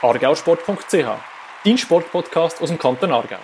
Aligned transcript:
argausport.ch, 0.00 1.06
dein 1.64 1.76
Sportpodcast 1.76 2.62
aus 2.62 2.68
dem 2.68 2.78
Kanton 2.78 3.10
Aargau. 3.10 3.38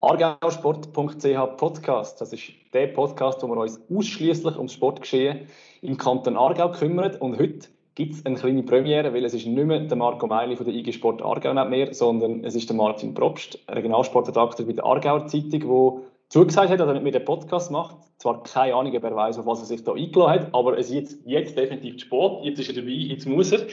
Argausport.ch 0.00 1.56
Podcast, 1.56 2.20
das 2.20 2.32
ist 2.32 2.50
der 2.74 2.88
Podcast, 2.88 3.40
wo 3.44 3.46
wir 3.46 3.58
uns 3.58 3.80
ausschließlich 3.88 4.56
ums 4.56 4.72
Sportgeschehen 4.72 5.46
im 5.82 5.96
Kanton 5.96 6.36
Aargau 6.36 6.72
kümmern. 6.72 7.14
Und 7.14 7.38
heute 7.38 7.68
gibt 7.94 8.14
es 8.14 8.26
eine 8.26 8.34
kleine 8.34 8.64
Premiere, 8.64 9.14
weil 9.14 9.24
es 9.24 9.34
ist 9.34 9.46
nicht 9.46 9.66
mehr 9.66 9.78
der 9.78 9.96
Marco 9.96 10.26
Meili 10.26 10.56
von 10.56 10.66
der 10.66 10.74
IG 10.74 10.92
Sport 10.92 11.22
Aargau 11.22 11.54
nicht 11.54 11.70
mehr, 11.70 11.94
sondern 11.94 12.42
es 12.42 12.56
ist 12.56 12.68
der 12.70 12.76
Martin 12.76 13.14
Probst, 13.14 13.56
Regionalsportredakteur 13.68 14.66
bei 14.66 14.72
der 14.72 14.84
Aargauer 14.84 15.28
Zeitung, 15.28 15.60
der 15.60 16.02
zugesagt 16.32 16.70
hat, 16.70 16.80
dass 16.80 16.88
er 16.88 16.94
mit 16.94 17.02
mir 17.02 17.12
den 17.12 17.26
Podcast 17.26 17.70
macht. 17.70 17.96
Zwar 18.16 18.42
keine 18.42 18.74
Ahnung, 18.74 18.96
ob 18.96 19.04
er 19.04 19.14
weiß, 19.14 19.38
auf 19.38 19.46
was 19.46 19.60
er 19.60 19.66
sich 19.66 19.84
da 19.84 19.92
eingeladen 19.92 20.44
hat, 20.44 20.54
aber 20.54 20.78
es 20.78 20.86
ist 20.86 20.94
jetzt, 20.94 21.18
jetzt 21.26 21.58
definitiv 21.58 22.00
Sport. 22.00 22.42
Jetzt 22.44 22.58
ist 22.58 22.68
er 22.70 22.74
dabei, 22.74 22.88
jetzt 22.88 23.26
muss 23.26 23.52
er. 23.52 23.66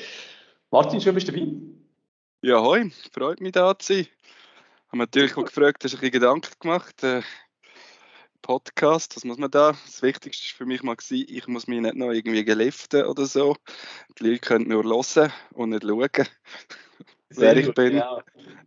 Martin, 0.69 0.99
schön 0.99 1.15
bist 1.15 1.29
du 1.29 1.31
dabei. 1.31 1.53
Ja, 2.41 2.61
hoi, 2.61 2.91
freut 3.13 3.39
mich 3.39 3.53
da 3.53 3.77
zu 3.79 3.93
sein. 3.93 4.01
Ich 4.01 4.87
habe 4.87 4.97
natürlich 4.97 5.37
auch 5.37 5.45
gefragt, 5.45 5.85
hast 5.85 5.93
du 5.93 5.97
ein 5.97 6.01
bisschen 6.01 6.11
Gedanken 6.11 6.51
gemacht? 6.59 7.01
Äh, 7.01 7.21
Podcast, 8.41 9.15
was 9.15 9.23
muss 9.23 9.37
man 9.37 9.51
da? 9.51 9.71
Das 9.85 10.01
Wichtigste 10.01 10.53
war 10.53 10.57
für 10.57 10.65
mich 10.65 10.83
mal, 10.83 10.97
gewesen, 10.97 11.27
ich 11.29 11.47
muss 11.47 11.67
mich 11.67 11.79
nicht 11.79 11.95
noch 11.95 12.11
irgendwie 12.11 12.43
geliften 12.43 13.05
oder 13.05 13.25
so. 13.25 13.55
Die 14.17 14.27
Leute 14.27 14.39
können 14.39 14.67
nur 14.67 14.83
hören 14.83 15.31
und 15.53 15.69
nicht 15.69 15.83
schauen, 15.83 16.27
wer 17.29 17.57
ich 17.57 17.73
bin. 17.73 17.97
Ja. 17.97 18.19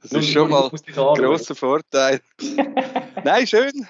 Das 0.03 0.13
ist 0.13 0.31
schon 0.31 0.51
mal 0.51 0.71
ein 0.71 0.95
grosser 0.95 1.55
Vorteil. 1.55 2.21
Nein, 3.25 3.47
schön. 3.47 3.87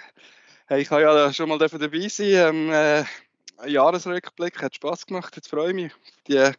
Hey, 0.67 0.83
ich 0.83 0.91
habe 0.91 1.03
ja 1.03 1.33
schon 1.33 1.49
mal 1.49 1.59
dabei 1.59 2.09
sein. 2.09 2.27
Ähm, 2.27 2.71
äh, 2.71 3.05
Jahresrückblick 3.67 4.63
hat 4.63 4.75
Spass 4.75 5.07
gemacht. 5.07 5.35
Jetzt 5.37 5.49
freue 5.49 5.69
ich 5.69 5.75
mich 5.75 5.93
auf 5.93 6.01
die 6.29 6.51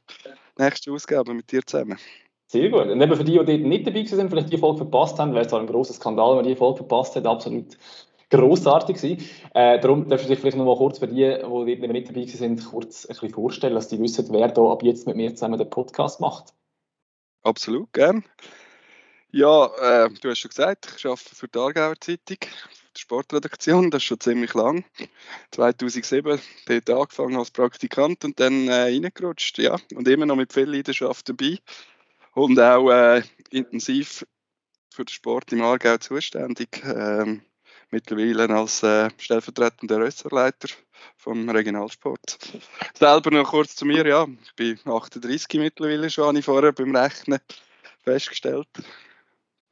nächste 0.57 0.91
Ausgabe 0.91 1.33
mit 1.33 1.51
dir 1.51 1.65
zusammen. 1.65 1.97
Sehr 2.47 2.69
gut. 2.69 2.87
Und 2.87 3.01
eben 3.01 3.15
für 3.15 3.23
die, 3.23 3.31
die 3.31 3.45
dort 3.45 3.61
nicht 3.61 3.87
dabei 3.87 4.05
sind, 4.05 4.29
vielleicht 4.29 4.53
die 4.53 4.57
Folge 4.57 4.77
verpasst 4.77 5.17
haben, 5.19 5.33
wäre 5.33 5.45
es 5.45 5.53
ein 5.53 5.67
großer 5.67 5.93
Skandal, 5.93 6.37
wenn 6.37 6.45
die 6.45 6.55
Folge 6.55 6.77
verpasst 6.77 7.15
hat. 7.15 7.25
Absolut 7.25 7.77
grossartig 8.29 8.97
gewesen. 8.97 9.29
Äh, 9.53 9.79
darum 9.79 10.09
darfst 10.09 10.25
du 10.25 10.29
dich 10.29 10.39
vielleicht 10.39 10.57
noch 10.57 10.65
mal 10.65 10.75
kurz 10.75 10.99
für 10.99 11.07
die, 11.07 11.15
die 11.15 11.41
dort 11.41 11.91
nicht 11.91 12.09
dabei 12.09 12.25
sind, 12.25 12.65
kurz 12.65 13.05
ein 13.05 13.09
bisschen 13.09 13.29
vorstellen, 13.29 13.75
dass 13.75 13.87
die 13.87 13.99
wissen, 13.99 14.27
wer 14.31 14.47
da 14.47 14.71
ab 14.71 14.83
jetzt 14.83 15.07
mit 15.07 15.15
mir 15.15 15.33
zusammen 15.35 15.57
den 15.57 15.69
Podcast 15.69 16.19
macht. 16.19 16.53
Absolut, 17.43 17.91
gern. 17.93 18.23
Ja, 19.31 20.05
äh, 20.05 20.09
du 20.21 20.29
hast 20.29 20.39
schon 20.39 20.49
gesagt, 20.49 20.93
ich 20.97 21.05
arbeite 21.05 21.35
für 21.35 21.47
die 21.47 21.57
Aargauer 21.59 21.95
Zeitung, 21.99 22.37
die 22.95 23.01
Sportredaktion, 23.01 23.89
das 23.89 24.03
ist 24.03 24.05
schon 24.07 24.19
ziemlich 24.19 24.53
lang. 24.53 24.85
2007 25.51 26.39
dort 26.67 26.89
angefangen 26.89 27.37
als 27.37 27.49
Praktikant 27.51 28.23
und 28.25 28.39
dann 28.39 28.67
äh, 28.67 28.83
reingerutscht, 28.83 29.57
ja. 29.57 29.77
Und 29.95 30.07
immer 30.07 30.27
noch 30.27 30.35
mit 30.35 30.53
viel 30.53 30.69
Leidenschaft 30.69 31.27
dabei 31.29 31.57
und 32.33 32.59
auch 32.59 32.89
äh, 32.91 33.23
intensiv 33.51 34.25
für 34.93 35.05
den 35.05 35.13
Sport 35.13 35.53
im 35.53 35.61
Aargau 35.63 35.97
zuständig. 35.97 36.83
Ähm, 36.85 37.43
mittlerweile 37.93 38.49
als 38.49 38.83
äh, 38.83 39.09
stellvertretender 39.17 39.99
Ressortleiter 40.01 40.67
vom 41.17 41.49
Regionalsport. 41.49 42.37
Selber 42.93 43.31
noch 43.31 43.49
kurz 43.49 43.75
zu 43.75 43.85
mir, 43.85 44.05
ja, 44.05 44.27
ich 44.43 44.55
bin 44.55 44.79
38 44.83 45.59
mittlerweile 45.59 46.09
schon, 46.09 46.27
habe 46.27 46.39
ich 46.39 46.45
vorher 46.45 46.71
beim 46.71 46.95
Rechnen 46.95 47.39
festgestellt 48.03 48.67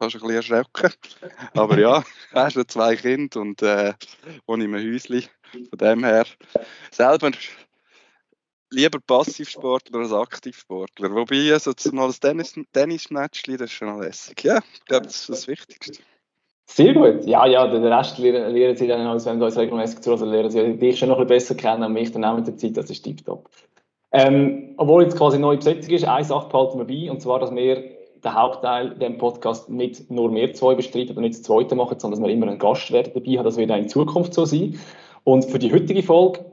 fast 0.02 0.16
ein 0.16 0.20
bisschen 0.20 0.36
erschrecken. 0.36 0.92
Aber 1.54 1.78
ja, 1.78 2.00
ich 2.00 2.34
habe 2.34 2.50
schon 2.50 2.68
zwei 2.68 2.96
Kinder 2.96 3.40
und 3.40 3.62
äh, 3.62 3.94
wohne 4.46 4.64
in 4.64 4.74
einem 4.74 4.92
Häuschen. 4.92 5.28
Von 5.52 5.78
dem 5.78 6.04
her 6.04 6.26
selber 6.90 7.30
lieber 8.70 8.98
Passivsportler 9.00 10.00
als 10.00 10.12
Aktivsportler. 10.12 11.14
Wobei, 11.14 11.52
also 11.52 11.72
mal 11.92 12.08
ein 12.08 12.14
Tennis, 12.18 12.54
Tennismatch, 12.72 13.42
das 13.44 13.60
ist 13.60 13.72
schon 13.72 14.00
lässig. 14.00 14.42
Ja, 14.42 14.60
ich 14.72 14.84
glaube, 14.86 15.06
das 15.06 15.20
ist 15.20 15.28
das 15.28 15.46
Wichtigste. 15.46 16.02
Sehr 16.66 16.94
gut. 16.94 17.26
Ja, 17.26 17.46
ja, 17.46 17.66
den 17.66 17.84
Rest 17.84 18.18
lernen, 18.18 18.54
lernen 18.54 18.76
sie 18.76 18.86
dann, 18.86 19.06
als 19.06 19.26
wenn 19.26 19.38
sie 19.38 19.44
uns 19.44 19.58
regelmäßig 19.58 20.00
zu 20.00 20.12
also 20.12 20.24
lernen 20.24 20.50
sie 20.50 20.76
dich 20.78 20.98
schon 20.98 21.08
noch 21.08 21.18
ein 21.18 21.26
bisschen 21.26 21.56
besser 21.56 21.70
kennen 21.70 21.84
und 21.84 21.92
mich 21.92 22.12
dann 22.12 22.24
auch 22.24 22.36
mit 22.36 22.46
der 22.46 22.56
Zeit, 22.56 22.76
das 22.76 22.90
ist 22.90 23.02
tiptop. 23.02 23.48
Ähm, 24.12 24.74
obwohl 24.76 25.02
jetzt 25.02 25.16
quasi 25.16 25.38
neue 25.38 25.56
Besetzung 25.56 25.94
ist, 25.94 26.04
eine 26.04 26.24
Sache 26.24 26.48
behalten 26.48 26.78
wir 26.78 26.86
bei, 26.86 27.10
und 27.10 27.20
zwar, 27.20 27.38
dass 27.38 27.54
wir 27.54 27.82
den 28.22 28.34
Hauptteil 28.34 28.90
dem 28.94 29.18
Podcast 29.18 29.68
nicht 29.68 30.10
nur 30.10 30.32
wir 30.34 30.52
zwei 30.54 30.74
bestreiten 30.74 31.16
und 31.16 31.22
nicht 31.22 31.34
das 31.34 31.42
zweite 31.42 31.74
machen, 31.74 31.98
sondern 31.98 32.20
dass 32.20 32.28
wir 32.28 32.32
immer 32.32 32.46
einen 32.46 32.58
Gastwert 32.58 33.14
dabei 33.16 33.32
haben. 33.32 33.44
Das 33.44 33.56
wird 33.56 33.70
auch 33.70 33.76
in 33.76 33.88
Zukunft 33.88 34.34
so 34.34 34.44
sein. 34.44 34.78
Und 35.24 35.44
für 35.44 35.58
die 35.58 35.72
heutige 35.72 36.02
Folge 36.02 36.44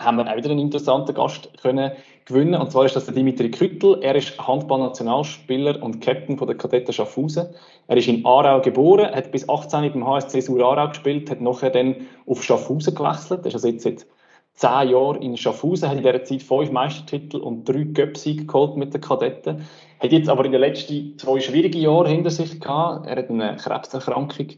haben 0.00 0.16
wir 0.16 0.30
auch 0.30 0.36
wieder 0.36 0.50
einen 0.50 0.58
interessanten 0.58 1.14
Gast 1.14 1.50
können 1.62 1.92
gewinnen. 2.24 2.60
Und 2.60 2.72
zwar 2.72 2.86
ist 2.86 2.96
das 2.96 3.04
der 3.04 3.14
Dimitri 3.14 3.50
Küttel. 3.50 3.98
Er 4.02 4.14
ist 4.14 4.38
Handball-Nationalspieler 4.38 5.82
und 5.82 6.00
Captain 6.00 6.38
von 6.38 6.46
der 6.46 6.56
Kadetten 6.56 6.92
Schaffhausen. 6.92 7.48
Er 7.86 7.96
ist 7.96 8.08
in 8.08 8.24
Aarau 8.24 8.60
geboren, 8.60 9.14
hat 9.14 9.30
bis 9.30 9.48
18 9.48 9.92
beim 9.92 10.06
HSC 10.06 10.40
Sur 10.40 10.64
Aarau 10.64 10.88
gespielt, 10.88 11.30
hat 11.30 11.40
nachher 11.40 11.70
dann 11.70 11.96
auf 12.26 12.42
Schaffhausen 12.42 12.94
gewechselt. 12.94 13.40
Er 13.42 13.46
ist 13.46 13.54
also 13.54 13.68
jetzt 13.68 13.82
seit 13.82 14.06
zehn 14.54 14.90
Jahren 14.90 15.22
in 15.22 15.36
Schaffhausen, 15.36 15.88
hat 15.88 15.96
in 15.96 16.02
dieser 16.02 16.24
Zeit 16.24 16.42
fünf 16.42 16.70
Meistertitel 16.70 17.38
und 17.38 17.68
drei 17.68 17.84
Göpsiege 17.84 18.46
geholt 18.46 18.76
mit 18.76 18.92
den 18.94 19.00
Kadetten. 19.00 19.66
Hat 20.00 20.12
jetzt 20.12 20.28
aber 20.28 20.44
in 20.44 20.52
den 20.52 20.60
letzten 20.60 21.18
zwei 21.18 21.40
schwierigen 21.40 21.80
Jahren 21.80 22.06
hinter 22.06 22.30
sich 22.30 22.60
gehabt. 22.60 23.06
Er 23.06 23.16
hat 23.16 23.30
eine 23.30 23.56
Krebserkrankung 23.56 24.48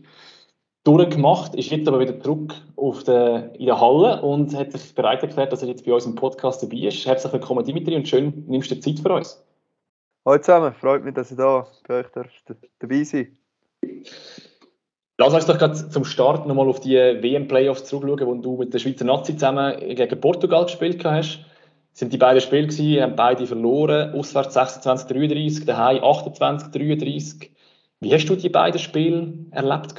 durchgemacht, 0.85 1.55
ist 1.55 1.71
jetzt 1.71 1.87
aber 1.89 2.01
wieder 2.01 2.19
zurück 2.21 2.55
auf 2.77 3.05
der, 3.05 3.55
in 3.59 3.67
der 3.67 3.81
Halle 3.81 4.21
und 4.23 4.55
hat 4.57 4.73
sich 4.73 4.95
bereit 4.95 5.23
erklärt, 5.23 5.53
dass 5.53 5.63
er 5.63 5.69
jetzt 5.69 5.87
bei 5.87 5.93
uns 5.93 6.07
im 6.07 6.15
Podcast 6.15 6.63
dabei 6.63 6.89
ist. 6.89 7.07
Herzlich 7.07 7.33
willkommen, 7.33 7.65
Dimitri, 7.65 7.97
und 7.97 8.09
schön, 8.09 8.45
nimmst 8.49 8.71
du 8.71 8.81
Zeit 8.81 8.99
für 8.99 9.15
uns. 9.15 9.45
Hallo 10.25 10.39
zusammen, 10.39 10.73
freut 10.75 11.05
mich, 11.05 11.15
dass 11.15 11.31
ich 11.31 11.37
da 11.37 11.67
bei 11.87 12.01
euch 12.01 12.07
dabei 12.79 13.05
sein 13.05 13.37
Lass 15.19 15.35
uns 15.35 15.47
doch 15.47 15.59
gerade 15.59 15.89
zum 15.89 16.05
Start 16.05 16.47
nochmal 16.47 16.69
auf 16.69 16.81
die 16.81 16.97
WM-Playoffs 16.97 17.85
zurückschauen, 17.85 18.27
wo 18.27 18.35
du 18.35 18.57
mit 18.57 18.75
der 18.75 18.79
Schweizer 18.79 19.05
Nazi 19.05 19.35
zusammen 19.35 19.79
gegen 19.79 20.21
Portugal 20.21 20.65
gespielt 20.65 21.05
hast 21.05 21.45
sind 21.93 22.13
die 22.13 22.19
beiden 22.19 22.41
Spiele 22.41 22.69
gewesen, 22.69 23.03
haben 23.03 23.17
beide 23.17 23.47
verloren. 23.47 24.15
Auswärts 24.15 24.55
26, 24.55 25.09
33, 25.09 25.67
daheim 25.67 26.03
28, 26.03 26.71
33. 26.71 27.51
Wie 28.01 28.13
hast 28.13 28.27
du 28.27 28.37
die 28.37 28.49
beiden 28.49 28.79
Spiele 28.79 29.35
erlebt? 29.51 29.95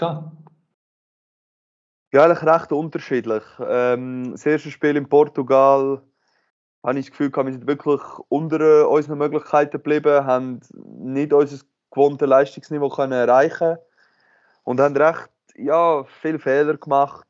Ja, 2.14 2.24
eigentlich 2.24 2.44
recht 2.44 2.72
unterschiedlich. 2.72 3.44
Ähm, 3.60 4.32
das 4.32 4.46
erste 4.46 4.72
Spiel 4.72 4.96
in 4.96 5.10
Portugal 5.10 6.02
habe 6.84 7.00
ich 7.00 7.08
das 7.08 7.12
Gefühl, 7.12 7.32
wir 7.34 7.52
sind 7.52 7.68
wirklich 7.68 8.02
unter 8.30 8.88
unseren 8.90 9.18
Möglichkeiten 9.18 9.72
geblieben, 9.72 10.26
haben 10.26 10.60
nicht 10.74 11.34
unser 11.34 11.58
gewohntes 11.92 12.28
Leistungsniveau 12.28 12.90
können 12.90 13.14
erreichen 13.14 13.78
und 14.64 14.80
haben 14.80 14.96
recht 14.96 15.30
ja, 15.56 16.04
viele 16.22 16.40
Fehler 16.40 16.78
gemacht 16.78 17.28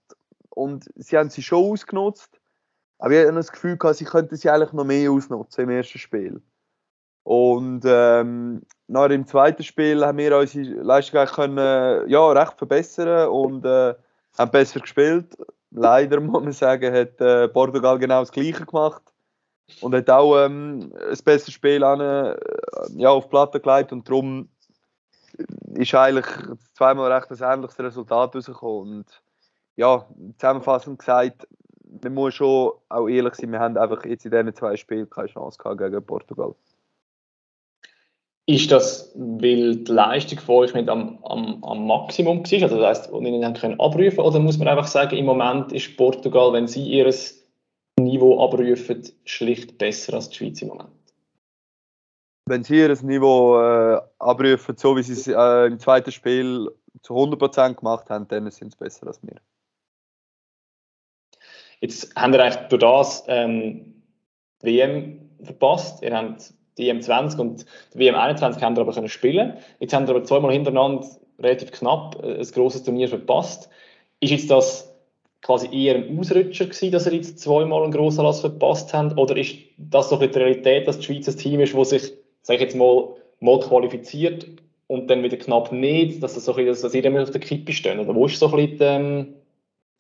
und 0.50 0.86
sie 0.96 1.18
haben 1.18 1.30
sie 1.30 1.42
schon 1.42 1.72
ausgenutzt 1.72 2.40
aber 3.04 3.16
ich 3.16 3.28
habe 3.28 3.36
das 3.36 3.52
Gefühl, 3.52 3.78
gehabt, 3.78 3.98
sie 3.98 4.06
könnten 4.06 4.38
sie 4.38 4.50
eigentlich 4.50 4.72
noch 4.72 4.86
mehr 4.86 5.12
ausnutzen 5.12 5.66
im 5.66 5.72
ersten 5.72 6.00
Spiel. 6.00 6.42
Und 7.24 7.84
ähm, 7.86 8.62
nach 8.88 9.10
dem 9.10 9.28
zweiten 9.28 9.64
Spiel 9.64 10.06
haben 10.06 10.20
wir 10.20 10.38
unsere 10.38 10.82
Leistung 10.82 11.26
können, 11.26 12.08
ja, 12.08 12.32
recht 12.32 12.58
verbessern 12.58 13.28
und 13.28 13.66
äh, 13.66 13.94
haben 14.38 14.52
besser 14.52 14.80
gespielt. 14.80 15.36
Leider 15.72 16.20
muss 16.20 16.44
man 16.44 16.54
sagen, 16.54 16.94
hat 16.94 17.20
äh, 17.22 17.48
Portugal 17.48 17.98
genau 17.98 18.20
das 18.20 18.32
Gleiche 18.32 18.66
gemacht 18.66 19.02
und 19.82 19.96
hat 19.96 20.10
auch 20.10 20.38
ähm, 20.38 20.94
ein 20.94 21.18
besseres 21.24 21.54
Spiel 21.54 21.84
an, 21.84 22.00
äh, 22.00 22.36
ja, 22.96 23.10
auf 23.10 23.30
Platte 23.30 23.60
gelegt 23.60 23.92
und 23.92 24.08
darum 24.08 24.50
ist 25.74 25.96
eigentlich 25.96 26.26
zweimal 26.74 27.12
recht 27.12 27.32
ein 27.32 27.54
ähnliches 27.54 27.80
Resultat 27.80 28.36
rausgekommen. 28.36 28.98
Und 28.98 29.24
ja, 29.76 30.06
zusammenfassend 30.38 31.00
gesagt, 31.00 31.48
man 32.04 32.14
muss 32.14 32.36
schon 32.36 32.72
auch 32.90 33.08
ehrlich 33.08 33.36
sein, 33.36 33.52
wir 33.52 33.60
haben 33.60 33.78
einfach 33.78 34.06
jetzt 34.06 34.26
in 34.26 34.32
diesen 34.32 34.56
zwei 34.56 34.76
Spielen 34.76 35.10
keine 35.10 35.28
Chance 35.28 35.58
gehabt 35.58 35.80
gegen 35.80 36.06
Portugal. 36.06 36.54
Ist 38.46 38.72
das, 38.72 39.14
weil 39.16 39.78
die 39.78 39.92
Leistung 39.92 40.40
von 40.40 40.56
euch 40.56 40.74
nicht 40.74 40.90
am, 40.90 41.24
am, 41.24 41.64
am 41.64 41.88
Maximum 41.88 42.40
war, 42.40 42.62
also 42.64 42.78
das 42.78 43.00
heisst, 43.00 43.12
und 43.12 43.26
ihnen 43.26 43.54
können 43.54 43.80
abrufen, 43.80 44.20
oder 44.20 44.40
muss 44.40 44.58
man 44.58 44.68
einfach 44.68 44.88
sagen, 44.88 45.16
im 45.16 45.26
Moment 45.26 45.72
ist 45.72 45.96
Portugal, 45.96 46.52
wenn 46.52 46.68
sie 46.68 46.86
ihr 46.86 47.14
Niveau 47.98 48.44
abrufen, 48.44 49.04
schlicht 49.24 49.78
besser 49.78 50.16
als 50.16 50.30
die 50.30 50.36
Schweiz 50.36 50.62
im 50.62 50.70
Moment? 50.70 50.90
Wenn 52.46 52.66
sie 52.66 52.80
ihr 52.80 52.98
Niveau 53.02 53.58
äh, 53.62 54.02
abrufen, 54.20 54.76
so 54.76 54.98
wie 54.98 55.04
sie 55.04 55.14
es 55.14 55.28
äh, 55.28 55.68
im 55.68 55.80
zweiten 55.80 56.12
Spiel 56.12 56.70
zu 57.02 57.14
100% 57.14 57.76
gemacht 57.76 58.10
haben, 58.10 58.28
dann 58.28 58.52
sind 58.52 58.74
sie 58.74 58.78
besser 58.78 59.08
als 59.08 59.24
wir. 59.24 59.40
Jetzt 61.80 62.14
habt 62.16 62.34
ihr 62.34 62.44
eigentlich 62.44 62.68
durch 62.68 62.82
das 62.82 63.24
ähm, 63.28 64.04
WM 64.62 65.30
verpasst. 65.44 66.02
Ihr 66.02 66.16
habt 66.16 66.54
die 66.78 66.92
EM20 66.92 67.40
und 67.40 67.66
die 67.94 68.00
WM21 68.00 68.62
habt 68.62 68.78
ihr 68.78 68.82
aber 68.82 68.94
können 68.94 69.10
spielen. 69.10 69.54
Jetzt 69.80 69.94
habt 69.94 70.08
ihr 70.08 70.16
aber 70.16 70.24
zweimal 70.24 70.52
hintereinander 70.52 71.08
relativ 71.40 71.72
knapp 71.72 72.24
äh, 72.24 72.40
ein 72.40 72.52
grosses 72.52 72.84
Turnier 72.84 73.08
verpasst. 73.08 73.70
Ist 74.20 74.32
jetzt 74.32 74.52
das 74.52 74.94
quasi 75.42 75.68
eher 75.72 75.96
ein 75.96 76.18
Ausrutscher 76.18 76.66
gewesen, 76.66 76.92
dass 76.92 77.06
er 77.06 77.14
jetzt 77.14 77.40
zweimal 77.40 77.84
einen 77.84 77.92
grossen 77.92 78.22
Anlass 78.22 78.42
verpasst 78.42 78.94
hat? 78.94 79.18
Oder 79.18 79.38
ist 79.38 79.56
das 79.78 80.10
so 80.10 80.18
die 80.18 80.26
Realität, 80.26 80.88
dass 80.88 81.00
die 81.00 81.06
Schweiz 81.06 81.28
ein 81.28 81.38
Team 81.38 81.60
ist, 81.60 81.76
das 81.76 81.90
sich, 81.90 82.14
sage 82.42 82.58
ich 82.58 82.62
jetzt 82.62 82.76
mal, 82.76 83.10
mal 83.40 83.60
qualifiziert 83.60 84.48
und 84.88 85.10
dann 85.10 85.22
wieder 85.22 85.38
knapp 85.38 85.72
nicht, 85.72 86.24
dass, 86.24 86.36
das 86.36 86.46
so 86.46 86.54
bisschen, 86.54 86.82
dass 86.82 86.94
ihr 86.94 87.06
immer 87.06 87.24
auf 87.24 87.32
der 87.32 87.42
Kippe 87.42 87.74
stehen? 87.74 88.00
Oder 88.00 88.16
wo 88.16 88.26
ist 88.26 88.40
so 88.40 88.48
ein 88.48 88.56
bisschen 88.56 88.78
ähm, 88.82 89.34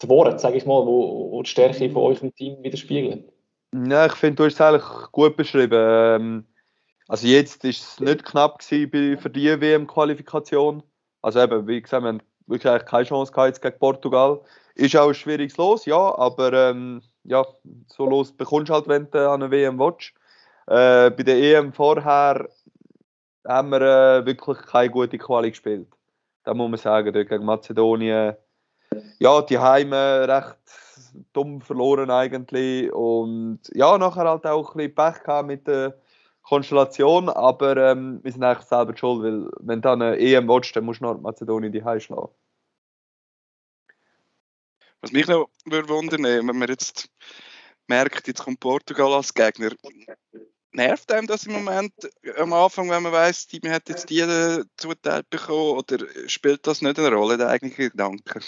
die 0.02 0.10
Worte, 0.10 0.40
sage 0.40 0.58
ich 0.58 0.66
mal, 0.66 0.86
wo, 0.86 1.32
wo 1.32 1.44
die 1.44 1.50
Stärke 1.50 1.90
von 1.90 2.04
euch 2.04 2.22
im 2.22 2.34
Team 2.34 2.64
widerspiegeln? 2.64 3.26
Ja, 3.90 4.06
ich 4.06 4.14
finde, 4.14 4.36
du 4.36 4.46
hast 4.46 4.54
es 4.54 4.62
eigentlich 4.62 5.12
gut 5.12 5.36
beschrieben. 5.36 5.80
Ähm, 5.82 6.46
also 7.08 7.28
jetzt 7.28 7.64
ist 7.66 7.82
es 7.82 8.00
nicht 8.00 8.26
knapp 8.26 8.64
für 8.64 8.88
die 8.88 9.62
WM-Qualifikation. 9.62 10.84
Also 11.22 11.40
eben, 11.42 11.68
wie 11.68 11.82
gesagt, 11.82 12.04
wir 12.04 12.10
haben 12.10 12.22
wirklich 12.48 12.86
keine 12.86 13.06
Chance 13.06 13.32
gehabt 13.32 13.48
jetzt 13.48 13.62
gegen 13.62 13.80
Portugal. 13.80 14.42
Ist 14.76 14.96
auch 14.96 15.10
ein 15.10 15.14
schwieriges 15.14 15.58
Los, 15.58 15.86
ja, 15.86 16.16
aber 16.18 16.54
ähm, 16.54 17.02
ja, 17.24 17.46
so 17.88 18.06
los 18.06 18.32
bekommst 18.32 18.70
du 18.70 18.74
halt, 18.74 18.88
wenn 18.88 19.10
du 19.12 19.30
an 19.30 19.42
einer 19.42 19.52
WM 19.52 19.80
willst. 19.80 20.14
Äh, 20.68 21.12
bei 21.12 21.24
der 21.24 21.38
EM 21.38 21.74
vorher 21.74 22.48
haben 23.46 23.70
wir 23.70 23.82
äh, 23.82 24.26
wirklich 24.26 24.58
keine 24.60 24.90
gute 24.90 25.18
Quali 25.18 25.52
gespielt. 25.52 25.88
Da 26.44 26.54
muss 26.54 26.70
man 26.70 26.80
sagen, 26.80 27.14
dort 27.14 27.30
gegen 27.30 27.46
Mazedonien. 27.46 28.36
Ja, 29.20 29.42
die 29.42 29.60
Heime 29.60 30.28
recht 30.28 30.58
dumm 31.34 31.62
verloren 31.62 32.10
eigentlich. 32.10 32.92
Und 32.92 33.60
ja, 33.74 33.98
nachher 33.98 34.30
halt 34.30 34.46
auch 34.46 34.76
ein 34.76 34.78
bisschen 34.78 34.96
Pech 34.96 35.24
gehabt 35.24 35.48
mit 35.48 35.68
der 35.68 35.98
Konstellation, 36.44 37.30
aber 37.30 37.78
ähm, 37.78 38.20
wir 38.22 38.32
sind 38.32 38.44
eigentlich 38.44 38.68
selber 38.68 38.96
schuld, 38.96 39.24
weil 39.24 39.50
wenn 39.60 39.82
du 39.82 39.90
eine 39.90 40.18
EM 40.18 40.48
willst, 40.48 40.76
dann 40.76 40.86
musst 40.86 41.00
du 41.00 41.06
Nordmazedonien 41.06 41.72
die 41.72 41.84
Heim 41.84 42.00
schlagen. 42.00 42.34
Was 45.02 45.12
mich 45.12 45.28
noch 45.28 45.50
würde 45.66 45.90
wundern, 45.90 46.24
wenn 46.24 46.46
man 46.46 46.70
jetzt 46.70 47.10
merkt, 47.88 48.28
jetzt 48.28 48.44
kommt 48.44 48.60
Portugal 48.60 49.14
als 49.14 49.34
Gegner, 49.34 49.72
nervt 50.72 51.12
einem 51.12 51.28
das 51.28 51.46
im 51.46 51.54
Moment 51.54 51.94
am 52.38 52.54
Anfang, 52.54 52.90
wenn 52.90 53.04
man 53.04 53.12
weiß, 53.12 53.48
man 53.64 53.74
hat 53.74 53.90
jetzt 53.90 54.10
die 54.10 54.24
zuteilt 54.78 55.30
bekommen, 55.30 55.78
oder 55.78 55.98
spielt 56.28 56.68
das 56.68 56.82
nicht 56.82 57.00
eine 57.00 57.14
Rolle, 57.14 57.38
der 57.38 57.50
eigentliche 57.50 57.92
Gedanke? 57.92 58.42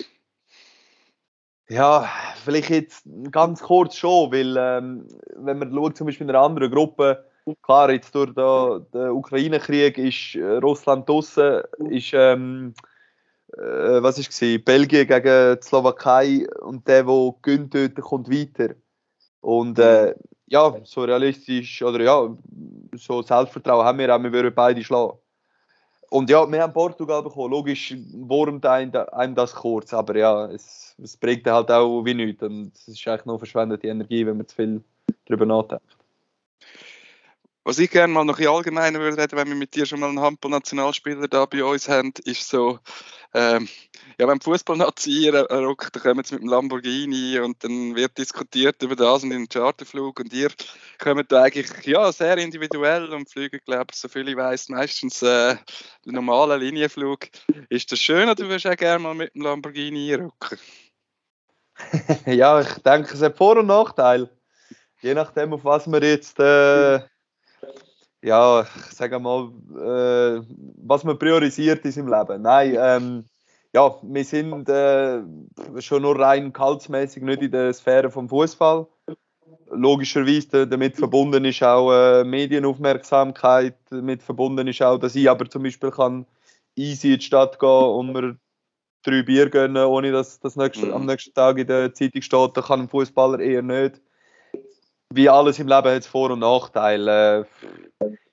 Ja, 1.68 2.10
vielleicht 2.44 2.70
jetzt 2.70 3.04
ganz 3.32 3.62
kurz 3.62 3.96
schon, 3.96 4.32
weil 4.32 4.56
ähm, 4.58 5.08
wenn 5.36 5.58
man 5.58 5.74
schaut, 5.74 5.98
zum 5.98 6.08
Beispiel 6.08 6.26
in 6.26 6.30
einer 6.30 6.46
anderen 6.46 6.72
Gruppe, 6.72 7.26
klar, 7.62 7.92
jetzt 7.92 8.14
durch 8.16 8.34
den 8.34 9.10
Ukraine-Krieg 9.12 9.98
ist 9.98 10.36
äh, 10.36 10.58
Russland 10.58 11.08
draußen, 11.08 11.62
ist 11.90 12.12
ähm, 12.14 12.74
äh, 13.58 14.02
was 14.02 14.18
ist 14.18 14.42
es? 14.42 14.64
Belgien 14.64 15.08
gegen 15.08 15.56
die 15.56 15.62
Slowakei 15.62 16.48
und 16.62 16.88
der, 16.88 17.04
der 17.04 17.36
gönnt 17.42 17.74
dort, 17.74 17.96
kommt 18.02 18.30
weiter. 18.30 18.76
Und 19.42 19.80
äh, 19.80 20.16
ja, 20.48 20.76
so 20.84 21.04
realistisch 21.04 21.82
oder 21.82 22.04
ja, 22.04 22.36
so 22.96 23.22
Selbstvertrauen 23.22 23.86
haben 23.86 24.00
wir 24.00 24.16
auch, 24.16 24.22
wir 24.22 24.32
würden 24.32 24.54
beide 24.54 24.84
schlagen. 24.84 25.18
Und 26.10 26.30
ja, 26.30 26.50
wir 26.50 26.62
haben 26.62 26.74
Portugal 26.74 27.24
bekommen. 27.24 27.52
Logisch 27.52 27.96
wurmt 28.14 28.66
einem 28.66 29.36
das 29.36 29.54
kurz, 29.54 29.94
aber 29.94 30.16
ja, 30.18 30.46
es, 30.48 30.96
es 31.02 31.18
bringt 31.18 31.48
halt 31.48 31.72
auch 31.72 32.04
wie 32.06 32.14
nichts. 32.14 32.44
Und 32.44 32.72
es 32.76 32.88
ist 32.88 33.08
eigentlich 33.08 33.26
nur 33.26 33.40
verschwendete 33.40 33.88
Energie, 33.88 34.26
wenn 34.26 34.38
man 34.38 34.48
zu 34.48 34.56
viel 34.56 34.84
darüber 35.26 35.46
nachdenkt. 35.46 35.98
Was 37.68 37.80
ich 37.80 37.90
gerne 37.90 38.14
mal 38.14 38.24
noch 38.24 38.38
in 38.38 38.48
allgemeiner 38.48 39.00
würde 39.00 39.20
reden, 39.20 39.40
wenn 39.40 39.48
wir 39.48 39.56
mit 39.56 39.74
dir 39.74 39.88
schon 39.88 40.00
mal 40.00 40.10
einen 40.10 40.20
Handball-Nationalspieler 40.20 41.28
da 41.28 41.48
bei 41.48 41.64
uns 41.64 41.90
haben, 41.90 42.14
ist 42.24 42.48
so, 42.48 42.78
ähm, 43.34 43.68
ja, 44.20 44.28
wenn 44.28 44.40
Fußballnazi 44.40 45.30
rockt, 45.30 45.96
dann 45.96 46.04
kommen 46.04 46.24
sie 46.24 46.36
mit 46.36 46.44
dem 46.44 46.50
Lamborghini 46.50 47.40
und 47.40 47.64
dann 47.64 47.96
wird 47.96 48.20
diskutiert 48.20 48.84
über 48.84 48.96
das 48.96 49.24
und 49.24 49.32
den 49.32 49.50
Charterflug 49.50 50.20
und 50.20 50.32
ihr 50.32 50.52
kommt 51.00 51.32
da 51.32 51.42
eigentlich 51.42 51.72
ja, 51.88 52.12
sehr 52.12 52.38
individuell 52.38 53.12
und 53.12 53.32
fliegen, 53.32 53.60
glaube 53.66 53.88
ich, 53.92 53.98
so 53.98 54.10
viel 54.10 54.30
ich 54.30 54.36
weiß, 54.36 54.70
meistens 54.70 55.24
äh, 55.24 55.56
den 56.06 56.14
normalen 56.14 56.60
Linienflug. 56.60 57.30
Ist 57.70 57.92
das 57.92 57.98
schön 57.98 58.30
oder 58.30 58.44
würdest 58.44 58.66
du 58.66 58.70
auch 58.70 58.78
gerne 58.78 59.00
mal 59.00 59.16
mit 59.16 59.34
dem 59.34 59.42
Lamborghini 59.42 60.14
einrücken? 60.14 60.60
ja, 62.28 62.62
ich 62.62 62.74
denke, 62.84 63.16
es 63.16 63.24
hat 63.24 63.38
Vor- 63.38 63.58
und 63.58 63.66
Nachteile. 63.66 64.30
Je 65.02 65.16
nachdem, 65.16 65.52
auf 65.54 65.66
was 65.66 65.88
man 65.88 66.04
jetzt 66.04 66.40
äh, 66.40 67.00
ja, 68.26 68.62
ich 68.62 68.96
sage 68.96 69.20
mal, 69.20 69.52
äh, 69.76 70.42
was 70.78 71.04
man 71.04 71.20
priorisiert 71.20 71.86
ist 71.86 71.98
im 71.98 72.08
Leben. 72.08 72.42
Nein, 72.42 72.76
ähm, 72.78 73.26
ja, 73.72 73.96
wir 74.02 74.24
sind 74.24 74.68
äh, 74.68 75.22
schon 75.80 76.02
nur 76.02 76.20
rein 76.20 76.52
kaltsmäßig 76.52 77.22
nicht 77.22 77.44
in 77.44 77.52
der 77.52 77.72
Sphäre 77.74 78.10
vom 78.10 78.28
Fußball. 78.28 78.88
Logischerweise 79.70 80.68
damit 80.68 80.96
verbunden 80.96 81.46
ist 81.46 81.62
auch 81.62 81.92
äh, 81.92 82.24
Medienaufmerksamkeit, 82.24 83.78
damit 83.92 84.24
verbunden 84.24 84.68
ist 84.68 84.82
auch, 84.82 84.98
dass 84.98 85.16
ich 85.16 85.30
aber 85.30 85.48
zum 85.48 85.64
Beispiel 85.64 85.92
kann 85.92 86.26
easy 86.76 87.14
in 87.14 87.20
die 87.20 87.26
Stadt 87.26 87.60
gehen 87.60 87.70
und 87.70 88.12
mir 88.12 88.38
drei 89.04 89.22
Bier 89.22 89.52
gönnen, 89.52 89.86
ohne 89.86 90.12
dass 90.12 90.40
das 90.40 90.56
nächste, 90.56 90.92
am 90.94 91.02
mhm. 91.02 91.08
nächsten 91.10 91.34
Tag 91.36 91.60
in 91.60 91.68
der 91.68 91.94
Zeitung 91.94 92.24
steht. 92.24 92.58
Da 92.58 92.62
kann 92.62 92.82
ein 92.82 92.90
Fußballer 92.90 93.40
eher 93.40 93.62
nicht 93.62 94.02
wie 95.14 95.30
alles 95.30 95.60
im 95.60 95.68
Leben 95.68 95.88
hat 95.88 96.02
es 96.02 96.08
Vor- 96.08 96.32
und 96.32 96.40
Nachteile. 96.40 97.48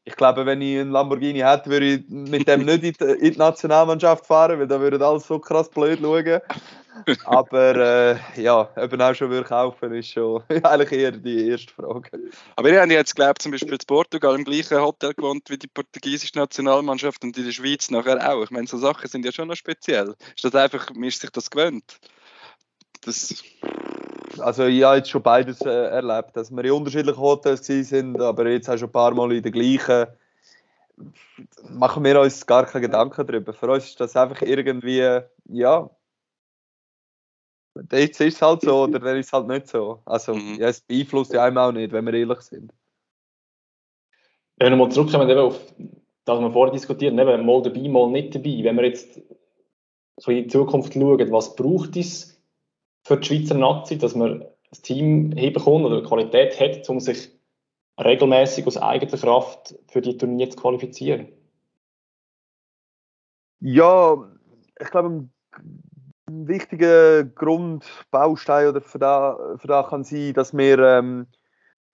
Ich 0.04 0.16
glaube, 0.16 0.46
wenn 0.46 0.60
ich 0.60 0.80
einen 0.80 0.90
Lamborghini 0.90 1.40
hätte, 1.40 1.70
würde 1.70 1.86
ich 1.86 2.08
mit 2.08 2.48
dem 2.48 2.64
nicht 2.64 2.82
in 2.82 2.92
die, 2.92 3.26
in 3.26 3.32
die 3.32 3.38
Nationalmannschaft 3.38 4.26
fahren, 4.26 4.58
weil 4.58 4.66
da 4.66 4.80
würde 4.80 5.04
alles 5.04 5.26
so 5.26 5.38
krass 5.38 5.70
blöd 5.70 6.00
schauen. 6.00 6.40
Aber 7.24 7.76
äh, 7.76 8.42
ja, 8.42 8.68
eben 8.76 9.00
auch 9.00 9.14
schon 9.14 9.30
würde 9.30 9.48
kaufen, 9.48 9.94
ist 9.94 10.10
schon 10.10 10.42
eigentlich 10.62 10.92
eher 10.92 11.12
die 11.12 11.48
erste 11.48 11.72
Frage. 11.72 12.10
Aber 12.56 12.68
ihr 12.68 12.80
habt 12.80 12.90
jetzt, 12.90 13.16
glaube 13.16 13.34
ich, 13.38 13.42
zum 13.42 13.52
Beispiel 13.52 13.72
in 13.72 13.78
Portugal 13.86 14.34
im 14.34 14.44
gleichen 14.44 14.80
Hotel 14.80 15.14
gewohnt 15.14 15.48
wie 15.48 15.58
die 15.58 15.68
portugiesische 15.68 16.36
Nationalmannschaft 16.38 17.22
und 17.24 17.36
in 17.36 17.44
der 17.44 17.52
Schweiz 17.52 17.90
nachher 17.90 18.32
auch. 18.32 18.42
Ich 18.42 18.50
meine, 18.50 18.66
so 18.66 18.76
Sachen 18.78 19.08
sind 19.08 19.24
ja 19.24 19.32
schon 19.32 19.48
noch 19.48 19.56
speziell. 19.56 20.14
Ist 20.34 20.44
das 20.44 20.54
einfach, 20.54 20.90
mir 20.90 21.08
ist 21.08 21.20
sich 21.20 21.30
das 21.30 21.50
gewöhnt? 21.50 21.98
Das 23.04 23.34
also 24.38 24.66
ich 24.66 24.82
habe 24.82 24.96
jetzt 24.96 25.10
schon 25.10 25.22
beides 25.22 25.60
äh, 25.62 25.70
erlebt, 25.70 26.36
dass 26.36 26.50
wir 26.50 26.64
in 26.64 26.72
unterschiedlichen 26.72 27.20
Hotels 27.20 27.66
sind, 27.66 28.20
aber 28.20 28.48
jetzt 28.48 28.68
auch 28.68 28.76
schon 28.76 28.88
ein 28.88 28.92
paar 28.92 29.14
Mal 29.14 29.32
in 29.32 29.42
der 29.42 29.52
gleichen. 29.52 30.06
Machen 31.70 32.04
wir 32.04 32.20
uns 32.20 32.46
gar 32.46 32.66
keine 32.66 32.86
Gedanken 32.86 33.26
darüber. 33.26 33.52
Für 33.52 33.70
uns 33.70 33.86
ist 33.86 34.00
das 34.00 34.16
einfach 34.16 34.42
irgendwie, 34.42 35.20
ja, 35.48 35.90
jetzt 37.90 38.20
ist 38.20 38.34
es 38.36 38.42
halt 38.42 38.62
so 38.62 38.82
oder 38.84 38.98
dann 38.98 39.16
ist 39.16 39.26
es 39.26 39.32
halt 39.32 39.48
nicht 39.48 39.68
so. 39.68 40.00
Also 40.04 40.34
mhm. 40.34 40.56
ja, 40.58 40.68
es 40.68 40.80
beeinflusst 40.80 41.32
ja 41.32 41.44
einem 41.44 41.58
auch 41.58 41.72
nicht, 41.72 41.92
wenn 41.92 42.04
wir 42.04 42.14
ehrlich 42.14 42.40
sind. 42.40 42.72
Wenn 44.56 44.66
wir 44.66 44.76
nochmal 44.76 44.92
zurückkommen 44.92 45.28
eben 45.28 45.40
auf 45.40 45.58
das, 46.24 46.36
was 46.36 46.40
wir 46.40 46.52
vorher 46.52 46.72
diskutiert 46.72 47.18
haben, 47.18 47.46
mal 47.46 47.62
dabei, 47.62 47.88
mal 47.88 48.10
nicht 48.10 48.34
dabei. 48.34 48.60
Wenn 48.62 48.76
wir 48.76 48.84
jetzt 48.84 49.16
in 49.16 50.34
die 50.34 50.46
Zukunft 50.46 50.94
schauen, 50.94 51.32
was 51.32 51.56
braucht 51.56 51.96
es 51.96 52.41
für 53.04 53.16
die 53.16 53.26
Schweizer 53.26 53.54
Nazi, 53.54 53.98
dass 53.98 54.14
man 54.14 54.42
ein 54.42 54.82
Team 54.82 55.32
hinbekommt 55.32 55.84
oder 55.84 56.02
Qualität 56.02 56.58
hat, 56.58 56.88
um 56.88 57.00
sich 57.00 57.30
regelmäßig 58.02 58.66
aus 58.66 58.76
eigener 58.76 59.16
Kraft 59.16 59.74
für 59.88 60.00
die 60.00 60.16
Turniere 60.16 60.50
zu 60.50 60.56
qualifizieren? 60.56 61.28
Ja, 63.60 64.16
ich 64.80 64.90
glaube, 64.90 65.28
ein 66.26 66.48
wichtiger 66.48 67.24
Grundbaustein 67.24 68.68
oder 68.68 68.80
für 68.80 68.98
da, 68.98 69.56
für 69.58 69.68
da 69.68 69.82
kann 69.82 70.04
sein, 70.04 70.32
dass 70.34 70.56
wir 70.56 70.78
ähm, 70.78 71.26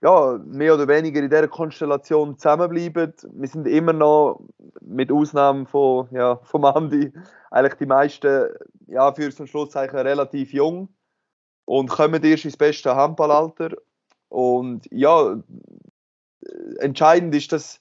ja, 0.01 0.39
mehr 0.45 0.75
oder 0.75 0.87
weniger 0.87 1.21
in 1.21 1.29
dieser 1.29 1.49
Konstellation 1.49 2.39
zusammenbleiben. 2.39 3.13
Wir 3.33 3.49
sind 3.49 3.67
immer 3.67 3.93
noch, 3.93 4.41
mit 4.81 5.11
Ausnahme 5.11 5.67
von, 5.67 6.09
ja, 6.13 6.37
vom 6.45 6.65
Andi, 6.65 7.13
eigentlich 7.51 7.75
die 7.75 7.87
meisten, 7.87 8.49
ja, 8.87 9.13
für 9.13 9.31
so 9.33 9.43
ein 9.43 9.49
Schlusszeichen 9.49 9.99
relativ 9.99 10.53
jung 10.53 10.89
und 11.69 11.91
kommen 11.91 12.25
erst 12.25 12.47
ins 12.47 12.57
beste 12.57 12.97
Handballalter. 12.97 13.77
Und 14.31 14.89
ja, 14.91 15.37
entscheidend 16.79 17.35
ist, 17.35 17.53
dass 17.53 17.81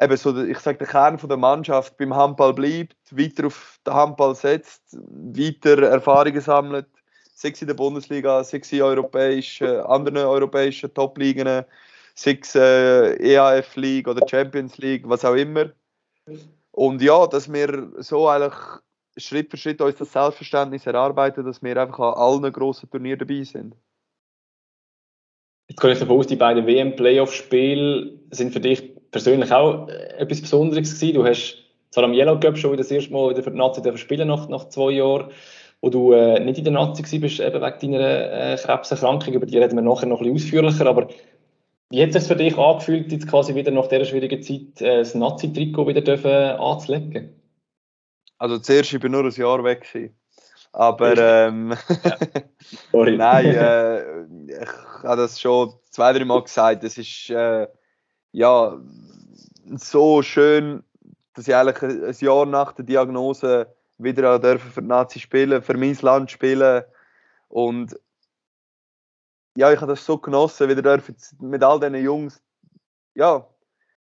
eben 0.00 0.16
so, 0.16 0.36
ich 0.42 0.58
sage, 0.58 0.78
der 0.78 0.88
Kern 0.88 1.16
der 1.16 1.36
Mannschaft 1.36 1.96
beim 1.98 2.16
Handball 2.16 2.52
bleibt, 2.52 2.96
weiter 3.12 3.46
auf 3.46 3.78
den 3.86 3.94
Handball 3.94 4.34
setzt, 4.34 4.82
weiter 4.92 5.80
Erfahrungen 5.84 6.40
sammelt, 6.40 6.88
sechs 7.32 7.62
in 7.62 7.68
der 7.68 7.74
Bundesliga, 7.74 8.42
sechs 8.42 8.72
in 8.72 8.82
europäischen, 8.82 9.68
anderen 9.82 10.18
europäischen 10.26 10.92
Top-Ligen, 10.92 11.64
sechs 12.16 12.56
äh, 12.56 13.14
EAF 13.18 13.76
League 13.76 14.08
oder 14.08 14.26
Champions 14.26 14.78
League, 14.78 15.08
was 15.08 15.24
auch 15.24 15.34
immer. 15.34 15.70
Und 16.72 17.00
ja, 17.02 17.24
dass 17.28 17.52
wir 17.52 17.88
so 17.98 18.28
eigentlich 18.28 18.54
Schritt 19.16 19.50
für 19.50 19.56
Schritt 19.56 19.80
uns 19.80 19.96
das 19.96 20.12
Selbstverständnis 20.12 20.86
erarbeiten, 20.86 21.44
dass 21.44 21.62
wir 21.62 21.76
einfach 21.76 21.98
an 21.98 22.14
allen 22.14 22.52
grossen 22.52 22.90
Turnieren 22.90 23.18
dabei 23.18 23.42
sind. 23.44 23.74
Jetzt 25.68 25.80
kann 25.80 25.90
ich 25.90 25.98
davon 25.98 26.18
aus, 26.18 26.26
die 26.26 26.36
beiden 26.36 26.66
WM-Playoff-Spiele 26.66 28.20
sind 28.30 28.52
für 28.52 28.60
dich 28.60 28.94
persönlich 29.10 29.52
auch 29.52 29.88
äh, 29.88 30.18
etwas 30.18 30.40
Besonderes 30.40 30.94
gewesen. 30.94 31.14
Du 31.14 31.24
hast 31.24 31.64
zwar 31.90 32.04
am 32.04 32.12
Yellow 32.12 32.38
Cup 32.38 32.56
schon 32.56 32.72
wieder 32.72 32.82
das 32.82 32.90
erste 32.90 33.12
Mal 33.12 33.30
wieder 33.30 33.42
für 33.42 33.50
die 33.50 33.56
Nazi 33.56 33.98
spielen 33.98 34.28
nach, 34.28 34.48
nach 34.48 34.68
zwei 34.68 34.92
Jahren 34.92 35.30
wo 35.80 35.90
du 35.90 36.12
äh, 36.12 36.40
nicht 36.40 36.58
in 36.58 36.64
der 36.64 36.72
Nazi 36.72 37.18
bist, 37.18 37.40
eben 37.40 37.62
wegen 37.62 37.92
deiner 37.92 38.52
äh, 38.52 38.56
Krebserkrankung, 38.56 39.34
über 39.34 39.46
die 39.46 39.58
reden 39.58 39.76
wir 39.76 39.82
nachher 39.82 40.06
noch 40.06 40.20
ein 40.20 40.32
bisschen 40.32 40.48
ausführlicher, 40.48 40.86
aber 40.86 41.08
wie 41.90 42.02
hat 42.02 42.14
es 42.14 42.26
für 42.26 42.34
dich 42.34 42.58
angefühlt, 42.58 43.12
jetzt 43.12 43.28
quasi 43.28 43.54
wieder 43.54 43.70
nach 43.70 43.86
dieser 43.86 44.04
schwierigen 44.04 44.42
Zeit 44.42 44.80
äh, 44.80 44.98
das 44.98 45.14
Nazi-Trikot 45.14 45.86
wieder 45.86 46.00
dürfen 46.00 46.30
anzulegen? 46.30 47.30
Also 48.38 48.58
zuerst, 48.58 48.92
ich 48.92 49.00
bin 49.00 49.12
nur 49.12 49.24
ein 49.24 49.30
Jahr 49.30 49.62
weg 49.64 49.90
gewesen. 49.92 50.16
Aber 50.72 51.16
ähm, 51.16 51.74
nein, 52.92 53.46
äh, 53.46 54.22
ich 54.24 55.02
habe 55.02 55.22
das 55.22 55.40
schon 55.40 55.72
zwei, 55.90 56.12
drei 56.12 56.24
Mal 56.24 56.42
gesagt. 56.42 56.84
Es 56.84 56.98
ist 56.98 57.30
äh, 57.30 57.66
ja 58.32 58.78
so 59.76 60.22
schön, 60.22 60.84
dass 61.34 61.48
ich 61.48 61.54
eigentlich 61.54 61.82
ein 61.82 62.16
Jahr 62.26 62.46
nach 62.46 62.72
der 62.72 62.84
Diagnose 62.84 63.74
wieder 63.98 64.38
dürfen 64.38 64.70
für 64.70 64.82
die 64.82 64.88
Nazi 64.88 65.18
spielen, 65.18 65.62
für 65.62 65.76
mein 65.76 65.96
Land 66.02 66.30
spielen. 66.30 66.84
Und 67.48 67.98
ja, 69.56 69.72
ich 69.72 69.80
habe 69.80 69.92
das 69.92 70.04
so 70.04 70.18
genossen, 70.18 70.68
wieder 70.68 70.82
dürfen 70.82 71.16
mit 71.40 71.62
all 71.62 71.80
diesen 71.80 71.96
Jungs 71.96 72.42
ja, 73.14 73.48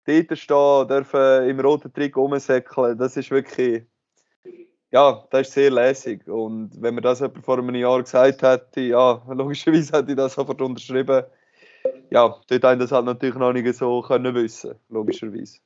dort 0.06 0.38
stehen, 0.38 0.88
dürfen 0.88 1.48
im 1.50 1.60
roten 1.60 1.92
Trikot 1.92 2.22
rumsäckeln. 2.22 2.96
Das 2.96 3.16
ist 3.16 3.30
wirklich 3.30 3.84
ja, 4.90 5.26
das 5.30 5.48
ist 5.48 5.54
sehr 5.54 5.70
lässig. 5.70 6.26
Und 6.28 6.70
wenn 6.80 6.94
mir 6.94 7.00
das 7.00 7.20
jemand 7.20 7.44
vor 7.44 7.58
einem 7.58 7.74
Jahr 7.74 8.02
gesagt 8.02 8.42
hätte, 8.42 8.80
ja, 8.80 9.22
logischerweise 9.28 9.96
hätte 9.96 10.12
ich 10.12 10.16
das 10.16 10.34
sofort 10.34 10.60
unterschrieben. 10.60 11.24
Ja, 12.10 12.40
dort 12.46 12.64
haben 12.64 12.80
das 12.80 12.92
halt 12.92 13.04
natürlich 13.04 13.34
noch 13.36 13.52
nicht 13.52 13.74
so 13.76 14.02
können 14.02 14.34
wissen, 14.34 14.74
logischerweise. 14.88 15.58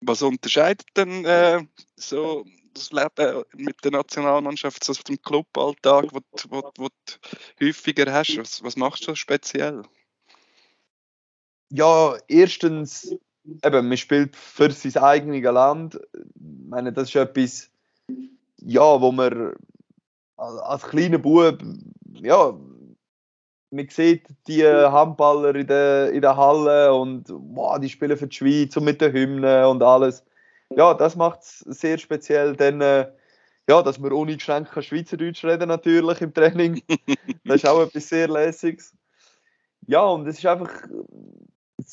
Was 0.00 0.22
unterscheidet 0.22 0.86
denn 0.96 1.24
äh, 1.24 1.60
so 1.96 2.44
das 2.74 2.92
Leben 2.92 3.44
mit 3.56 3.84
der 3.84 3.90
Nationalmannschaft 3.90 4.84
so 4.84 4.92
dem 4.92 5.20
Cluballtag, 5.20 6.06
wo, 6.12 6.20
wo, 6.50 6.70
wo 6.76 6.88
du 6.88 7.66
häufiger 7.66 8.12
hast? 8.12 8.38
Was, 8.38 8.62
was 8.62 8.76
machst 8.76 9.02
du 9.02 9.06
so 9.06 9.14
speziell? 9.14 9.82
Ja, 11.70 12.16
erstens 12.28 13.14
eben, 13.64 13.88
man 13.88 13.96
spielt 13.96 14.36
für 14.36 14.70
sein 14.70 15.02
eigenes 15.02 15.42
Land. 15.42 16.00
Ich 16.14 16.68
meine, 16.68 16.92
das 16.92 17.08
ist 17.08 17.16
etwas, 17.16 17.70
ja, 18.58 19.00
wo 19.00 19.12
man 19.12 19.54
als 20.36 20.82
kleiner 20.84 21.18
Bub, 21.18 21.58
ja, 22.14 22.54
man 23.70 23.88
sieht 23.88 24.26
die 24.46 24.64
Handballer 24.64 25.54
in 25.54 25.66
der, 25.66 26.12
in 26.12 26.22
der 26.22 26.36
Halle 26.36 26.94
und 26.94 27.28
wow, 27.28 27.78
die 27.78 27.88
spielen 27.88 28.16
für 28.16 28.28
die 28.28 28.36
Schweiz 28.36 28.76
und 28.76 28.84
mit 28.84 29.00
den 29.00 29.12
Hymnen 29.12 29.64
und 29.64 29.82
alles. 29.82 30.24
Ja, 30.70 30.94
das 30.94 31.16
macht 31.16 31.40
es 31.40 31.58
sehr 31.60 31.98
speziell. 31.98 32.54
Dann, 32.56 32.80
äh, 32.80 33.10
ja, 33.68 33.82
dass 33.82 34.02
wir 34.02 34.12
ohne 34.12 34.36
Geschenke 34.36 34.82
Schweizerdeutsch 34.82 35.44
reden 35.44 35.68
natürlich 35.68 36.20
im 36.20 36.32
Training. 36.32 36.82
das 37.44 37.56
ist 37.56 37.68
auch 37.68 37.82
etwas 37.82 38.08
sehr 38.08 38.28
Lässiges. 38.28 38.94
Ja, 39.86 40.04
und 40.04 40.26
es 40.26 40.38
ist 40.38 40.46
einfach 40.46 40.70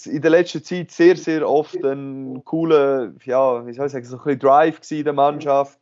in 0.06 0.22
der 0.22 0.32
letzten 0.32 0.64
Zeit 0.64 0.92
sehr, 0.92 1.16
sehr 1.16 1.48
oft 1.48 1.76
ein 1.84 2.44
cooler, 2.44 3.14
ja, 3.24 3.66
wie 3.66 3.74
soll 3.74 3.86
ich 3.86 3.92
sagen, 3.92 4.06
so 4.06 4.18
ein 4.18 4.24
bisschen 4.24 4.40
Drive 4.40 4.92
in 4.92 5.04
der 5.04 5.14
Mannschaft. 5.14 5.80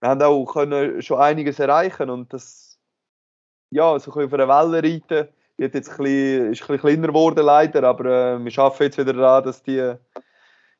Wir 0.00 0.08
haben 0.08 0.22
auch 0.22 0.44
können 0.46 1.00
schon 1.02 1.20
einiges 1.20 1.58
erreichen 1.58 2.10
und 2.10 2.32
das, 2.32 2.78
ja, 3.70 3.98
so 3.98 4.10
ein 4.12 4.28
bisschen 4.28 4.42
auf 4.42 4.50
einer 4.50 4.72
Welle 4.72 4.82
reiten. 4.82 5.28
Die 5.58 5.64
hat 5.64 5.74
jetzt 5.74 5.90
ein 5.90 5.96
bisschen, 5.98 6.52
ist 6.52 6.62
ein 6.62 6.66
bisschen 6.66 6.80
kleiner 6.80 7.08
geworden 7.08 7.44
leider, 7.44 7.84
aber 7.84 8.04
äh, 8.06 8.44
wir 8.44 8.58
arbeiten 8.58 8.82
jetzt 8.84 8.98
wieder 8.98 9.12
daran, 9.12 9.44
dass 9.44 9.62
die, 9.62 9.94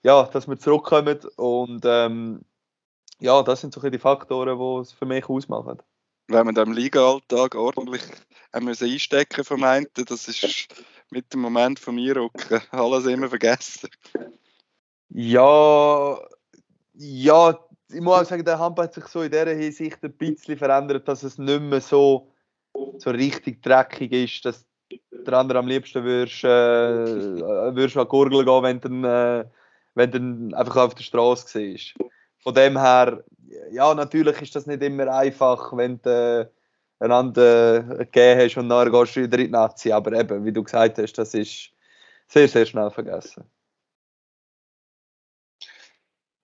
ja, 0.02 0.22
dass 0.24 0.48
wir 0.48 0.58
zurückkommen 0.58 1.18
und 1.36 1.82
ähm, 1.84 2.40
ja, 3.20 3.42
das 3.42 3.60
sind 3.60 3.74
so 3.74 3.80
ein 3.82 3.92
die 3.92 3.98
Faktoren, 3.98 4.58
die 4.58 4.80
es 4.80 4.92
für 4.92 5.06
mich 5.06 5.28
ausmachen 5.28 5.80
wenn 6.30 6.46
man 6.46 6.54
dem 6.54 6.72
Liga-Alltag 6.72 7.54
ordentlich 7.54 8.02
müssen 8.60 8.90
einstecken 8.90 9.44
vom 9.44 9.64
einen, 9.64 9.86
das 9.94 10.28
ist 10.28 10.68
mit 11.10 11.32
dem 11.32 11.40
Moment 11.40 11.78
von 11.78 11.94
mir 11.94 12.16
rücken, 12.16 12.60
alles 12.70 13.06
immer 13.06 13.28
vergessen. 13.28 13.88
Ja, 15.08 16.18
ja, 16.94 17.58
ich 17.92 18.00
muss 18.00 18.20
auch 18.20 18.24
sagen, 18.24 18.44
der 18.44 18.58
Handball 18.58 18.86
hat 18.86 18.94
sich 18.94 19.06
so 19.06 19.22
in 19.22 19.30
dieser 19.30 19.50
Hinsicht 19.50 19.98
ein 20.02 20.12
bisschen 20.12 20.56
verändert, 20.56 21.08
dass 21.08 21.22
es 21.22 21.38
nicht 21.38 21.62
mehr 21.62 21.80
so, 21.80 22.32
so 22.98 23.10
richtig 23.10 23.62
dreckig 23.62 24.12
ist, 24.12 24.44
dass 24.44 24.64
der 25.10 25.34
andere 25.34 25.58
am 25.58 25.66
liebsten 25.66 26.04
würdest, 26.04 26.44
äh, 26.44 27.74
würdest 27.74 27.96
an 27.96 28.08
Gurgel 28.08 28.44
gehen, 28.44 28.62
wenn 28.62 28.80
du 28.80 29.08
äh, 29.08 29.44
wenn 29.94 30.10
du 30.50 30.56
einfach 30.56 30.76
auf 30.76 30.94
der 30.94 31.02
Straße 31.02 31.46
siehst. 31.48 31.94
Von 32.38 32.54
dem 32.54 32.78
her, 32.78 33.24
ja, 33.70 33.92
natürlich 33.94 34.40
ist 34.40 34.56
das 34.56 34.66
nicht 34.66 34.82
immer 34.82 35.12
einfach, 35.12 35.76
wenn 35.76 36.00
du 36.02 36.50
einander 37.00 37.82
gegeben 37.82 38.40
hast 38.40 38.56
und 38.56 38.68
dann 38.68 38.92
gehst 38.92 39.16
du 39.16 39.22
wieder 39.22 39.38
in 39.38 39.46
die 39.46 39.50
Nazi. 39.50 39.90
Aber 39.90 40.12
eben, 40.12 40.44
wie 40.44 40.52
du 40.52 40.62
gesagt 40.62 40.98
hast, 40.98 41.14
das 41.14 41.34
ist 41.34 41.70
sehr, 42.28 42.46
sehr 42.46 42.66
schnell 42.66 42.90
vergessen. 42.90 43.44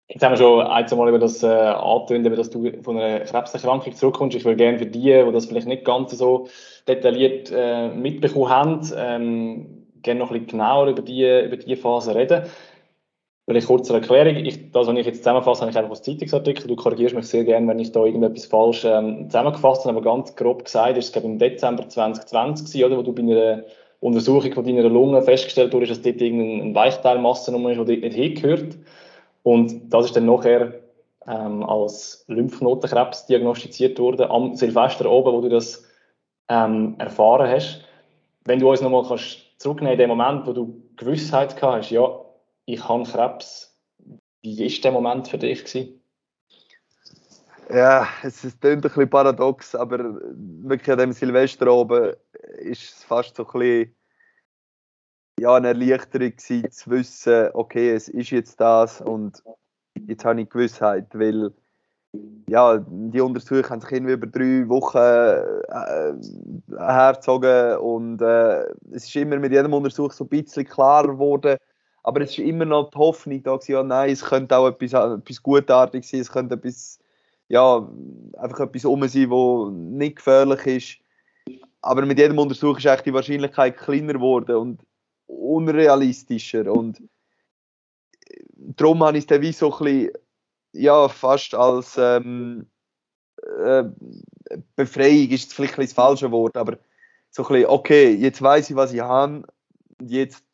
Jetzt 0.09 0.23
haben 0.23 0.33
wir 0.33 0.39
schon 0.39 0.67
ein, 0.67 0.87
zwei 0.87 0.97
Mal 0.97 1.09
über 1.09 1.19
das 1.19 1.43
äh, 1.43 1.47
angetönt, 1.47 2.39
dass 2.39 2.51
du 2.51 2.71
von 2.83 2.97
einer 2.97 3.21
Krebserkrankung 3.21 3.93
zurückkommst. 3.93 4.37
Ich 4.37 4.45
würde 4.45 4.57
gerne 4.57 4.79
für 4.79 4.87
die, 4.87 5.01
die 5.01 5.33
das 5.33 5.47
vielleicht 5.47 5.67
nicht 5.67 5.85
ganz 5.85 6.13
so 6.13 6.49
detailliert 6.87 7.51
äh, 7.53 7.89
mitbekommen 7.89 8.49
haben, 8.49 8.93
ähm, 8.97 9.87
gerne 10.03 10.21
noch 10.21 10.31
ein 10.31 10.35
bisschen 10.35 10.59
genauer 10.59 10.87
über 10.87 11.03
die, 11.03 11.23
über 11.45 11.57
die 11.57 11.75
Phase 11.75 12.15
reden. 12.15 12.45
Vielleicht 13.47 13.69
kurz 13.69 13.89
eine 13.91 14.01
Erklärung. 14.01 14.45
Ich, 14.45 14.73
das, 14.73 14.89
was 14.89 14.97
ich 14.97 15.07
jetzt 15.07 15.19
zusammenfasse, 15.19 15.61
habe 15.61 15.71
ich 15.71 15.77
einfach 15.77 15.93
aus 15.93 16.03
Zeitungsartikel. 16.03 16.67
Du 16.67 16.75
korrigierst 16.75 17.15
mich 17.15 17.27
sehr 17.27 17.45
gerne, 17.45 17.69
wenn 17.69 17.79
ich 17.79 17.93
da 17.93 18.05
irgendetwas 18.05 18.47
falsch 18.47 18.85
ähm, 18.85 19.31
zusammengefasst 19.31 19.85
habe. 19.85 19.97
Aber 19.97 20.03
ganz 20.03 20.35
grob 20.35 20.65
gesagt, 20.65 20.99
ist 20.99 21.07
es 21.07 21.13
glaube 21.13 21.29
im 21.29 21.39
Dezember 21.39 21.89
2020 21.89 22.67
gewesen, 22.67 22.85
oder, 22.85 22.99
wo 22.99 23.03
du 23.03 23.13
bei 23.13 23.23
einer 23.23 23.63
Untersuchung 24.01 24.53
von 24.53 24.65
deiner 24.65 24.89
Lunge 24.89 25.23
festgestellt 25.23 25.73
wurde, 25.73 25.87
dass 25.87 26.03
dort 26.03 26.21
irgendeine 26.21 26.75
Weichteilmassennummer 26.75 27.71
ist, 27.71 27.79
die 27.79 28.01
dort 28.01 28.01
nicht 28.01 28.17
hingehört. 28.17 28.77
Und 29.45 29.95
das 29.95 30.07
ist 30.07 30.17
dann 30.17 30.27
nachher 30.27 30.75
ähm, 31.29 31.63
als 31.63 32.25
Lymphknotenkrebs 32.27 33.27
diagnostiziert 33.27 34.01
worden, 34.01 34.29
am 34.29 34.57
Silvester 34.57 35.09
oben, 35.09 35.33
wo 35.33 35.41
du 35.41 35.49
das 35.49 35.85
ähm, 36.49 36.97
erfahren 36.99 37.49
hast. 37.49 37.85
Wenn 38.45 38.59
du 38.59 38.69
uns 38.69 38.81
nochmal 38.81 39.05
zurücknehmen 39.59 39.93
in 39.93 39.99
dem 39.99 40.09
Moment, 40.09 40.49
wo 40.49 40.53
du 40.53 40.83
Gewissheit 40.97 41.55
gehabt 41.55 41.79
hast, 41.79 41.91
ja, 41.91 42.26
ich 42.67 42.87
habe 42.87 43.05
Krebs. 43.05 43.75
Wie 44.43 44.59
war 44.61 44.83
der 44.83 44.93
Moment 44.93 45.29
für 45.29 45.39
dich? 45.39 45.65
Gewesen? 45.65 46.01
Ja, 47.71 48.07
es, 48.23 48.43
klingt 48.43 48.65
ein 48.65 48.81
bisschen 48.83 49.11
paradox, 49.11 49.75
aber 49.75 50.21
wirklich 50.63 50.91
an 50.91 50.99
dem 50.99 51.13
Silvester 51.13 51.73
oben 51.73 52.15
ist 52.59 52.83
es 52.83 53.05
fast 53.05 53.35
so 53.35 53.45
ein 53.45 53.59
bisschen 53.59 53.97
ja, 55.41 55.55
eine 55.55 55.69
Erleichterung 55.69 56.31
gewesen, 56.31 56.71
zu 56.71 56.91
wissen, 56.91 57.51
okay, 57.55 57.91
es 57.91 58.09
ist 58.09 58.31
jetzt 58.31 58.61
das 58.61 59.01
und 59.01 59.43
jetzt 60.07 60.25
habe 60.25 60.41
ich 60.41 60.49
Gewissheit, 60.49 61.09
weil 61.13 61.53
ja, 62.49 62.79
die 62.79 63.21
Untersuchungen 63.21 63.69
haben 63.69 63.81
sich 63.81 63.93
irgendwie 63.93 64.15
über 64.15 64.27
drei 64.29 64.69
Wochen 64.69 64.97
äh, 64.97 66.79
hergezogen 66.79 67.77
und 67.79 68.23
äh, 68.23 68.63
es 68.93 69.05
ist 69.05 69.17
immer 69.17 69.37
mit 69.37 69.53
jedem 69.53 69.75
Untersuch 69.75 70.13
so 70.13 70.25
ein 70.25 70.29
bisschen 70.29 70.65
klarer 70.65 71.09
geworden, 71.09 71.59
aber 72.07 72.21
es 72.21 72.31
ist 72.31 72.39
immer 72.39 72.65
noch 72.65 72.91
die 72.91 72.99
Hoffnung 72.99 73.43
da 73.43 73.59
ja, 73.67 73.83
nein, 73.83 74.11
es 74.11 74.25
könnte 74.25 74.57
auch 74.57 74.69
etwas, 74.69 74.93
etwas 74.93 75.43
Gutartiges 75.43 76.09
sein, 76.09 76.21
es 76.21 76.31
könnte 76.31 76.55
etwas, 76.55 77.01
ja, 77.49 77.79
einfach 78.39 78.61
etwas 78.61 78.85
um 78.85 79.09
sein, 79.09 79.29
was 79.29 79.73
nicht 79.73 80.17
gefährlich 80.17 80.67
ist. 80.67 81.59
Aber 81.81 82.07
mit 82.07 82.17
jedem 82.17 82.39
Untersuch 82.39 82.79
ist 82.79 83.07
die 83.07 83.13
Wahrscheinlichkeit 83.13 83.77
kleiner 83.77 84.13
geworden 84.13 84.55
und 84.55 84.87
unrealistischer. 85.27 86.71
Und 86.71 87.03
darum 88.55 89.03
habe 89.03 89.19
ich 89.19 89.25
es 89.25 89.27
dann 89.27 89.43
wie 89.43 89.51
so 89.51 89.77
ein 89.77 89.85
bisschen, 89.85 90.11
ja, 90.75 91.09
fast 91.09 91.57
als 91.57 91.99
ähm, 91.99 92.69
äh, 93.43 93.83
Befreiung 94.77 95.31
ist 95.31 95.53
vielleicht 95.53 95.77
das 95.77 95.93
falsche 95.93 96.31
Wort, 96.31 96.57
aber 96.57 96.79
so 97.31 97.43
ein 97.43 97.49
bisschen, 97.49 97.69
okay, 97.69 98.15
jetzt 98.15 98.41
weiß 98.41 98.71
ich, 98.71 98.77
was 98.77 98.93
ich 98.93 99.01
habe, 99.01 99.43
jetzt 100.01 100.46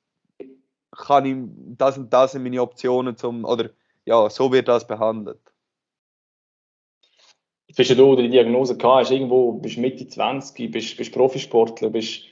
kann 0.96 1.24
ich 1.24 1.36
das 1.78 1.98
und 1.98 2.12
das 2.12 2.32
sind 2.32 2.42
meine 2.42 2.62
Optionen 2.62 3.16
zum, 3.16 3.44
oder 3.44 3.70
ja, 4.04 4.28
so 4.30 4.52
wird 4.52 4.68
das 4.68 4.86
behandelt. 4.86 5.40
Bist 7.74 7.98
du 7.98 8.16
die 8.16 8.28
Diagnose 8.28 8.76
gehabt, 8.76 9.04
hast 9.04 9.10
irgendwo, 9.10 9.52
bist 9.52 9.78
Mitte 9.78 10.06
20, 10.06 10.70
bist, 10.70 10.96
bist 10.96 11.12
Profisportler, 11.12 11.88
bist 11.88 12.24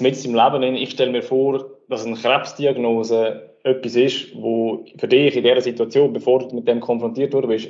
mit 0.00 0.22
im 0.24 0.34
Leben. 0.34 0.62
Ich 0.74 0.90
stelle 0.90 1.12
mir 1.12 1.22
vor, 1.22 1.70
dass 1.88 2.04
eine 2.04 2.16
Krebsdiagnose 2.16 3.56
etwas 3.62 3.96
ist, 3.96 4.36
wo 4.36 4.84
für 4.98 5.08
dich 5.08 5.34
in 5.34 5.44
dieser 5.44 5.62
Situation, 5.62 6.12
bevor 6.12 6.46
du 6.46 6.54
mit 6.54 6.68
dem 6.68 6.80
konfrontiert 6.80 7.32
worden 7.32 7.48
bist, 7.48 7.68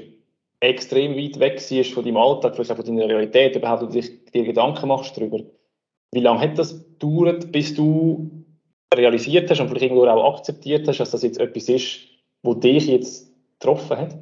extrem 0.61 1.17
weit 1.17 1.39
weg 1.39 1.71
ist 1.71 1.93
von 1.93 2.05
deinem 2.05 2.17
Alltag, 2.17 2.55
vielleicht 2.55 2.73
auch 2.73 2.77
von 2.77 2.85
deiner 2.85 3.09
Realität, 3.09 3.55
überhaupt 3.55 3.83
du 3.83 3.87
dich, 3.87 4.25
dir 4.33 4.45
Gedanken 4.45 4.89
machst 4.89 5.17
darüber. 5.17 5.41
Wie 6.13 6.21
lange 6.21 6.41
hat 6.41 6.59
das 6.59 6.85
gedauert, 6.99 7.53
bis 7.53 7.75
du 7.75 8.46
realisiert 8.95 9.51
hast 9.51 9.61
und 9.61 9.69
vielleicht 9.69 9.85
irgendwo 9.85 10.07
auch 10.07 10.35
akzeptiert 10.37 10.87
hast, 10.87 10.99
dass 10.99 11.11
das 11.11 11.23
jetzt 11.23 11.39
etwas 11.39 11.69
ist, 11.69 12.01
wo 12.43 12.55
dich 12.55 12.87
jetzt 12.87 13.33
getroffen 13.59 13.99
hat? 13.99 14.19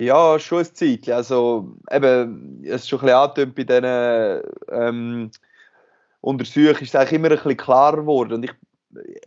Ja, 0.00 0.38
schon 0.38 0.58
ein 0.58 0.74
Zeit. 0.74 1.08
Also, 1.08 1.76
eben, 1.90 2.62
es 2.64 2.82
ist 2.82 2.88
schon 2.88 3.00
ein 3.00 3.06
bisschen 3.06 3.18
angetönt 3.18 3.54
bei 3.54 3.64
diesen 3.64 4.42
ähm, 4.72 5.30
Untersuchungen, 6.20 6.74
ist 6.74 6.82
es 6.82 6.96
eigentlich 6.96 7.12
immer 7.12 7.30
ein 7.30 7.36
bisschen 7.36 7.56
klarer 7.56 7.98
geworden. 7.98 8.34
Und 8.34 8.44
ich, 8.44 8.52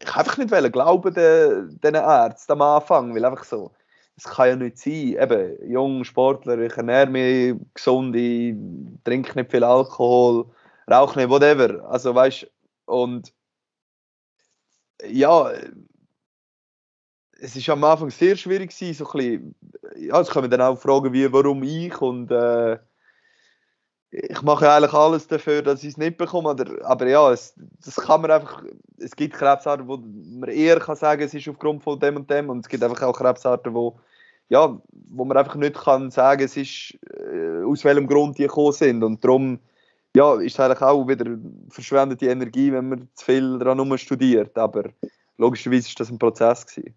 ich 0.02 0.16
einfach 0.16 0.38
nicht 0.38 0.74
glauben 0.74 1.14
den, 1.14 1.80
den 1.82 1.96
Ärzten 1.96 2.52
am 2.52 2.62
Anfang, 2.62 3.16
weil 3.16 3.24
einfach 3.24 3.46
so, 3.46 3.72
es 4.18 4.26
kann 4.26 4.48
ja 4.50 4.56
nicht 4.56 4.78
sein, 4.78 5.16
eben, 5.22 5.72
junger 5.72 6.04
Sportler, 6.04 6.58
ich 6.60 6.76
ernähre 6.76 7.08
mich 7.08 7.56
gesund, 7.74 8.16
ich 8.16 8.56
trinke 9.04 9.38
nicht 9.38 9.52
viel 9.52 9.64
Alkohol, 9.64 10.46
rauche 10.92 11.20
nicht, 11.20 11.30
whatever. 11.30 11.88
Also, 11.90 12.14
weißt 12.14 12.48
und 12.88 13.34
ja, 15.06 15.52
es 17.40 17.56
ist 17.56 17.70
am 17.70 17.84
Anfang 17.84 18.10
sehr 18.10 18.36
schwierig 18.36 18.72
gewesen, 18.72 18.94
so 18.94 19.12
bisschen, 19.12 19.56
ja, 19.98 20.20
es 20.20 20.30
kommen 20.30 20.50
dann 20.50 20.62
auch 20.62 20.80
Fragen 20.80 21.14
wie, 21.14 21.32
warum 21.32 21.64
ich? 21.64 22.00
Und 22.02 22.32
äh, 22.32 22.78
ich 24.10 24.42
mache 24.42 24.72
eigentlich 24.72 24.94
alles 24.94 25.28
dafür, 25.28 25.62
dass 25.62 25.84
ich 25.84 25.90
es 25.90 25.98
nicht 25.98 26.18
bekomme, 26.18 26.50
aber, 26.50 26.66
aber 26.86 27.08
ja, 27.08 27.32
es, 27.32 27.54
das 27.84 27.96
kann 27.96 28.22
man 28.22 28.32
einfach, 28.32 28.64
es 28.98 29.16
gibt 29.16 29.36
Krebsarten, 29.36 29.88
wo 29.88 29.98
man 29.98 30.50
eher 30.50 30.80
kann 30.80 30.96
sagen, 30.96 31.22
es 31.22 31.34
ist 31.34 31.48
aufgrund 31.48 31.84
von 31.84 32.00
dem 32.00 32.16
und 32.16 32.30
dem 32.30 32.50
und 32.50 32.60
es 32.66 32.70
gibt 32.70 32.84
einfach 32.84 33.02
auch 33.04 33.18
Krebsarten, 33.18 33.74
wo, 33.74 34.00
ja, 34.50 34.80
wo 35.10 35.26
man 35.26 35.38
einfach 35.38 35.56
nicht 35.56 35.76
kann 35.76 36.10
sagen, 36.10 36.44
es 36.44 36.56
ist, 36.56 36.98
äh, 37.12 37.64
aus 37.64 37.84
welchem 37.84 38.08
Grund 38.08 38.38
die 38.38 38.44
gekommen 38.44 38.72
sind 38.72 39.04
und 39.04 39.24
darum, 39.24 39.60
ja, 40.18 40.34
ist 40.42 40.60
eigentlich 40.60 40.82
auch 40.82 41.08
wieder 41.08 41.38
verschwendete 41.70 42.26
Energie, 42.26 42.72
wenn 42.72 42.90
man 42.90 43.10
zu 43.14 43.24
viel 43.24 43.60
daran 43.60 43.98
studiert, 44.00 44.58
aber 44.58 44.92
logischerweise 45.38 45.88
ist 45.88 46.00
das 46.00 46.10
ein 46.10 46.18
Prozess 46.18 46.66
gewesen. 46.66 46.96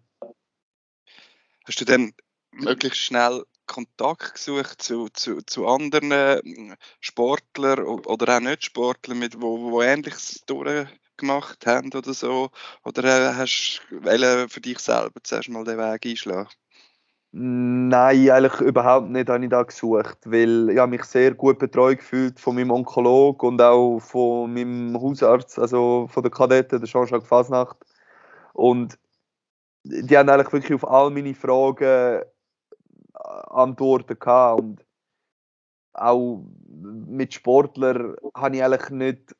Hast 1.65 1.79
du 1.79 1.85
dann 1.85 2.13
möglichst 2.51 2.99
schnell 2.99 3.43
Kontakt 3.67 4.33
gesucht 4.33 4.81
zu, 4.81 5.07
zu, 5.13 5.43
zu 5.43 5.67
anderen 5.67 6.11
äh, 6.11 6.41
Sportlern 6.99 7.83
oder 7.83 8.37
auch 8.37 8.39
nicht 8.41 8.65
Sportlern, 8.65 9.19
mit, 9.19 9.39
wo, 9.39 9.71
wo 9.71 9.83
Ähnliches 9.83 10.43
durchgemacht 10.47 11.67
haben 11.67 11.93
oder 11.93 12.15
so? 12.15 12.49
Oder 12.83 13.03
äh, 13.03 13.35
hast 13.35 13.81
du 13.91 14.49
für 14.49 14.61
dich 14.61 14.79
selber 14.79 15.21
zuerst 15.21 15.49
mal 15.49 15.63
den 15.63 15.77
Weg 15.77 16.07
einschlagen? 16.07 16.49
Nein, 17.33 18.29
eigentlich 18.29 18.59
überhaupt 18.59 19.09
nicht 19.09 19.29
habe 19.29 19.43
ich 19.43 19.49
da 19.49 19.63
gesucht, 19.63 20.17
weil 20.25 20.69
ich 20.69 20.85
mich 20.87 21.03
sehr 21.05 21.33
gut 21.33 21.59
betreut 21.59 21.99
gefühlt 21.99 22.37
von 22.41 22.55
meinem 22.55 22.71
Onkologen 22.71 23.47
und 23.47 23.61
auch 23.61 23.99
von 23.99 24.53
meinem 24.53 25.01
Hausarzt, 25.01 25.57
also 25.57 26.07
von 26.09 26.23
der 26.23 26.31
Kadette, 26.31 26.77
der 26.77 26.89
Jean-Jacques 26.89 27.27
Fasnacht. 27.27 27.77
Und 28.53 28.99
die 29.83 30.17
haben 30.17 30.27
eigentlich 30.27 30.51
wirklich 30.51 30.73
auf 30.73 30.89
all 30.89 31.09
meine 31.09 31.33
Fragen 31.33 31.85
äh, 31.85 32.25
Antworten 33.13 34.19
gehabt. 34.19 34.59
Und 34.59 34.85
auch 35.93 36.43
mit 36.67 37.33
Sportlern 37.33 38.15
habe 38.35 38.57
ich 38.57 38.63
eigentlich 38.63 38.89
nicht. 38.89 39.35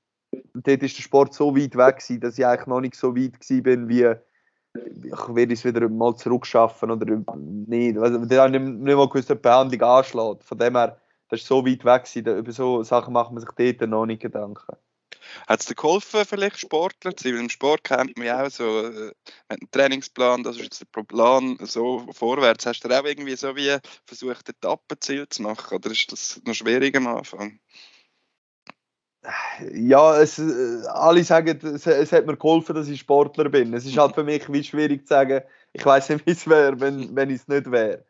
Dort 0.54 0.84
ist 0.84 0.98
der 0.98 1.04
Sport 1.04 1.34
so 1.34 1.58
weit 1.58 1.76
weg, 1.76 2.02
dass 2.22 2.38
ich 2.38 2.46
eigentlich 2.46 2.68
noch 2.68 2.80
nicht 2.80 2.96
so 2.96 3.18
weit 3.18 3.38
bin, 3.64 3.90
wie 3.90 4.16
ich 4.74 5.36
werde 5.36 5.54
es 5.54 5.66
wieder 5.66 5.88
mal 5.90 6.16
zurückschaffen 6.16 6.92
oder 6.92 7.06
nicht. 7.06 7.98
Also, 7.98 8.26
da 8.26 8.44
habe 8.44 8.56
ich 8.56 8.62
nicht 8.62 8.96
mal 8.96 9.10
gewusst, 9.10 9.32
ob 9.32 9.40
die 9.40 9.42
Behandlung 9.42 9.82
anschlägt. 9.82 10.44
Von 10.44 10.58
dem 10.58 10.76
her, 10.76 11.00
das 11.30 11.42
ist 11.42 11.48
so 11.48 11.66
weit 11.66 11.84
weg, 11.86 12.06
gewesen, 12.06 12.38
über 12.38 12.52
so 12.52 12.84
Sachen 12.84 13.14
macht 13.14 13.32
man 13.32 13.42
sich 13.42 13.78
dort 13.78 13.90
noch 13.90 14.06
nicht 14.06 14.22
Gedanken. 14.22 14.78
Hat 15.48 15.60
es 15.60 15.66
dir 15.66 15.76
geholfen, 15.76 16.26
vielleicht 16.26 16.60
Sportler 16.60 17.16
zu 17.16 17.30
sein? 17.30 17.38
Im 17.38 17.50
Sport 17.50 17.84
kennt 17.84 18.18
man 18.18 18.28
ja 18.28 18.46
auch 18.46 18.50
so, 18.50 18.88
äh, 18.88 19.14
einen 19.50 19.72
Trainingsplan, 19.72 20.44
das 20.44 20.56
ist 20.58 20.64
jetzt 20.64 20.86
der 20.96 21.04
Plan, 21.04 21.58
so 21.62 22.08
vorwärts. 22.12 22.66
Hast 22.66 22.82
du 22.82 22.90
auch 22.90 23.06
irgendwie 23.06 23.36
so 23.36 23.56
wie 23.56 23.78
versucht, 24.06 24.50
Etappenziel 24.50 25.28
zu 25.30 25.44
machen? 25.44 25.76
Oder 25.76 25.92
ist 25.92 26.12
das 26.12 26.42
noch 26.46 26.54
schwierig 26.54 26.96
am 26.96 27.08
Anfang? 27.08 27.60
Ja, 29.74 30.20
es, 30.20 30.40
äh, 30.40 30.88
alle 30.88 31.24
sagen, 31.24 31.60
es, 31.62 31.86
es, 31.86 32.12
hat 32.12 32.26
mir 32.26 32.38
geholfen, 32.38 32.76
dass 32.76 32.88
ich 32.88 33.02
Sportler 33.02 33.50
bin. 33.50 33.74
Es 33.74 33.86
ist 33.86 33.98
halt 33.98 34.16
für 34.16 34.24
mich 34.24 34.52
wie 34.52 34.64
schwierig 34.64 35.02
zu 35.08 35.14
sagen, 35.14 35.42
ich 35.74 35.86
weiß 35.86 36.10
nicht, 36.10 36.26
wie 36.26 36.32
es 36.32 36.48
wäre, 36.48 36.80
wenn, 36.80 37.16
wenn 37.16 37.30
ich 37.30 37.42
es 37.42 37.48
nicht 37.48 37.70
wäre. 37.72 38.04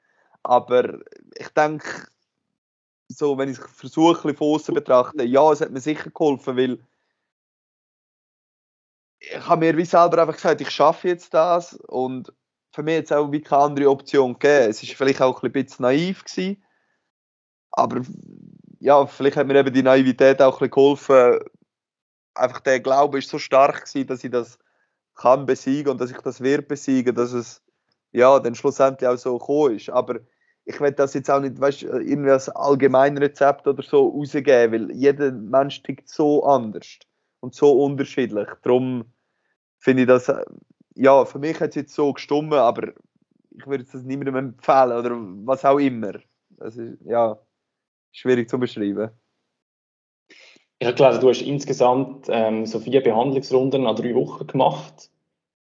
Aber 0.43 0.99
ich 1.35 1.49
denke, 1.49 2.07
so, 3.09 3.37
wenn 3.37 3.49
ich 3.49 3.57
versuche, 3.57 4.33
von 4.33 4.47
außen 4.47 4.73
betrachte, 4.73 5.23
ja, 5.23 5.51
es 5.51 5.61
hat 5.61 5.71
mir 5.71 5.81
sicher 5.81 6.09
geholfen, 6.09 6.55
weil 6.55 6.79
ich 9.19 9.47
habe 9.47 9.65
mir 9.65 9.77
wie 9.77 9.85
selber 9.85 10.21
einfach 10.21 10.35
gesagt, 10.35 10.61
ich 10.61 10.69
schaffe 10.69 11.09
jetzt 11.09 11.33
das 11.33 11.73
und 11.73 12.33
für 12.71 12.83
mich 12.83 12.95
jetzt 12.95 13.13
auch 13.13 13.31
wie 13.31 13.41
keine 13.41 13.63
andere 13.63 13.89
Option 13.89 14.33
gegeben. 14.33 14.69
Es 14.69 14.81
ist 14.81 14.93
vielleicht 14.93 15.21
auch 15.21 15.43
ein 15.43 15.51
bisschen 15.51 15.83
naiv 15.83 16.23
gewesen, 16.23 16.63
aber 17.71 18.01
ja, 18.81 19.05
vielleicht 19.05 19.37
hat 19.37 19.47
mir 19.47 19.55
eben 19.55 19.73
die 19.73 19.83
Naivität 19.83 20.41
auch 20.41 20.55
ein 20.55 20.69
bisschen 20.69 20.71
geholfen. 20.71 21.39
Einfach 22.33 22.61
der 22.61 22.79
Glaube 22.79 23.19
ist 23.19 23.29
so 23.29 23.37
stark 23.37 23.85
gewesen, 23.85 24.07
dass 24.07 24.23
ich 24.23 24.31
das 24.31 24.57
kann 25.15 25.45
besiegen 25.45 25.91
und 25.91 26.01
dass 26.01 26.09
ich 26.09 26.17
das 26.17 26.41
wird 26.41 26.67
besiegen, 26.67 27.13
dass 27.13 27.31
es 27.31 27.61
ja 28.11 28.39
dann 28.39 28.55
schlussendlich 28.55 29.07
auch 29.07 29.17
so 29.17 29.37
gekommen 29.37 29.75
ist. 29.75 29.89
Aber 29.91 30.19
ich 30.65 30.79
will 30.81 30.91
das 30.93 31.13
jetzt 31.13 31.29
auch 31.29 31.39
nicht, 31.39 31.61
weißt, 31.61 31.83
irgendwie 31.83 32.31
als 32.31 32.49
Allgemeinrezept 32.49 33.67
oder 33.67 33.83
so 33.83 34.09
rausgeben, 34.09 34.71
weil 34.71 34.91
jeder 34.95 35.31
Mensch 35.31 35.83
tickt 35.83 36.09
so 36.09 36.43
anders 36.43 36.97
und 37.39 37.53
so 37.53 37.83
unterschiedlich. 37.83 38.47
Darum 38.63 39.13
finde 39.77 40.03
ich 40.03 40.07
das, 40.07 40.31
ja, 40.95 41.23
für 41.25 41.37
mich 41.37 41.59
hat 41.59 41.69
es 41.69 41.75
jetzt 41.75 41.93
so 41.93 42.13
gestummen, 42.13 42.57
aber 42.57 42.93
ich 43.51 43.67
würde 43.67 43.83
es 43.83 43.93
niemandem 43.93 44.37
empfehlen 44.37 44.97
oder 44.97 45.11
was 45.45 45.65
auch 45.65 45.77
immer. 45.77 46.13
Das 46.49 46.77
ist, 46.77 46.97
ja, 47.05 47.37
schwierig 48.11 48.49
zu 48.49 48.59
beschreiben. 48.59 49.11
Ich 50.79 50.87
habe 50.87 50.95
gelesen, 50.95 51.21
du 51.21 51.29
hast 51.29 51.41
insgesamt 51.41 52.25
ähm, 52.29 52.65
so 52.65 52.79
vier 52.79 53.03
Behandlungsrunden 53.03 53.85
an 53.85 53.95
drei 53.95 54.15
Wochen 54.15 54.47
gemacht. 54.47 55.11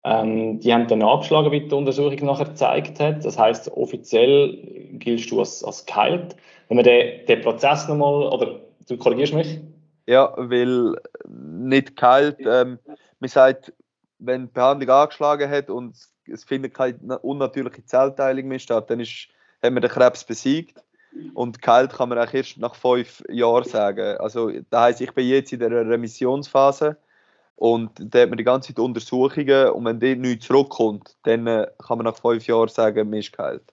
Ähm, 0.03 0.59
die 0.59 0.73
haben 0.73 0.87
dann 0.87 1.01
abgeschlagen, 1.01 1.51
wie 1.51 1.61
die 1.61 1.73
Untersuchung 1.73 2.25
nachher 2.25 2.45
gezeigt 2.45 2.99
hat. 2.99 3.23
Das 3.23 3.37
heißt, 3.37 3.71
offiziell 3.71 4.89
giltst 4.99 5.31
du 5.31 5.39
als, 5.39 5.63
als 5.63 5.85
geheilt. 5.85 6.35
Wenn 6.67 6.75
man 6.75 6.83
den, 6.83 7.25
den 7.25 7.41
Prozess 7.41 7.87
nochmal, 7.87 8.27
oder 8.27 8.59
du 8.87 8.97
korrigierst 8.97 9.33
mich? 9.33 9.59
Ja, 10.05 10.33
weil 10.37 10.95
nicht 11.27 11.95
geheilt, 11.95 12.37
ähm, 12.41 12.77
man 13.19 13.29
sagt, 13.29 13.73
wenn 14.19 14.47
die 14.47 14.51
Behandlung 14.51 14.89
angeschlagen 14.89 15.49
hat 15.49 15.69
und 15.69 15.95
es 16.27 16.43
findet 16.43 16.73
keine 16.73 17.19
unnatürliche 17.19 17.85
Zellteilung 17.85 18.47
mehr 18.47 18.59
statt, 18.59 18.89
dann 18.89 18.99
ist, 18.99 19.29
haben 19.63 19.75
wir 19.75 19.81
den 19.81 19.89
Krebs 19.89 20.23
besiegt. 20.23 20.83
Und 21.33 21.61
geheilt 21.61 21.93
kann 21.93 22.09
man 22.09 22.17
eigentlich 22.17 22.47
erst 22.47 22.57
nach 22.57 22.75
fünf 22.75 23.23
Jahren 23.29 23.63
sagen. 23.63 24.17
Also, 24.17 24.49
das 24.69 24.81
heisst, 24.81 25.01
ich 25.01 25.11
bin 25.13 25.27
jetzt 25.27 25.53
in 25.53 25.59
der 25.59 25.71
Remissionsphase 25.71 26.97
und 27.55 27.91
da 27.97 28.21
hat 28.21 28.29
man 28.29 28.37
die 28.37 28.43
ganze 28.43 28.69
Zeit 28.69 28.79
Untersuchungen 28.79 29.69
und 29.69 29.85
wenn 29.85 29.99
dort 29.99 30.19
nichts 30.19 30.47
zurückkommt, 30.47 31.15
dann 31.23 31.47
äh, 31.47 31.67
kann 31.85 31.97
man 31.97 32.05
nach 32.05 32.17
fünf 32.17 32.45
Jahren 32.47 32.67
sagen, 32.67 33.09
man 33.09 33.19
ist 33.19 33.35
geheilt. 33.35 33.63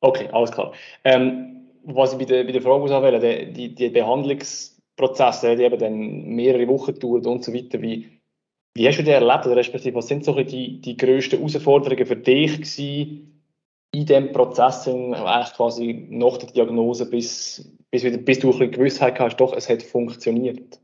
Okay, 0.00 0.28
alles 0.32 0.52
klar. 0.52 0.72
Ähm, 1.04 1.66
was 1.82 2.12
ich 2.12 2.18
bei 2.18 2.24
der, 2.24 2.44
bei 2.44 2.52
der 2.52 2.62
Frage 2.62 2.84
auswählen 2.84 3.52
die, 3.52 3.74
die 3.74 3.88
Behandlungsprozesse, 3.88 5.56
die 5.56 5.64
eben 5.64 5.78
dann 5.78 5.98
mehrere 6.34 6.68
Wochen 6.68 6.98
dauern 6.98 7.26
und 7.26 7.44
so 7.44 7.52
weiter, 7.52 7.82
wie, 7.82 8.20
wie 8.74 8.86
hast 8.86 8.98
du 8.98 9.02
die 9.02 9.10
erlebt? 9.10 9.46
Oder 9.46 9.56
respektive, 9.56 9.96
was 9.96 10.06
sind 10.06 10.24
so 10.24 10.34
die, 10.34 10.80
die 10.80 10.96
grössten 10.96 11.38
Herausforderungen 11.38 12.06
für 12.06 12.16
dich 12.16 12.54
gewesen, 12.54 13.37
in 13.92 14.06
diesem 14.06 14.32
Prozess, 14.32 14.86
eigentlich 14.86 15.54
quasi 15.54 16.06
nach 16.10 16.36
der 16.36 16.50
Diagnose, 16.50 17.08
bis, 17.08 17.72
bis, 17.90 18.04
wieder, 18.04 18.18
bis 18.18 18.40
du 18.40 18.48
ein 18.48 18.58
bisschen 18.58 18.72
Gewissheit 18.72 19.18
hast, 19.18 19.36
doch, 19.36 19.54
es 19.54 19.68
hat 19.68 19.82
funktioniert? 19.82 20.80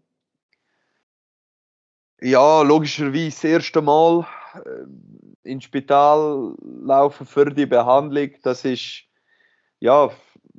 Ja, 2.20 2.62
logischerweise 2.62 3.30
das 3.30 3.44
erste 3.44 3.82
Mal 3.82 4.26
äh, 4.54 5.50
ins 5.50 5.64
Spital 5.64 6.54
laufen 6.62 7.26
für 7.26 7.50
die 7.50 7.66
Behandlung, 7.66 8.30
das 8.42 8.64
ist 8.64 9.04
ja 9.80 10.10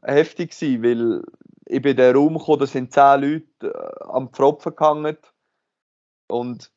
heftig 0.04 0.52
gewesen, 0.52 0.84
weil 0.84 1.24
ich 1.66 1.82
bin 1.82 1.92
in 1.92 1.98
den 1.98 2.16
Raum 2.16 2.38
gekommen, 2.38 2.60
da 2.60 2.68
sind 2.68 2.94
zehn 2.94 3.22
Leute 3.22 3.74
äh, 3.74 4.04
am 4.04 4.30
Pfropfen 4.30 4.76
gehangen 4.76 5.18
und 6.28 6.72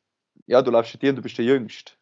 ja, 0.47 0.63
du 0.63 0.71
läufst 0.71 0.99
dir 0.99 1.11
und 1.11 1.17
du 1.17 1.21
bist 1.21 1.37
der 1.37 1.45
Jüngste. 1.45 1.93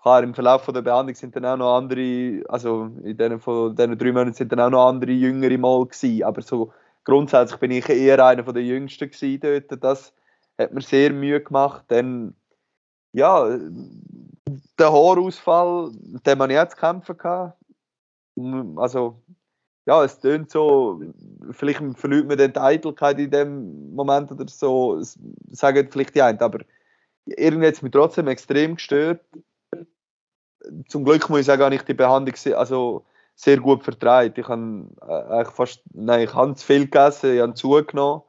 Klar, 0.00 0.22
im 0.22 0.32
Verlauf 0.32 0.64
der 0.66 0.82
Behandlung 0.82 1.16
sind 1.16 1.34
dann 1.34 1.44
auch 1.44 1.56
noch 1.56 1.76
andere, 1.76 2.42
also 2.48 2.90
in 3.02 3.16
diesen, 3.16 3.40
von 3.40 3.74
diesen 3.74 3.98
drei 3.98 4.12
Monaten 4.12 4.34
sind 4.34 4.52
dann 4.52 4.60
auch 4.60 4.70
noch 4.70 4.86
andere 4.86 5.10
Jüngere 5.10 5.58
mal 5.58 5.84
gewesen, 5.84 6.22
aber 6.22 6.40
so 6.40 6.72
grundsätzlich 7.04 7.58
bin 7.58 7.72
ich 7.72 7.88
eher 7.88 8.24
einer 8.24 8.44
der 8.44 8.62
Jüngsten 8.62 9.10
gewesen 9.10 9.40
dort. 9.40 9.82
Das 9.82 10.12
hat 10.56 10.72
mir 10.72 10.82
sehr 10.82 11.12
Mühe 11.12 11.40
gemacht. 11.40 11.84
Dann, 11.88 12.34
ja, 13.12 13.58
der 14.78 14.92
Haarausfall, 14.92 15.90
den 16.24 16.38
man 16.38 16.50
jetzt 16.50 16.76
kämpfen 16.76 17.16
kann. 17.16 17.52
Also, 18.76 19.20
ja, 19.86 20.04
es 20.04 20.20
tönt 20.20 20.50
so, 20.50 21.02
vielleicht 21.50 21.80
verliert 21.96 22.28
man 22.28 22.38
dann 22.38 22.52
die 22.52 22.60
Eitelkeit 22.60 23.18
in 23.18 23.30
dem 23.30 23.94
Moment 23.94 24.30
oder 24.30 24.46
so, 24.46 25.00
sagen 25.50 25.88
vielleicht 25.90 26.14
die 26.14 26.22
einen, 26.22 26.38
aber 26.40 26.60
irgendwie 27.24 27.66
hat 27.66 27.74
es 27.74 27.82
mich 27.82 27.92
trotzdem 27.92 28.28
extrem 28.28 28.76
gestört. 28.76 29.20
Zum 30.88 31.04
Glück 31.04 31.28
muss 31.28 31.40
ich 31.40 31.46
sagen, 31.46 31.62
habe 31.62 31.74
ich 31.74 31.82
die 31.82 31.94
Behandlung, 31.94 32.34
also 32.54 33.04
sehr 33.34 33.58
gut 33.58 33.84
vertreibt. 33.84 34.36
Ich 34.38 34.48
habe 34.48 34.88
äh, 35.00 35.44
fast, 35.44 35.82
nein, 35.92 36.22
ich 36.24 36.34
habe 36.34 36.54
zu 36.54 36.66
viel 36.66 36.84
gegessen, 36.84 37.34
ich 37.34 37.40
habe 37.40 37.54
zugenommen. 37.54 38.22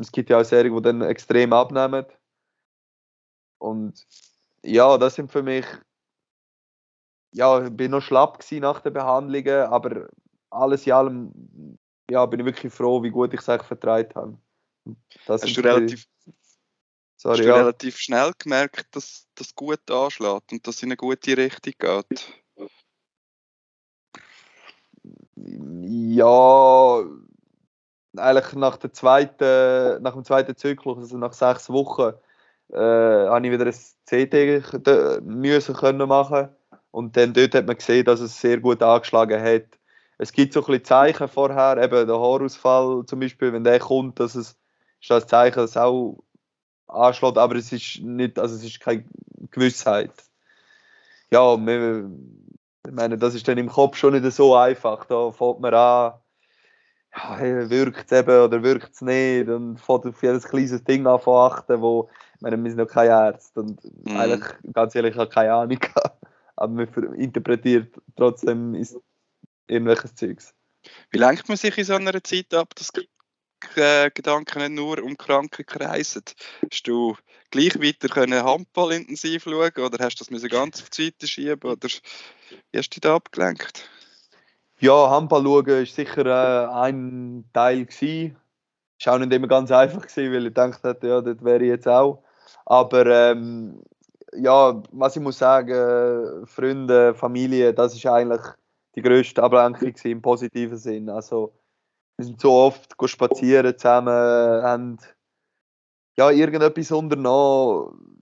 Es 0.00 0.10
gibt 0.10 0.30
ja 0.30 0.40
auch 0.40 0.44
Serien, 0.44 0.74
die 0.74 0.82
dann 0.82 1.02
extrem 1.02 1.52
abnehmen. 1.52 2.06
Und 3.58 4.06
ja, 4.62 4.98
das 4.98 5.14
sind 5.14 5.30
für 5.30 5.42
mich, 5.42 5.66
ja, 7.32 7.64
ich 7.64 7.70
bin 7.70 7.92
noch 7.92 8.02
schlapp 8.02 8.42
nach 8.52 8.80
den 8.80 8.92
Behandlungen, 8.92 9.66
aber 9.66 10.08
alles 10.50 10.86
in 10.86 10.92
allem, 10.92 11.78
ja, 12.10 12.26
bin 12.26 12.40
ich 12.40 12.46
wirklich 12.46 12.72
froh, 12.72 13.02
wie 13.02 13.10
gut 13.10 13.32
ich 13.32 13.40
es 13.40 13.48
eigentlich 13.48 13.68
vertreibt 13.68 14.14
habe. 14.16 14.36
Das 15.26 15.42
Hast 15.42 15.56
du 15.56 15.60
relativ, 15.60 16.06
Sorry, 17.22 17.36
Hast 17.36 17.44
du 17.44 17.48
ja. 17.48 17.56
relativ 17.56 17.98
schnell 17.98 18.32
gemerkt, 18.38 18.96
dass 18.96 19.26
das 19.34 19.54
gut 19.54 19.90
anschlägt 19.90 20.52
und 20.52 20.66
dass 20.66 20.76
es 20.76 20.82
in 20.82 20.88
eine 20.88 20.96
gute 20.96 21.36
Richtung 21.36 21.74
geht? 21.78 22.32
Ja, 25.36 27.04
eigentlich 28.16 28.52
nach, 28.54 28.78
der 28.78 28.94
zweiten, 28.94 30.02
nach 30.02 30.14
dem 30.14 30.24
zweiten 30.24 30.56
Zyklus, 30.56 30.96
also 30.96 31.18
nach 31.18 31.34
sechs 31.34 31.68
Wochen, 31.68 32.14
äh, 32.72 32.78
habe 32.78 33.46
ich 33.46 33.52
wieder 33.52 33.66
ein 33.66 33.74
CT 34.06 35.22
müssen 35.22 35.74
können 35.74 36.08
machen 36.08 36.48
und 36.90 37.18
dann 37.18 37.34
dort 37.34 37.54
hat 37.54 37.66
man 37.66 37.76
gesehen, 37.76 38.06
dass 38.06 38.20
es 38.20 38.40
sehr 38.40 38.60
gut 38.60 38.82
angeschlagen 38.82 39.42
hat. 39.42 39.66
Es 40.16 40.32
gibt 40.32 40.54
so 40.54 40.60
ein 40.60 40.66
bisschen 40.66 40.84
Zeichen 40.84 41.28
vorher, 41.28 41.76
eben 41.76 42.06
der 42.06 42.18
Haarausfall 42.18 43.04
zum 43.04 43.20
Beispiel, 43.20 43.52
wenn 43.52 43.64
der 43.64 43.78
kommt, 43.78 44.18
dass 44.20 44.34
es 44.34 44.56
ist 45.02 45.10
das 45.10 45.26
Zeichen, 45.26 45.56
dass 45.56 45.72
es 45.72 45.76
auch 45.76 46.22
anschlägt, 46.92 47.38
aber 47.38 47.56
es 47.56 47.72
ist 47.72 48.00
nicht, 48.02 48.38
also 48.38 48.54
es 48.54 48.64
ist 48.64 48.80
keine 48.80 49.04
Gewissheit. 49.50 50.12
Ja, 51.30 51.56
wir, 51.56 52.10
ich 52.86 52.92
meine, 52.92 53.18
das 53.18 53.34
ist 53.34 53.46
dann 53.46 53.58
im 53.58 53.68
Kopf 53.68 53.96
schon 53.96 54.20
nicht 54.20 54.34
so 54.34 54.56
einfach. 54.56 55.04
Da 55.06 55.30
fängt 55.30 55.60
man 55.60 55.74
an, 55.74 56.14
ja, 57.14 57.70
wirkt 57.70 58.10
es 58.10 58.18
eben 58.18 58.44
oder 58.44 58.62
wirkt 58.62 58.94
es 58.94 59.00
nicht 59.00 59.48
und 59.48 59.78
fängt 59.78 60.06
auf 60.06 60.22
jedes 60.22 60.48
kleines 60.48 60.84
Ding 60.84 61.06
an 61.06 61.20
zu 61.20 61.32
achten, 61.32 61.80
wo, 61.80 62.08
ich 62.36 62.40
meine, 62.40 62.62
wir 62.62 62.70
sind 62.70 62.78
noch 62.78 62.86
kein 62.86 63.10
Ärzte 63.10 63.60
und 63.60 63.84
mhm. 63.84 64.16
eigentlich, 64.16 64.54
ganz 64.72 64.94
ehrlich, 64.94 65.12
ich 65.14 65.18
habe 65.18 65.30
keine 65.30 65.52
Ahnung, 65.52 65.78
aber 66.56 66.72
man 66.72 67.14
interpretiert 67.14 67.94
trotzdem 68.16 68.74
irgendwelches 69.66 70.14
Zeugs. 70.14 70.54
Wie 71.10 71.18
lenkt 71.18 71.48
man 71.48 71.56
sich 71.56 71.76
in 71.76 71.84
so 71.84 71.94
einer 71.94 72.22
Zeit 72.22 72.54
ab, 72.54 72.74
dass 72.74 72.92
äh, 73.76 74.10
Gedanken 74.12 74.58
nicht 74.60 74.72
nur 74.72 75.02
um 75.02 75.16
Kranken 75.16 75.66
kreisen. 75.66 76.22
Hast 76.70 76.86
du 76.86 77.16
gleich 77.50 77.80
weiter 77.80 78.08
können 78.08 78.44
Handball 78.44 78.92
intensiv 78.92 79.44
schauen 79.44 79.84
oder 79.84 80.04
hast 80.04 80.16
du 80.16 80.24
das 80.24 80.30
ganz 80.48 80.82
auf 80.82 80.90
die 80.90 81.06
Seite 81.06 81.26
schieben 81.26 81.70
oder 81.70 81.88
wie 82.70 82.78
hast 82.78 82.90
du 82.90 82.94
dich 82.94 83.00
da 83.00 83.16
abgelenkt? 83.16 83.88
Ja, 84.78 85.10
Handball 85.10 85.44
schauen 85.44 85.66
war 85.66 85.86
sicher 85.86 86.26
äh, 86.26 86.72
ein 86.72 87.44
Teil. 87.52 87.86
Es 87.90 89.06
war 89.06 89.14
auch 89.14 89.18
nicht 89.18 89.32
immer 89.32 89.48
ganz 89.48 89.70
einfach, 89.70 90.04
weil 90.16 90.36
ich 90.36 90.44
gedacht 90.44 90.82
hätte, 90.82 91.08
ja, 91.08 91.20
das 91.20 91.44
wäre 91.44 91.62
ich 91.62 91.68
jetzt 91.68 91.88
auch. 91.88 92.22
Aber 92.64 93.06
ähm, 93.06 93.82
ja, 94.32 94.82
was 94.92 95.16
ich 95.16 95.22
muss 95.22 95.38
sagen, 95.38 96.46
Freunde, 96.46 97.14
Familie, 97.14 97.74
das 97.74 97.94
ist 97.94 98.06
eigentlich 98.06 98.42
die 98.94 99.02
grösste 99.02 99.42
Ablenkung 99.42 99.94
im 100.04 100.22
positiven 100.22 100.76
Sinn. 100.76 101.08
Also, 101.08 101.52
wir 102.20 102.26
sind 102.26 102.40
so 102.40 102.52
oft 102.52 102.94
spazieren 103.06 103.76
zusammen, 103.78 104.08
haben 104.08 104.98
ja, 106.16 106.30
irgendetwas 106.30 106.92
unternommen, 106.92 108.20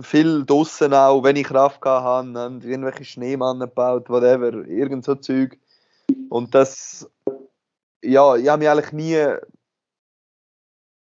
viel 0.00 0.46
draußen 0.46 0.94
auch, 0.94 1.22
wenn 1.22 1.36
ich 1.36 1.46
Kraft 1.46 1.84
hatte, 1.84 2.04
haben 2.04 2.60
irgendwelche 2.62 3.04
Schneemannen 3.04 3.68
gebaut, 3.68 4.08
whatever, 4.08 4.66
irgend 4.66 5.04
so 5.04 5.14
Zeug. 5.14 5.58
Und 6.30 6.54
das, 6.54 7.10
ja, 8.02 8.36
ich 8.36 8.48
habe 8.48 8.60
mich 8.60 8.68
eigentlich 8.70 8.92
nie, 8.92 9.26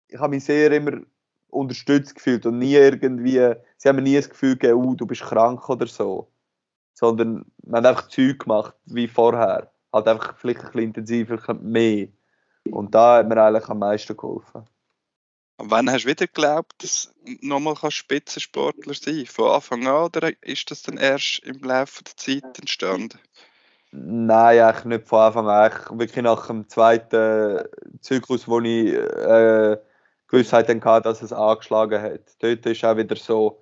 ich 0.08 0.20
habe 0.20 0.30
mich 0.30 0.44
sehr 0.44 0.72
immer 0.72 1.02
unterstützt 1.50 2.16
gefühlt 2.16 2.46
und 2.46 2.58
nie 2.58 2.74
irgendwie, 2.74 3.54
sie 3.78 3.90
haben 3.90 3.98
mir 3.98 4.02
nie 4.02 4.16
das 4.16 4.30
Gefühl 4.30 4.58
gegeben, 4.58 4.84
oh, 4.84 4.96
du 4.96 5.06
bist 5.06 5.22
krank 5.22 5.70
oder 5.70 5.86
so. 5.86 6.32
Sondern 6.94 7.46
man 7.64 7.86
hat 7.86 7.98
einfach 7.98 8.10
Zeug 8.10 8.40
gemacht, 8.40 8.74
wie 8.86 9.08
vorher. 9.08 9.72
Halt 9.94 10.08
einfach 10.08 10.38
vielleicht 10.38 10.62
ein 10.62 10.66
bisschen 10.66 10.82
intensiver, 10.82 11.54
mehr. 11.56 12.08
Und 12.70 12.94
da 12.94 13.18
hat 13.18 13.28
mir 13.28 13.42
eigentlich 13.42 13.70
am 13.70 13.80
meisten 13.80 14.16
geholfen. 14.16 14.66
Und 15.58 15.70
wann 15.70 15.92
hast 15.92 16.06
du 16.06 16.10
wieder 16.10 16.28
geglaubt, 16.28 16.84
dass 16.84 17.14
du 17.24 17.48
nochmal 17.48 17.76
Spitzensportler 17.90 18.94
sein 18.94 19.16
kannst? 19.18 19.34
Von 19.34 19.52
Anfang 19.52 19.88
an 19.88 20.06
oder 20.06 20.32
ist 20.42 20.72
das 20.72 20.82
dann 20.82 20.98
erst 20.98 21.40
im 21.40 21.60
Laufe 21.60 22.04
der 22.04 22.16
Zeit 22.16 22.60
entstanden? 22.60 23.20
Nein, 23.92 24.60
eigentlich 24.60 24.86
nicht 24.86 25.08
von 25.08 25.20
Anfang 25.20 25.48
an. 25.48 25.72
Eigentlich 25.72 26.00
wirklich 26.00 26.24
nach 26.24 26.48
dem 26.48 26.68
zweiten 26.70 27.68
Zyklus, 28.00 28.48
wo 28.48 28.60
ich 28.62 28.94
äh, 28.94 29.78
Gewissheit 30.28 30.70
hatte, 30.70 31.04
dass 31.04 31.22
es 31.22 31.34
angeschlagen 31.34 32.02
hat. 32.02 32.22
Dort 32.40 32.66
ist 32.66 32.84
auch 32.86 32.98
wieder 32.98 33.16
so, 33.16 33.62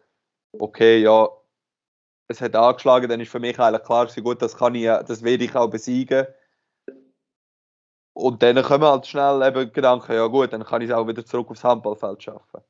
okay, 0.51 1.01
ja, 1.01 1.27
es 2.27 2.41
hat 2.41 2.55
angeschlagen, 2.55 3.09
dann 3.09 3.19
ist 3.19 3.31
für 3.31 3.39
mich 3.39 3.59
eigentlich 3.59 3.83
klar, 3.83 4.07
gut, 4.23 4.41
das 4.41 4.55
kann 4.55 4.75
ich, 4.75 4.85
das 4.85 5.23
werde 5.23 5.43
ich 5.43 5.55
auch 5.55 5.69
besiegen. 5.69 6.27
Und 8.19 8.43
dann 8.43 8.61
kommen 8.61 8.83
halt 8.83 9.07
schnell 9.07 9.41
eben 9.41 9.71
Gedanken, 9.71 10.13
ja 10.13 10.27
gut, 10.27 10.51
dann 10.51 10.65
kann 10.65 10.81
ich 10.81 10.89
es 10.89 10.95
auch 10.95 11.07
wieder 11.07 11.25
zurück 11.25 11.49
aufs 11.49 11.63
Handballfeld 11.63 12.21
schaffen. 12.21 12.61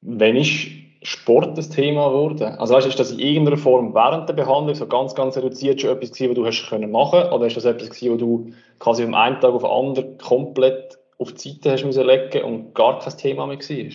Wenn 0.00 0.36
ist 0.36 0.66
Sport 1.02 1.56
das 1.56 1.68
Thema 1.68 2.08
geworden? 2.08 2.56
Also 2.58 2.74
weißt, 2.74 2.86
ist 2.86 2.98
das 2.98 3.12
in 3.12 3.20
irgendeiner 3.20 3.56
Form 3.56 3.94
während 3.94 4.28
der 4.28 4.34
Behandlung 4.34 4.74
so 4.74 4.86
ganz, 4.86 5.14
ganz 5.14 5.36
reduziert 5.36 5.80
schon 5.80 5.90
etwas 5.90 6.10
gewesen, 6.10 6.30
was 6.30 6.34
du 6.34 6.46
hast 6.46 6.68
können 6.68 6.90
machen 6.90 7.30
oder 7.30 7.46
ist 7.46 7.56
das 7.56 7.66
etwas 7.66 7.90
gewesen, 7.90 8.12
wo 8.12 8.16
du 8.16 8.52
quasi 8.78 9.04
vom 9.04 9.14
einen 9.14 9.40
Tag 9.40 9.52
auf 9.52 9.62
den 9.62 9.70
anderen 9.70 10.18
komplett 10.18 10.98
auf 11.18 11.32
die 11.32 11.50
Seite 11.50 11.72
hast 11.72 11.84
müssen 11.84 12.06
legen 12.06 12.44
und 12.44 12.74
gar 12.74 12.98
kein 12.98 13.16
Thema 13.16 13.46
mehr 13.46 13.58
war? 13.58 13.92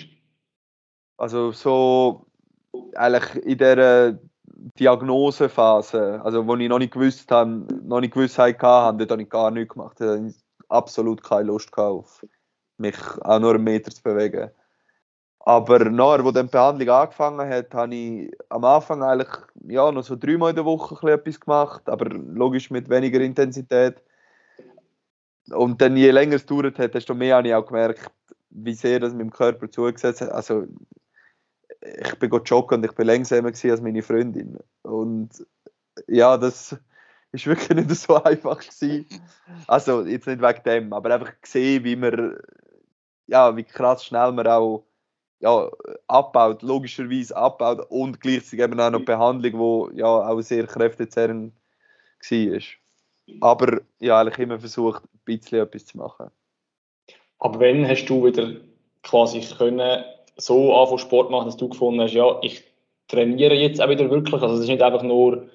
Also 1.17 1.51
so 1.51 2.25
eigentlich 2.95 3.43
in 3.43 3.57
dieser 3.57 4.19
Diagnosephase, 4.79 6.21
also 6.23 6.45
wo 6.45 6.55
ich 6.55 6.69
noch 6.69 6.79
nicht 6.79 6.93
gewusst 6.93 7.31
habe, 7.31 7.65
noch 7.83 8.01
nicht 8.01 8.13
Gewissheit 8.13 8.61
hatte, 8.61 8.97
dort 8.97 9.11
habe 9.11 9.21
ich 9.21 9.29
gar 9.29 9.51
nichts 9.51 9.73
gemacht. 9.73 9.99
Da 9.99 10.13
hatte 10.13 10.27
ich 10.27 10.35
absolut 10.67 11.23
keine 11.23 11.47
Lust 11.47 11.75
auf 11.77 12.23
mich 12.79 12.95
auch 13.21 13.39
nur 13.39 13.55
einen 13.55 13.63
Meter 13.63 13.91
zu 13.91 14.01
bewegen. 14.01 14.49
Aber 15.39 15.85
nachher, 15.85 16.23
wo 16.23 16.31
die 16.31 16.43
Behandlung 16.43 16.89
angefangen 16.89 17.49
hat, 17.49 17.73
habe 17.73 17.95
ich 17.95 18.31
am 18.49 18.63
Anfang 18.63 19.03
eigentlich 19.03 19.29
ja, 19.67 19.91
noch 19.91 20.03
so 20.03 20.15
dreimal 20.15 20.51
in 20.51 20.55
der 20.55 20.65
Woche 20.65 21.11
etwas 21.11 21.39
gemacht, 21.39 21.87
aber 21.89 22.09
logisch 22.09 22.69
mit 22.69 22.89
weniger 22.89 23.19
Intensität. 23.21 24.01
Und 25.51 25.81
dann, 25.81 25.97
je 25.97 26.11
länger 26.11 26.35
es 26.35 26.45
dauert 26.45 26.77
hat, 26.77 26.93
desto 26.93 27.15
mehr 27.15 27.37
habe 27.37 27.47
ich 27.47 27.55
auch 27.55 27.65
gemerkt, 27.65 28.11
wie 28.51 28.73
sehr 28.73 28.99
das 28.99 29.13
meinem 29.13 29.31
Körper 29.31 29.69
zugesetzt 29.71 30.21
hat. 30.21 30.31
Also, 30.31 30.67
ich 31.81 32.19
bin 32.19 32.29
joggen 32.45 32.79
und 32.79 32.85
ich 32.85 32.93
bin 32.93 33.07
langsamer 33.07 33.47
als 33.47 33.81
meine 33.81 34.01
Freundin. 34.01 34.59
Und 34.83 35.29
ja, 36.07 36.37
das 36.37 36.77
ist 37.31 37.45
wirklich 37.45 37.69
nicht 37.69 37.95
so 37.95 38.21
einfach 38.23 38.59
gewesen. 38.59 39.05
Also 39.67 40.05
jetzt 40.05 40.27
nicht 40.27 40.41
wegen 40.41 40.63
dem, 40.63 40.93
aber 40.93 41.13
einfach 41.13 41.33
gesehen, 41.41 41.83
wie 41.83 41.95
man, 41.95 42.37
ja, 43.27 43.55
wie 43.55 43.63
krass 43.63 44.05
schnell 44.05 44.31
man 44.31 44.47
auch 44.47 44.85
ja, 45.39 45.69
abbaut, 46.07 46.63
logischerweise 46.63 47.35
abbaut 47.35 47.85
und 47.89 48.19
gleichzeitig 48.19 48.59
eben 48.59 48.79
auch 48.79 48.89
noch 48.89 49.05
Behandlung, 49.05 49.89
die 49.91 49.99
ja 49.99 50.07
auch 50.07 50.41
sehr 50.41 50.67
kräftezerrend 50.67 51.53
war. 52.29 52.59
Aber 53.41 53.81
ja, 53.99 54.19
eigentlich 54.19 54.39
immer 54.39 54.59
versucht, 54.59 55.03
ein 55.03 55.19
bisschen 55.23 55.61
etwas 55.61 55.85
zu 55.85 55.97
machen. 55.97 56.29
Aber 57.37 57.59
wenn 57.59 57.87
hast 57.87 58.05
du 58.07 58.25
wieder 58.25 58.51
quasi 59.01 59.39
können 59.41 60.03
so 60.39 60.75
anfangen 60.75 60.99
Sport 60.99 61.29
machen, 61.31 61.45
dass 61.45 61.57
du 61.57 61.69
gefunden 61.69 62.01
hast, 62.01 62.13
ja, 62.13 62.39
ich 62.41 62.63
trainiere 63.07 63.55
jetzt 63.55 63.81
auch 63.81 63.89
wieder 63.89 64.09
wirklich. 64.09 64.41
Also 64.41 64.55
es 64.55 64.61
ist 64.61 64.67
nicht 64.67 64.81
einfach 64.81 65.03
nur 65.03 65.49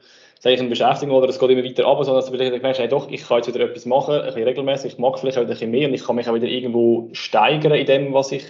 sage 0.45 0.57
ich, 0.57 0.61
eine 0.61 0.69
Beschäftigung 0.69 1.17
oder 1.17 1.29
es 1.31 1.39
geht 1.39 1.51
immer 1.51 1.65
weiter 1.65 1.87
ab, 1.87 1.97
sondern 2.05 2.17
dass 2.17 2.27
du 2.27 2.33
vielleicht 2.33 2.63
merkst, 2.63 2.79
hey, 2.79 2.89
doch, 2.89 3.09
ich 3.09 3.27
kann 3.27 3.39
jetzt 3.39 3.47
wieder 3.47 3.61
etwas 3.61 3.87
machen, 3.87 4.15
ein 4.17 4.27
bisschen 4.27 4.43
regelmäßig, 4.43 4.93
ich 4.93 4.99
mag 4.99 5.19
vielleicht 5.19 5.39
auch 5.39 5.43
ein 5.43 5.49
bisschen 5.49 5.71
mehr 5.71 5.89
und 5.89 5.95
ich 5.95 6.05
kann 6.05 6.17
mich 6.17 6.29
auch 6.29 6.35
wieder 6.35 6.47
irgendwo 6.47 7.09
steigern 7.13 7.73
in 7.73 7.87
dem, 7.87 8.13
was 8.13 8.31
ich 8.31 8.45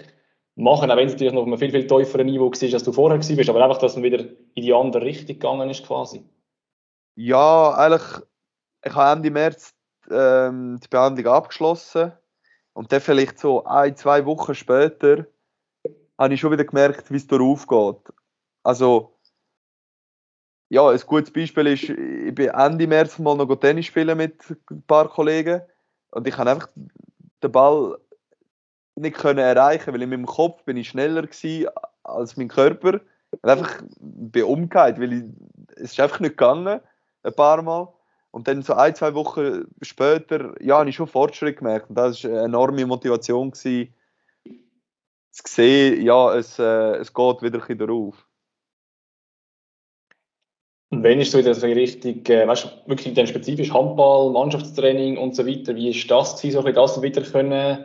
mache, 0.56 0.90
auch 0.90 0.96
wenn 0.96 1.06
es 1.06 1.12
natürlich 1.12 1.32
noch 1.32 1.42
auf 1.42 1.46
einem 1.46 1.58
viel, 1.58 1.70
viel 1.70 1.86
tieferen 1.86 2.26
Niveau 2.26 2.50
war, 2.50 2.72
als 2.74 2.82
du 2.82 2.92
vorher 2.92 3.16
warst, 3.16 3.48
aber 3.48 3.62
einfach, 3.62 3.78
dass 3.78 3.94
man 3.94 4.02
wieder 4.02 4.24
in 4.24 4.62
die 4.62 4.74
andere 4.74 5.04
Richtung 5.04 5.38
gegangen 5.38 5.70
ist 5.70 5.86
quasi. 5.86 6.24
Ja, 7.14 7.72
eigentlich, 7.74 8.22
ich 8.84 8.94
habe 8.94 9.16
Ende 9.16 9.30
März 9.30 9.72
ähm, 10.10 10.80
die 10.82 10.88
Behandlung 10.88 11.26
abgeschlossen 11.28 12.12
und 12.72 12.90
dann 12.90 13.00
vielleicht 13.00 13.38
so 13.38 13.62
ein, 13.62 13.94
zwei 13.94 14.26
Wochen 14.26 14.56
später 14.56 15.26
habe 16.18 16.34
ich 16.34 16.40
schon 16.40 16.52
wieder 16.52 16.64
gemerkt, 16.64 17.10
wie 17.10 17.16
es 17.16 17.26
darauf 17.26 17.66
geht. 17.66 18.14
Also, 18.62 19.14
ja, 20.68 20.88
ein 20.88 21.00
gutes 21.06 21.32
Beispiel 21.32 21.66
ist, 21.68 21.88
ich 21.88 22.34
bin 22.34 22.48
Ende 22.48 22.86
März 22.86 23.18
mal 23.18 23.36
noch 23.36 23.54
Tennis 23.56 23.86
spielen 23.86 24.16
mit 24.16 24.42
ein 24.70 24.82
paar 24.82 25.08
Kollegen 25.08 25.62
und 26.10 26.26
ich 26.26 26.36
habe 26.36 26.50
einfach 26.50 26.68
den 27.42 27.52
Ball 27.52 27.98
nicht 28.96 29.16
können 29.16 29.38
erreichen, 29.38 29.92
weil 29.92 30.02
in 30.02 30.10
meinem 30.10 30.26
Kopf 30.26 30.62
bin 30.64 30.76
ich 30.76 30.88
schneller 30.88 31.22
gewesen 31.22 31.68
als 32.02 32.36
mein 32.36 32.48
Körper. 32.48 33.00
Und 33.30 33.50
einfach 33.50 33.82
bin 33.98 34.44
umgekehrt, 34.44 35.00
weil 35.00 35.12
ich, 35.12 35.24
es 35.76 35.92
ist 35.92 36.00
einfach 36.00 36.20
nicht 36.20 36.36
gegangen, 36.36 36.80
ein 37.22 37.34
paar 37.34 37.62
Mal. 37.62 37.92
Und 38.30 38.48
dann 38.48 38.62
so 38.62 38.74
ein, 38.74 38.94
zwei 38.94 39.14
Wochen 39.14 39.64
später, 39.82 40.60
ja, 40.62 40.78
habe 40.78 40.88
ich 40.88 40.96
schon 40.96 41.06
Fortschritt 41.06 41.58
gemerkt. 41.58 41.88
Und 41.88 41.96
das 41.96 42.22
war 42.24 42.30
eine 42.30 42.42
enorme 42.42 42.86
Motivation, 42.86 43.50
gewesen, 43.50 43.94
zu 45.34 45.42
sehen, 45.46 46.02
ja, 46.02 46.34
es, 46.34 46.58
äh, 46.58 46.96
es 46.96 47.12
geht 47.12 47.42
wieder 47.42 47.58
ein 47.58 47.60
bisschen 47.60 47.78
darauf. 47.78 48.26
Und 50.90 51.02
wenn 51.02 51.20
ist 51.20 51.32
so 51.32 51.38
wieder 51.38 51.54
so 51.54 51.66
richtig, 51.66 52.28
äh, 52.30 52.46
weißt 52.46 52.64
du, 52.64 52.88
wirklich 52.88 53.14
dann 53.14 53.26
spezifisch 53.26 53.72
Handball, 53.72 54.30
Mannschaftstraining 54.30 55.18
und 55.18 55.34
so 55.34 55.44
weiter, 55.44 55.74
wie 55.74 55.90
ist 55.90 56.08
das 56.08 56.36
gewesen, 56.36 56.60
so 56.60 56.66
ein 56.66 56.74
das 56.74 57.02
wieder 57.02 57.22
können, 57.22 57.84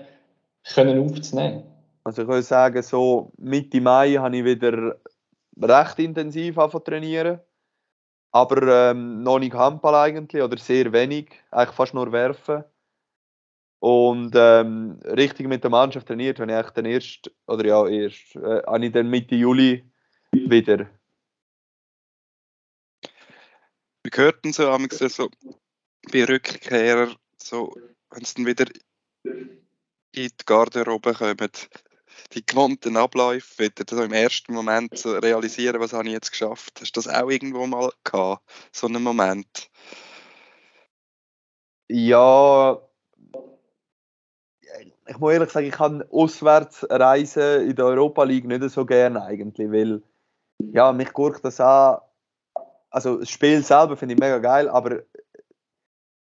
können 0.75 1.09
aufzunehmen? 1.09 1.63
Also 2.03 2.21
ich 2.21 2.27
würde 2.27 2.43
sagen, 2.43 2.81
so 2.83 3.31
Mitte 3.37 3.81
Mai 3.81 4.13
habe 4.13 4.37
ich 4.37 4.45
wieder 4.45 4.97
recht 5.59 5.99
intensiv 5.99 6.55
trainieren. 6.55 7.39
Aber 8.31 8.91
ähm, 8.91 9.23
noch 9.23 9.39
nicht 9.39 9.55
Handball 9.55 9.95
eigentlich, 9.95 10.43
oder 10.43 10.57
sehr 10.57 10.93
wenig, 10.93 11.31
eigentlich 11.49 11.75
fast 11.75 11.95
nur 11.95 12.11
werfen. 12.11 12.63
Und 13.79 14.33
ähm, 14.35 14.99
richtig 15.05 15.47
mit 15.47 15.63
der 15.63 15.71
Mannschaft 15.71 16.07
trainiert, 16.07 16.39
wenn 16.39 16.49
ich 16.49 16.69
dann 16.71 16.85
erst, 16.85 17.31
oder 17.47 17.65
ja, 17.65 17.87
erst, 17.87 18.35
äh, 18.35 18.61
habe 18.65 18.85
ich 18.85 18.91
dann 18.91 19.09
Mitte 19.09 19.35
Juli 19.35 19.89
wieder. 20.31 20.89
Wie 24.03 24.09
gehört 24.09 24.43
denn 24.43 24.53
so, 24.53 24.75
so 25.07 25.29
bei 26.11 26.25
Rückkehrer, 26.25 27.15
so, 27.41 27.73
wenn 28.09 28.23
es 28.23 28.33
dann 28.33 28.45
wieder 28.45 28.65
in 29.23 29.59
die 30.15 30.29
Garderobe 30.45 31.13
kommen, 31.13 31.37
die 32.33 32.45
gewohnten 32.45 32.97
Abläufe 32.97 33.63
wieder 33.63 33.83
so 33.89 34.03
im 34.03 34.13
ersten 34.13 34.53
Moment 34.53 34.97
zu 34.97 35.11
realisieren, 35.11 35.79
was 35.79 35.93
habe 35.93 36.07
ich 36.07 36.13
jetzt 36.13 36.31
geschafft. 36.31 36.79
Hast 36.81 36.95
du 36.95 37.01
das 37.01 37.07
auch 37.07 37.29
irgendwo 37.29 37.65
mal 37.65 37.91
gehabt, 38.03 38.43
so 38.73 38.87
einen 38.87 39.03
Moment? 39.03 39.69
Ja, 41.87 42.77
ich 45.07 45.17
muss 45.17 45.33
ehrlich 45.33 45.49
sagen, 45.49 45.67
ich 45.67 45.73
kann 45.73 46.03
Auswärtsreisen 46.11 47.69
in 47.69 47.75
der 47.75 47.85
Europa 47.85 48.23
League 48.23 48.45
nicht 48.45 48.69
so 48.69 48.85
gerne 48.85 49.23
eigentlich, 49.23 49.71
weil 49.71 50.01
ja, 50.59 50.91
mich 50.91 51.13
guckt 51.13 51.43
das 51.43 51.59
an. 51.59 51.99
Also 52.91 53.17
das 53.17 53.29
Spiel 53.29 53.63
selber 53.63 53.97
finde 53.97 54.15
ich 54.15 54.19
mega 54.19 54.39
geil, 54.39 54.69
aber 54.69 55.01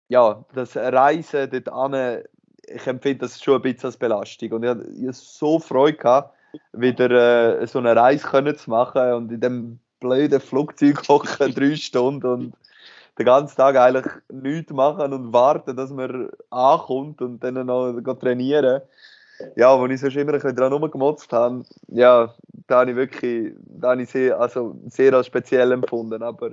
ja, 0.10 0.44
das 0.54 0.76
Reisen 0.76 1.50
dort 1.50 1.70
an, 1.70 2.24
ich 2.68 2.88
empfinde 2.88 3.20
das 3.20 3.42
schon 3.42 3.56
ein 3.56 3.62
bisschen 3.62 3.88
als 3.88 3.98
Belastung. 3.98 4.52
Und 4.54 4.64
ich 4.64 4.70
hatte 4.70 5.14
so 5.14 5.60
Freude 5.60 5.98
gehabt, 5.98 6.36
wieder 6.74 7.62
äh, 7.62 7.68
so 7.68 7.80
eine 7.80 7.96
Reise 7.96 8.28
können 8.28 8.58
zu 8.58 8.70
machen 8.70 9.14
und 9.14 9.32
in 9.32 9.40
dem 9.40 9.80
blöden 10.00 10.40
Flugzeug 10.40 11.02
hocken, 11.08 11.54
drei 11.54 11.76
Stunden 11.76 12.26
und 12.26 12.54
den 13.20 13.26
ganzen 13.26 13.58
Tag 13.58 13.76
eigentlich 13.76 14.12
nichts 14.32 14.72
machen 14.72 15.12
und 15.12 15.34
warten, 15.34 15.76
dass 15.76 15.92
man 15.92 16.30
ankommt 16.50 17.22
und 17.22 17.44
dann 17.44 17.66
noch 17.66 18.02
trainieren. 18.16 18.82
Ja, 19.56 19.80
wo 19.80 19.86
ich 19.86 20.00
sonst 20.00 20.16
immer 20.16 20.34
ein 20.34 20.40
bisschen 20.40 20.56
dran 20.56 20.74
rumgemotzt 20.74 21.32
habe, 21.32 21.64
ja, 21.88 22.34
da 22.68 22.80
habe 22.80 22.92
ich 22.92 22.98
wirklich, 22.98 23.54
da 23.66 23.92
habe 23.92 24.02
ich 24.02 24.10
sehr, 24.10 24.40
also 24.40 24.76
sehr 24.88 25.14
als 25.14 25.28
speziell 25.28 25.72
empfunden, 25.72 26.22
aber 26.24 26.52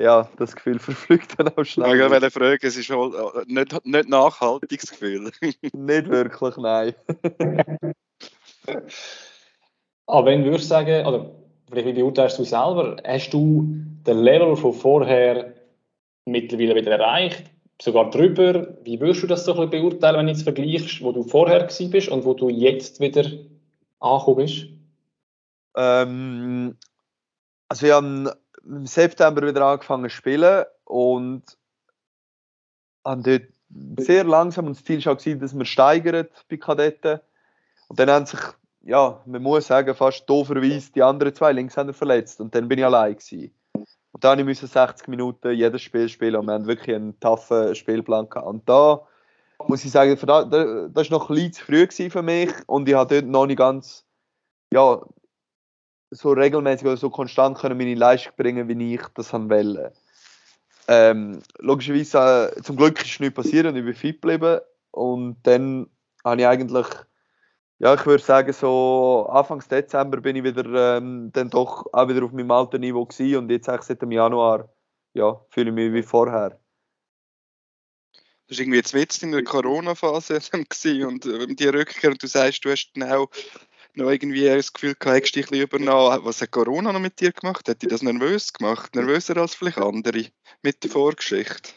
ja, 0.00 0.28
das 0.36 0.54
Gefühl 0.54 0.78
verflügt 0.80 1.38
dann 1.38 1.48
auch 1.48 1.64
schnell. 1.64 1.94
Ich 1.94 2.10
wollte 2.10 2.30
fragen, 2.30 2.66
es 2.66 2.76
ist 2.76 2.90
wohl 2.90 3.14
äh, 3.14 3.44
nicht, 3.46 3.84
nicht 3.84 4.08
nachhaltiges 4.08 4.90
Gefühl. 4.90 5.30
nicht 5.40 6.08
wirklich, 6.08 6.56
nein. 6.56 6.94
Aber 10.06 10.26
wenn 10.26 10.44
du 10.44 10.50
würdest 10.50 10.68
sagen, 10.68 11.06
oder 11.06 11.30
vielleicht 11.68 11.88
wie 11.88 11.92
beurteilst 11.94 12.38
du 12.38 12.44
selber, 12.44 12.96
hast 13.04 13.30
du 13.30 13.66
den 14.06 14.18
Level 14.18 14.56
von 14.56 14.72
vorher 14.72 15.52
mittlerweile 16.26 16.74
wieder 16.74 16.92
erreicht, 16.92 17.44
sogar 17.80 18.10
drüber? 18.10 18.76
Wie 18.84 19.00
würdest 19.00 19.22
du 19.22 19.26
das 19.26 19.44
so 19.44 19.54
ein 19.54 19.70
bisschen 19.70 19.88
beurteilen, 19.88 20.18
wenn 20.18 20.26
du 20.26 20.32
jetzt 20.32 20.42
vergleichst, 20.42 21.02
wo 21.02 21.12
du 21.12 21.22
vorher 21.22 21.66
bist 21.66 22.08
und 22.08 22.24
wo 22.24 22.34
du 22.34 22.50
jetzt 22.50 23.00
wieder 23.00 23.24
angekommen 24.00 24.36
bist? 24.36 24.66
Ähm, 25.76 26.76
also 27.68 27.86
ich 27.86 27.92
habe 27.92 28.36
im 28.64 28.86
September 28.86 29.46
wieder 29.46 29.64
angefangen 29.64 30.10
zu 30.10 30.16
spielen 30.16 30.64
und 30.84 31.44
haben 33.04 33.22
dort 33.22 33.44
sehr 33.98 34.24
langsam 34.24 34.66
und 34.66 34.76
das 34.76 34.84
Ziel 34.84 35.04
war, 35.04 35.14
dass 35.14 35.56
wir 35.56 35.64
steigern 35.64 36.28
bei 36.48 36.56
Kadetten. 36.56 37.20
Und 37.88 37.98
dann 37.98 38.10
haben 38.10 38.26
sich, 38.26 38.40
ja, 38.82 39.22
man 39.26 39.42
muss 39.42 39.66
sagen, 39.66 39.94
fast 39.94 40.28
dooferweise 40.28 40.92
die 40.92 41.02
anderen 41.02 41.34
zwei 41.34 41.52
Linkshänder 41.52 41.92
verletzt 41.92 42.40
und 42.40 42.54
dann 42.54 42.68
bin 42.68 42.78
ich 42.78 42.84
allein 42.84 43.16
gewesen. 43.16 43.52
Und 44.16 44.24
dann 44.24 44.48
ich 44.48 44.58
60 44.58 45.08
Minuten 45.08 45.52
jedes 45.52 45.82
Spiel 45.82 46.08
spielen 46.08 46.36
und 46.36 46.46
wir 46.46 46.54
haben 46.54 46.66
wirklich 46.66 46.96
einen 46.96 47.20
taffen 47.20 47.74
Spielplan 47.74 48.30
gehabt. 48.30 48.46
Und 48.46 48.66
da 48.66 49.06
muss 49.68 49.84
ich 49.84 49.90
sagen, 49.90 50.16
das 50.16 50.26
war 50.26 50.46
noch 51.10 51.28
ein 51.28 51.34
bisschen 51.34 51.52
zu 51.52 51.64
früh 51.66 52.08
für 52.08 52.22
mich 52.22 52.50
und 52.66 52.88
ich 52.88 52.94
habe 52.94 53.14
dort 53.14 53.30
noch 53.30 53.44
nicht 53.44 53.58
ganz, 53.58 54.06
ja, 54.72 55.02
so 56.10 56.30
regelmäßig 56.30 56.86
oder 56.86 56.96
so 56.96 57.10
konstant 57.10 57.58
können 57.58 57.76
meine 57.76 57.94
Leistung 57.94 58.32
bringen, 58.38 58.66
wie 58.68 58.94
ich 58.94 59.02
das 59.14 59.34
wollte. 59.34 59.92
Ähm, 60.88 61.42
logischerweise, 61.58 62.54
äh, 62.56 62.62
zum 62.62 62.76
Glück 62.76 63.04
ist 63.04 63.20
nichts 63.20 63.34
passiert 63.34 63.66
und 63.66 63.76
ich 63.76 63.84
bin 63.84 63.94
fit 63.94 64.22
geblieben. 64.22 64.60
Und 64.92 65.36
dann 65.42 65.90
habe 66.24 66.40
ich 66.40 66.46
eigentlich, 66.46 66.86
ja, 67.78 67.94
ich 67.94 68.06
würde 68.06 68.22
sagen, 68.22 68.52
so 68.52 69.26
Anfang 69.30 69.62
Dezember 69.68 70.20
bin 70.20 70.36
ich 70.36 70.44
wieder 70.44 70.96
ähm, 70.96 71.30
dann 71.32 71.50
doch 71.50 71.86
auch 71.92 72.08
wieder 72.08 72.24
auf 72.24 72.32
meinem 72.32 72.50
alten 72.50 72.80
Niveau 72.80 73.04
gewesen 73.04 73.36
und 73.36 73.50
jetzt 73.50 73.68
eigentlich 73.68 73.82
seit 73.82 74.02
dem 74.02 74.12
Januar, 74.12 74.72
ja, 75.14 75.44
fühle 75.50 75.70
ich 75.70 75.74
mich 75.74 75.92
wie 75.92 76.02
vorher. 76.02 76.58
Das 78.48 78.58
war 78.58 78.66
irgendwie 78.66 78.98
jetzt 78.98 79.22
in 79.22 79.32
der 79.32 79.44
Corona-Phase 79.44 80.40
und 81.06 81.26
äh, 81.26 81.46
die 81.54 81.68
Rückkehr 81.68 82.10
und 82.10 82.22
du 82.22 82.26
sagst, 82.26 82.64
du 82.64 82.70
hast 82.70 82.92
dann 82.94 83.10
auch 83.12 83.28
noch 83.94 84.10
irgendwie 84.10 84.44
das 84.44 84.72
Gefühl 84.72 84.94
gehabt, 84.94 85.16
hättest 85.16 85.36
dich 85.36 85.50
übernommen. 85.50 86.24
Was 86.24 86.40
hat 86.40 86.50
Corona 86.50 86.92
noch 86.92 87.00
mit 87.00 87.20
dir 87.20 87.32
gemacht? 87.32 87.68
Hat 87.68 87.82
dich 87.82 87.88
das 87.88 88.02
nervös 88.02 88.52
gemacht? 88.52 88.94
Nervöser 88.94 89.36
als 89.38 89.54
vielleicht 89.54 89.78
andere 89.78 90.26
mit 90.62 90.84
der 90.84 90.90
Vorgeschichte? 90.90 91.72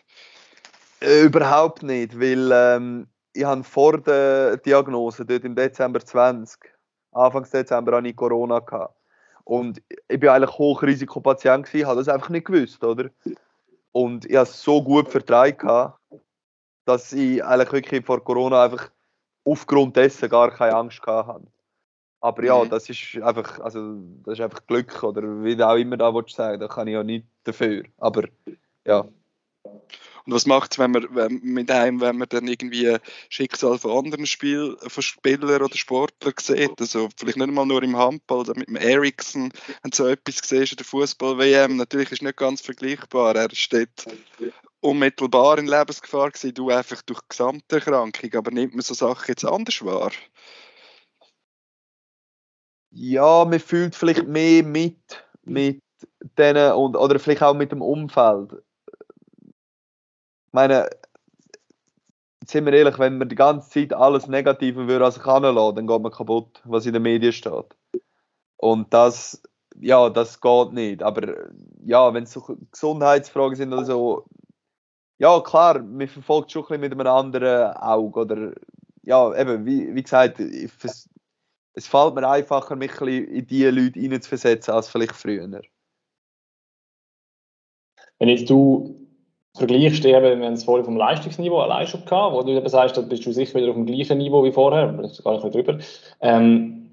Äh, 1.02 1.24
überhaupt 1.24 1.82
nicht, 1.82 2.20
weil 2.20 2.52
ähm, 2.54 3.08
ich 3.34 3.44
habe 3.44 3.64
vor 3.64 4.00
der 4.00 4.58
Diagnose, 4.58 5.26
dort 5.26 5.44
im 5.44 5.56
Dezember 5.56 6.00
20, 6.00 6.60
Anfang 7.12 7.48
Dezember, 7.52 7.98
hatte 7.98 8.08
ich 8.08 8.16
Corona. 8.16 8.60
Gehabt. 8.60 8.96
Und 9.44 9.82
ich 10.08 10.22
war 10.22 10.36
eigentlich 10.36 10.58
Hochrisikopatient, 10.58 11.66
gewesen, 11.66 11.88
habe 11.88 12.00
das 12.00 12.10
einfach 12.10 12.30
nicht 12.30 12.46
gewusst, 12.46 12.84
oder? 12.84 13.10
Und 13.92 14.26
ich 14.26 14.36
habe 14.36 14.48
es 14.48 14.62
so 14.62 14.84
gut 14.84 15.10
vertragen, 15.10 15.92
dass 16.86 17.12
ich 17.14 17.44
eigentlich 17.44 17.72
wirklich 17.72 18.06
vor 18.06 18.24
Corona 18.24 18.66
einfach 18.66 18.92
aufgrund 19.44 19.96
dessen 19.96 20.30
gar 20.30 20.52
keine 20.52 20.76
Angst 20.76 21.02
hatte. 21.06 21.48
Aber 22.22 22.44
ja, 22.44 22.64
mhm. 22.64 22.70
das 22.70 22.90
ist 22.90 23.18
einfach, 23.22 23.60
also 23.60 23.96
das 24.24 24.34
ist 24.34 24.42
einfach 24.42 24.66
Glück 24.68 25.04
oder 25.04 25.22
wie 25.44 25.56
du 25.56 25.68
auch 25.68 25.76
immer 25.76 25.98
da 25.98 26.14
willst 26.14 26.36
sagen, 26.36 26.60
da 26.60 26.68
kann 26.68 26.88
ich 26.88 26.94
ja 26.94 27.04
nicht 27.04 27.26
dafür. 27.44 27.84
Aber 27.98 28.26
ja. 28.86 29.08
Und 30.30 30.36
was 30.36 30.46
macht 30.46 30.74
es, 30.74 30.78
wenn 30.78 30.92
man 30.92 31.08
wenn, 31.16 31.42
mit 31.42 31.72
einem, 31.72 32.02
wenn 32.02 32.20
man 32.20 32.30
dann 32.30 32.48
irgendwie 32.48 32.98
Schicksal 33.30 33.80
von 33.80 34.06
anderen 34.06 34.28
Spiel, 34.28 34.78
von 34.80 35.02
Spielern 35.02 35.64
oder 35.64 35.76
Sportlern 35.76 36.36
sieht? 36.40 36.80
Also 36.80 37.10
vielleicht 37.18 37.40
nicht 37.40 37.52
mal 37.52 37.66
nur 37.66 37.82
im 37.82 37.98
Handball, 37.98 38.42
oder 38.42 38.56
mit 38.56 38.68
dem 38.68 38.76
wenn 38.76 39.50
du 39.84 39.96
so 39.96 40.06
etwas 40.06 40.42
siehst 40.48 40.74
in 40.74 40.78
der 40.78 40.86
Fußball-WM, 40.86 41.78
natürlich 41.78 42.12
ist 42.12 42.20
es 42.20 42.22
nicht 42.22 42.38
ganz 42.38 42.62
vergleichbar. 42.62 43.36
Er 43.36 43.50
steht 43.56 44.06
unmittelbar 44.82 45.58
in 45.58 45.66
Lebensgefahr 45.66 46.30
gewesen, 46.30 46.54
du 46.54 46.70
einfach 46.70 47.02
durch 47.02 47.22
Gesamterkrankung, 47.28 48.36
aber 48.36 48.52
nimmt 48.52 48.76
man 48.76 48.84
so 48.84 48.94
Sachen 48.94 49.26
jetzt 49.30 49.46
anders 49.46 49.84
wahr? 49.84 50.12
ja, 52.92 53.46
man 53.46 53.60
fühlt 53.60 53.96
vielleicht 53.96 54.28
mehr 54.28 54.64
mit, 54.64 55.26
mit 55.44 55.82
denen 56.38 56.74
und, 56.74 56.96
oder 56.96 57.20
vielleicht 57.20 57.42
auch 57.42 57.56
mit 57.56 57.72
dem 57.72 57.82
Umfeld. 57.82 58.64
Ich 60.50 60.54
meine, 60.54 60.90
sind 62.44 62.66
wir 62.66 62.74
ehrlich, 62.74 62.98
wenn 62.98 63.20
man 63.20 63.30
die 63.30 63.36
ganze 63.36 63.70
Zeit 63.70 63.94
alles 63.94 64.26
Negative 64.26 64.88
würde 64.88 65.06
an 65.06 65.12
sich 65.12 65.24
heranlassen, 65.24 65.76
dann 65.76 65.86
geht 65.86 66.02
man 66.02 66.12
kaputt, 66.12 66.60
was 66.64 66.88
in 66.88 66.94
den 66.94 67.04
Medien 67.04 67.32
steht. 67.32 67.78
Und 68.58 68.92
das, 68.92 69.44
ja, 69.80 70.10
das 70.10 70.42
geht 70.42 70.74
nicht. 70.74 71.04
Aber 71.04 71.52
ja, 71.86 72.12
wenn 72.16 72.24
es 72.24 72.34
so 72.34 72.58
Gesundheitsfragen 72.72 73.56
sind 73.56 73.74
oder 73.74 73.86
so, 73.86 74.26
ja, 75.20 75.40
klar, 75.42 75.84
man 75.84 76.08
verfolgt 76.08 76.52
schon 76.52 76.64
ein 76.64 76.82
bisschen 76.82 76.98
mit 76.98 77.06
einem 77.06 77.16
anderen 77.16 77.74
Auge. 77.78 78.22
Oder 78.22 78.54
ja, 79.04 79.40
eben, 79.40 79.68
wie, 79.68 79.94
wie 79.94 80.02
gesagt, 80.02 80.40
ich, 80.40 80.72
es 81.74 81.88
fällt 81.88 82.16
mir 82.16 82.28
einfacher, 82.28 82.76
mich 82.76 83.00
ein 83.02 83.08
in 83.08 83.46
diese 83.46 83.70
Leute 83.70 84.00
hineinzuversetzen 84.00 84.74
als 84.74 84.90
vielleicht 84.90 85.14
früher. 85.14 85.48
Wenn 88.18 88.30
jetzt 88.30 88.50
du 88.50 89.09
vergleichst, 89.56 90.06
eben, 90.06 90.40
wir 90.40 90.46
haben 90.46 90.54
es 90.54 90.64
vorhin 90.64 90.86
vom 90.86 90.98
Leistungsniveau 90.98 91.60
allein 91.60 91.88
schon 91.88 92.06
gehabt, 92.06 92.36
wo 92.36 92.44
du 92.44 92.52
eben 92.52 92.70
sagst, 92.70 92.98
da 92.98 93.02
bist 93.02 93.26
du 93.26 93.32
sicher 93.32 93.60
wieder 93.60 93.70
auf 93.70 93.76
dem 93.76 93.86
gleichen 93.86 94.18
Niveau 94.18 94.44
wie 94.44 94.52
vorher, 94.52 94.88
sogar 95.10 95.34
ein 95.34 95.42
bisschen 95.42 95.52
drüber. 95.52 95.80
Ähm, 96.22 96.90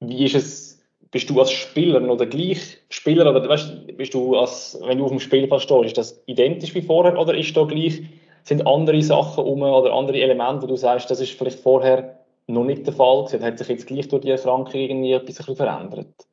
wie 0.00 0.24
ist 0.24 0.34
es 0.34 0.70
bist 1.10 1.28
du 1.28 1.40
als 1.40 1.50
Spieler 1.50 2.00
noch 2.00 2.16
der 2.16 2.28
gleiche 2.28 2.78
Spieler 2.88 3.28
oder 3.28 3.48
weißt, 3.48 3.96
bist 3.96 4.14
du 4.14 4.36
als, 4.36 4.78
wenn 4.84 4.98
du 4.98 5.04
auf 5.04 5.10
dem 5.10 5.20
Spielfeld 5.20 5.62
stehst, 5.62 5.86
ist 5.86 5.98
das 5.98 6.22
identisch 6.26 6.74
wie 6.74 6.82
vorher 6.82 7.18
oder 7.18 7.36
ist 7.36 7.56
da 7.56 7.64
gleich, 7.64 8.02
sind 8.44 8.66
andere 8.66 9.02
Sachen 9.02 9.44
um 9.44 9.62
oder 9.62 9.92
andere 9.92 10.20
Elemente, 10.20 10.62
wo 10.62 10.66
du 10.68 10.76
sagst, 10.76 11.10
das 11.10 11.20
ist 11.20 11.32
vielleicht 11.32 11.58
vorher 11.58 12.20
noch 12.46 12.64
nicht 12.64 12.86
der 12.86 12.94
Fall 12.94 13.24
gewesen? 13.24 13.44
Hat 13.44 13.58
sich 13.58 13.68
jetzt 13.68 13.86
gleich 13.86 14.08
durch 14.08 14.22
die 14.22 14.30
Erkrankung 14.30 14.80
irgendwie 14.80 15.12
etwas 15.12 15.48
ein 15.48 15.56
verändert? 15.56 16.29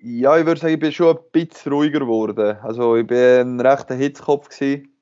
Ja, 0.00 0.38
ich 0.38 0.46
würde 0.46 0.60
sagen, 0.60 0.74
ich 0.74 0.80
bin 0.80 0.92
schon 0.92 1.16
ein 1.16 1.22
bisschen 1.32 1.72
ruhiger 1.72 2.00
geworden. 2.00 2.56
Also 2.62 2.96
ich 2.96 3.06
bin 3.06 3.56
ein 3.56 3.60
rechter 3.60 3.94
Hitzkopf 3.94 4.48
gewesen. 4.48 4.92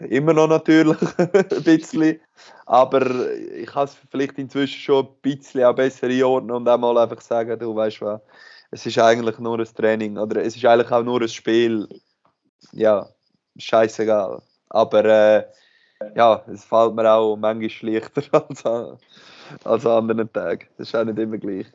Immer 0.00 0.34
noch 0.34 0.48
natürlich, 0.48 0.98
ein 1.18 1.62
bisschen. 1.64 2.20
Aber 2.66 3.32
ich 3.32 3.66
kann 3.66 3.84
es 3.84 3.96
vielleicht 4.10 4.38
inzwischen 4.38 4.80
schon 4.80 5.06
ein 5.06 5.12
bisschen 5.22 5.64
auch 5.64 5.74
besser 5.74 6.08
einordnen 6.08 6.56
und 6.56 6.68
auch 6.68 6.78
mal 6.78 6.98
einfach 6.98 7.20
sagen, 7.20 7.58
du 7.58 7.74
weißt 7.74 8.00
was, 8.02 8.20
es 8.72 8.84
ist 8.86 8.98
eigentlich 8.98 9.38
nur 9.38 9.58
ein 9.58 9.64
Training 9.64 10.18
oder 10.18 10.42
es 10.42 10.56
ist 10.56 10.64
eigentlich 10.64 10.90
auch 10.90 11.04
nur 11.04 11.22
ein 11.22 11.28
Spiel. 11.28 11.88
Ja, 12.72 13.08
scheißegal. 13.56 14.42
Aber 14.70 15.04
äh, 15.04 15.46
ja, 16.16 16.44
es 16.48 16.64
fällt 16.64 16.94
mir 16.94 17.10
auch 17.10 17.36
manchmal 17.36 17.92
leichter 17.94 18.22
als 18.48 18.66
an, 18.66 18.98
als 19.64 19.86
an 19.86 20.10
anderen 20.10 20.32
Tagen. 20.32 20.66
Das 20.76 20.88
ist 20.88 20.94
auch 20.96 21.04
nicht 21.04 21.18
immer 21.18 21.38
gleich. 21.38 21.66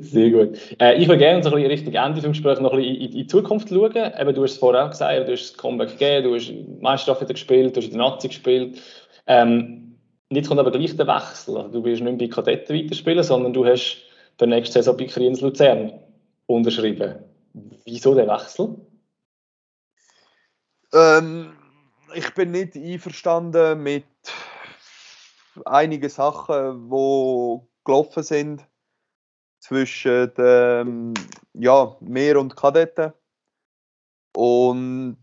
Sehr 0.00 0.30
gut. 0.30 0.58
Äh, 0.80 0.94
ich 0.96 1.08
würde 1.08 1.18
gerne 1.18 1.42
so 1.42 1.54
ein 1.54 1.66
Richtung 1.66 1.92
Ende 1.92 2.20
des 2.20 2.30
Gesprächs 2.30 2.60
noch 2.60 2.72
ein 2.72 2.78
bisschen 2.78 2.96
in, 2.96 3.02
in 3.02 3.12
die 3.12 3.26
Zukunft 3.26 3.68
schauen. 3.68 3.94
Eben, 3.94 4.34
du 4.34 4.42
hast 4.42 4.52
es 4.52 4.58
vorher 4.58 4.84
auch 4.84 4.90
gesagt, 4.90 5.28
du 5.28 5.32
hast 5.32 5.50
das 5.50 5.58
Comeback 5.58 5.90
gegeben, 5.90 6.28
du 6.28 6.34
hast 6.34 6.52
Meisterschaft 6.80 7.20
wieder 7.22 7.34
gespielt, 7.34 7.76
du 7.76 7.80
hast 7.80 7.88
in 7.88 7.98
der 7.98 8.08
Nazi 8.08 8.28
gespielt. 8.28 8.80
Ähm, 9.26 9.98
jetzt 10.30 10.48
kommt 10.48 10.60
aber 10.60 10.70
gleich 10.70 10.96
der 10.96 11.06
Wechsel. 11.06 11.56
Also, 11.56 11.68
du 11.68 11.84
willst 11.84 12.02
nicht 12.02 12.18
mehr 12.18 12.28
bei 12.28 12.34
Kadetten 12.34 12.76
weiterspielen, 12.76 13.22
sondern 13.22 13.52
du 13.52 13.66
hast 13.66 13.98
für 14.38 14.46
nächste 14.46 14.74
Saison 14.74 14.96
bei 14.96 15.04
Kriens 15.04 15.40
Luzern 15.40 15.92
unterschrieben. 16.46 17.16
Wieso 17.84 18.14
der 18.14 18.28
Wechsel? 18.28 18.74
Ähm, 20.94 21.52
ich 22.14 22.32
bin 22.34 22.52
nicht 22.52 22.76
einverstanden 22.76 23.82
mit 23.82 24.04
einigen 25.66 26.08
Sachen, 26.08 26.88
die 26.90 27.60
gelaufen 27.84 28.22
sind 28.22 28.66
zwischen 29.62 30.34
dem, 30.34 31.14
ja, 31.54 31.96
mir 32.00 32.38
und 32.38 32.56
Kadetten. 32.56 33.12
Und 34.34 35.18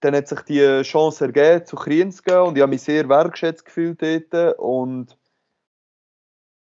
dann 0.00 0.14
hat 0.14 0.28
sich 0.28 0.40
die 0.42 0.82
Chance 0.82 1.24
ergeben, 1.24 1.66
zu 1.66 1.74
Krien 1.74 2.12
zu 2.12 2.22
gehen 2.22 2.38
und 2.38 2.56
ich 2.56 2.62
habe 2.62 2.70
mich 2.70 2.82
sehr 2.82 3.08
wertgeschätzt 3.08 3.64
gefühlt 3.64 4.00
dort. 4.00 4.58
Und 4.58 5.18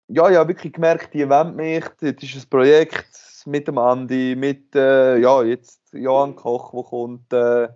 ja, 0.09 0.29
ich 0.29 0.37
habe 0.37 0.51
wirklich 0.51 0.75
gemerkt, 0.75 1.15
die 1.15 1.29
wollen 1.29 1.57
mich. 1.57 1.85
Das 2.01 2.23
ist 2.23 2.45
ein 2.45 2.51
Projekt 2.51 3.43
mit 3.47 3.69
dem 3.69 3.79
Andi, 3.79 4.37
mit 4.37 4.75
äh, 4.75 5.17
ja, 5.17 5.43
jetzt 5.43 5.81
Johann 5.93 6.37
Koch, 6.37 6.73
der 6.73 6.83
kommt. 6.83 7.33
Äh, 7.33 7.69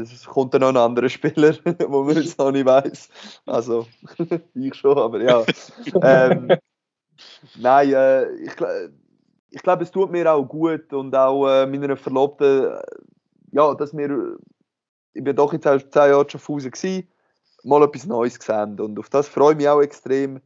es 0.00 0.24
kommt 0.24 0.54
dann 0.54 0.62
noch 0.62 0.68
ein 0.68 0.78
anderer 0.78 1.10
Spieler, 1.10 1.54
wo 1.88 2.04
man 2.04 2.16
jetzt 2.16 2.38
noch 2.38 2.50
nicht 2.50 2.64
weiß. 2.64 3.10
Also, 3.44 3.86
ich 4.54 4.74
schon, 4.74 4.96
aber 4.96 5.20
ja. 5.20 5.44
Ähm, 6.02 6.56
nein, 7.56 7.92
äh, 7.92 8.30
ich, 8.36 8.52
ich 9.50 9.62
glaube, 9.62 9.82
es 9.84 9.90
tut 9.90 10.10
mir 10.10 10.30
auch 10.32 10.44
gut 10.44 10.92
und 10.92 11.14
auch 11.14 11.46
äh, 11.48 11.66
meiner 11.66 11.96
Verlobten, 11.96 12.76
ja, 13.52 13.74
dass 13.74 13.96
wir, 13.96 14.38
ich 15.14 15.24
bin 15.24 15.36
doch 15.36 15.52
jetzt 15.52 15.66
auch 15.66 15.78
zehn 15.78 16.10
Jahre 16.10 16.28
schon 16.28 16.40
gewesen, 16.58 17.08
mal 17.64 17.82
etwas 17.82 18.06
Neues 18.06 18.38
gesehen 18.38 18.78
und 18.80 18.98
auf 18.98 19.08
das 19.08 19.28
freue 19.28 19.52
ich 19.52 19.58
mich 19.58 19.68
auch 19.68 19.80
extrem. 19.80 20.40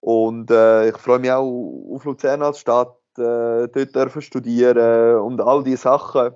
Und 0.00 0.50
äh, 0.50 0.90
ich 0.90 0.98
freue 0.98 1.18
mich 1.18 1.30
auch 1.30 1.94
auf 1.94 2.04
Luzern 2.04 2.42
als 2.42 2.58
Stadt, 2.58 2.98
äh, 3.16 3.68
dort 3.68 3.94
dürfen 3.94 4.20
studieren 4.20 5.18
und 5.20 5.40
all 5.40 5.64
diese 5.64 5.78
Sachen 5.78 6.34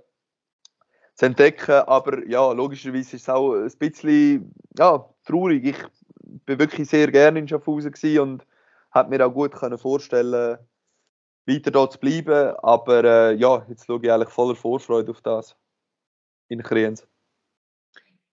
zu 1.14 1.26
entdecken. 1.26 1.82
Aber 1.87 2.26
ja, 2.26 2.50
logischerweise 2.52 3.16
ist 3.16 3.22
es 3.22 3.28
auch 3.28 3.54
ein 3.54 3.70
bisschen 3.78 4.54
ja, 4.78 5.04
traurig. 5.26 5.66
Ich 5.66 5.76
bin 6.46 6.58
wirklich 6.58 6.88
sehr 6.88 7.11
gerne 7.11 7.40
in 7.40 7.48
Schaffhausen 7.48 7.92
und 8.20 8.46
hätte 8.98 9.11
mir 9.11 9.26
auch 9.26 9.32
gut 9.32 9.52
können 9.52 9.78
vorstellen 9.78 10.58
weiter 11.46 11.70
dort 11.70 11.92
zu 11.92 11.98
bleiben. 11.98 12.54
Aber 12.62 13.04
äh, 13.04 13.34
ja, 13.34 13.64
jetzt 13.68 13.87
schaue 13.87 14.00
ich 14.02 14.12
eigentlich 14.12 14.28
voller 14.28 14.54
Vorfreude 14.54 15.11
auf 15.11 15.20
das 15.22 15.56
in 16.48 16.62
Kriens. 16.62 17.06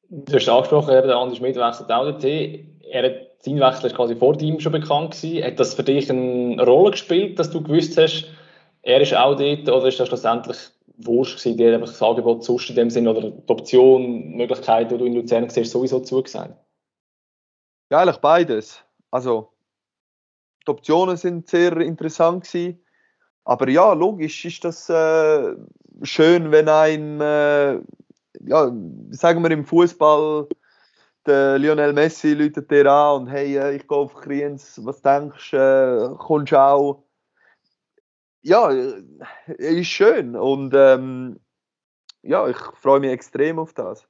Du 0.09 0.35
hast 0.35 0.47
angesprochen, 0.47 0.89
der 0.89 1.15
Andi 1.15 1.35
Schmidt 1.35 1.55
wechselt 1.55 1.91
auch 1.91 2.03
dorthin. 2.03 2.79
Er 2.81 3.03
hat, 3.03 3.43
sein 3.43 3.59
Wechsel 3.59 3.87
ist 3.87 3.95
quasi 3.95 4.15
vor 4.15 4.39
ihm 4.39 4.59
schon 4.59 4.71
bekannt 4.71 5.11
gewesen. 5.11 5.43
Hat 5.43 5.59
das 5.59 5.73
für 5.73 5.83
dich 5.83 6.09
eine 6.09 6.63
Rolle 6.63 6.91
gespielt, 6.91 7.39
dass 7.39 7.49
du 7.49 7.61
gewusst 7.61 7.97
hast, 7.97 8.27
er 8.83 9.01
ist 9.01 9.15
auch 9.15 9.35
dort 9.35 9.67
oder 9.67 9.87
ist 9.87 9.99
das 9.99 10.07
schlussendlich 10.07 10.57
wurscht 10.97 11.39
gewesen, 11.39 11.57
dir 11.57 11.73
einfach 11.73 11.87
das 11.87 12.01
Angebot 12.01 12.43
sonst 12.43 12.69
in 12.69 12.75
dem 12.75 12.89
Sinn 12.91 13.07
oder 13.07 13.31
die 13.31 13.49
Option, 13.49 14.35
Möglichkeit, 14.35 14.91
die 14.91 14.97
du 14.97 15.05
in 15.05 15.15
Luzern 15.15 15.49
siehst, 15.49 15.71
sowieso 15.71 15.99
zugesagt? 16.01 16.55
Ja, 17.91 17.99
eigentlich 18.01 18.17
beides. 18.17 18.83
Also, 19.09 19.54
die 20.67 20.71
Optionen 20.71 21.17
sind 21.17 21.47
sehr 21.47 21.77
interessant 21.77 22.45
gewesen. 22.45 22.83
Aber 23.43 23.69
ja, 23.69 23.93
logisch 23.93 24.45
ist 24.45 24.63
das 24.63 24.89
äh, 24.89 25.55
schön, 26.03 26.51
wenn 26.51 26.67
ein, 26.67 27.21
äh, 27.21 27.79
ja, 28.41 28.71
sagen 29.11 29.43
wir 29.43 29.51
im 29.51 29.65
Fußball, 29.65 30.47
der 31.25 31.59
Lionel 31.59 31.93
Messi 31.93 32.33
läutet 32.33 32.69
dir 32.71 32.91
an 32.91 33.21
und 33.21 33.27
hey, 33.27 33.57
äh, 33.57 33.75
ich 33.75 33.87
gehe 33.87 33.97
auf 33.97 34.15
Kriens, 34.15 34.79
was 34.83 35.01
denkst 35.01 35.51
du, 35.51 35.57
äh, 35.57 36.15
kommst 36.17 36.51
du 36.51 36.59
auch? 36.59 37.05
ja, 38.45 38.71
äh, 38.71 39.03
ist 39.57 39.87
schön 39.87 40.35
und 40.35 40.73
ähm, 40.75 41.39
ja, 42.21 42.47
ich 42.47 42.57
freue 42.57 42.99
mich 42.99 43.11
extrem 43.11 43.57
auf 43.57 43.73
das. 43.73 44.07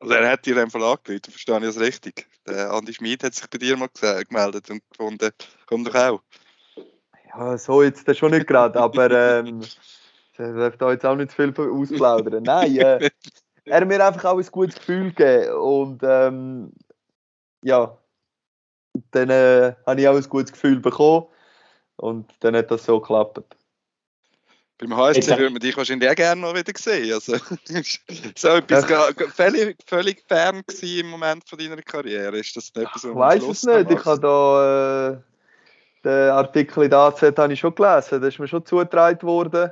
Also 0.00 0.14
er 0.14 0.32
hat 0.32 0.46
dir 0.46 0.60
einfach 0.60 0.80
angerufen, 0.80 1.30
verstehe 1.30 1.58
ich 1.58 1.64
das 1.64 1.78
richtig? 1.78 2.26
Der 2.50 2.72
Andi 2.72 2.92
Schmid 2.92 3.22
hat 3.22 3.34
sich 3.34 3.48
bei 3.48 3.58
dir 3.58 3.76
mal 3.76 3.88
gemeldet 4.28 4.70
und 4.70 4.82
gefunden, 4.90 5.30
komm 5.66 5.84
doch 5.84 5.94
auch. 5.94 6.22
Ja, 7.28 7.56
so 7.56 7.82
jetzt 7.82 8.16
schon 8.16 8.32
nicht 8.32 8.46
gerade, 8.46 8.78
aber 8.78 9.10
ähm, 9.10 9.60
darf 10.36 10.76
da 10.76 10.90
jetzt 10.90 11.06
auch 11.06 11.16
nicht 11.16 11.32
viel 11.32 11.54
ausplaudern. 11.56 12.42
Nein, 12.42 12.76
äh, 12.76 13.10
er 13.64 13.80
hat 13.80 13.86
mir 13.86 14.04
einfach 14.04 14.24
auch 14.24 14.38
ein 14.38 14.46
gutes 14.50 14.76
Gefühl 14.76 15.12
gegeben 15.12 15.54
und 15.54 16.00
ähm, 16.02 16.72
ja, 17.62 17.96
dann 19.12 19.30
äh, 19.30 19.74
habe 19.86 20.00
ich 20.00 20.08
auch 20.08 20.16
ein 20.16 20.28
gutes 20.28 20.52
Gefühl 20.52 20.80
bekommen 20.80 21.26
und 21.96 22.32
dann 22.40 22.56
hat 22.56 22.70
das 22.70 22.84
so 22.84 23.00
geklappt. 23.00 23.40
Beim 24.80 24.96
HSC 24.96 25.28
würde 25.36 25.50
man 25.50 25.60
dich 25.60 25.76
wahrscheinlich 25.76 26.08
auch 26.08 26.14
gerne 26.14 26.40
noch 26.40 26.54
wieder 26.54 26.72
sehen. 26.74 27.12
Also, 27.12 27.36
so 28.34 28.48
etwas 28.48 28.88
ja. 28.88 29.08
völlig, 29.34 29.76
völlig 29.86 30.24
fern 30.26 30.62
im 30.80 31.10
Moment 31.10 31.46
von 31.46 31.58
deiner 31.58 31.82
Karriere. 31.82 32.38
Ist 32.38 32.56
das 32.56 32.74
nicht 32.74 32.86
etwas, 32.86 33.04
Ich 33.04 33.14
weiß 33.14 33.42
es 33.42 33.62
nicht. 33.64 33.90
Ich 33.90 34.04
habe 34.06 34.20
da 34.20 35.10
äh, 35.10 35.16
den 36.02 36.30
Artikel 36.30 36.84
in 36.84 36.90
der 36.90 36.98
AZ 36.98 37.20
habe 37.20 37.52
ich 37.52 37.60
schon 37.60 37.74
gelesen. 37.74 38.22
Da 38.22 38.26
ist 38.26 38.38
mir 38.38 38.48
schon 38.48 38.64
zugetragen 38.64 39.22
worden, 39.22 39.70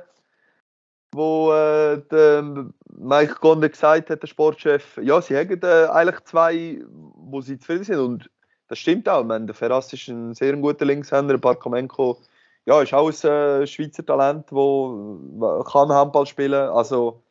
wo 1.11 1.53
äh, 1.53 2.03
der 2.11 2.69
Mike 2.95 3.37
Gonde 3.41 3.67
gesagt 3.71 4.11
hat, 4.11 4.21
der 4.21 4.27
Sportchef, 4.27 4.99
ja, 5.01 5.19
sie 5.23 5.35
haben 5.35 5.59
äh, 5.63 5.87
eigentlich 5.87 6.23
zwei, 6.25 6.83
wo 6.87 7.41
sie 7.41 7.57
zufrieden 7.57 7.83
sind. 7.83 7.97
Und 7.97 8.29
das 8.67 8.77
stimmt 8.77 9.09
auch. 9.09 9.21
Ich 9.21 9.27
meine, 9.27 9.47
der 9.47 9.55
Ferraz 9.55 9.91
ist 9.91 10.07
ein 10.07 10.35
sehr 10.35 10.55
guter 10.55 10.85
Linkshänder. 10.85 11.39
Barkomenko 11.39 12.21
ja, 12.65 12.81
ist 12.81 12.93
auch 12.93 13.09
ein 13.09 13.31
äh, 13.31 13.67
Schweizer 13.67 14.05
Talent, 14.05 14.51
der 14.51 15.63
kann 15.65 15.89
Handball 15.89 16.25
spielen. 16.25 16.69
Also 16.69 17.23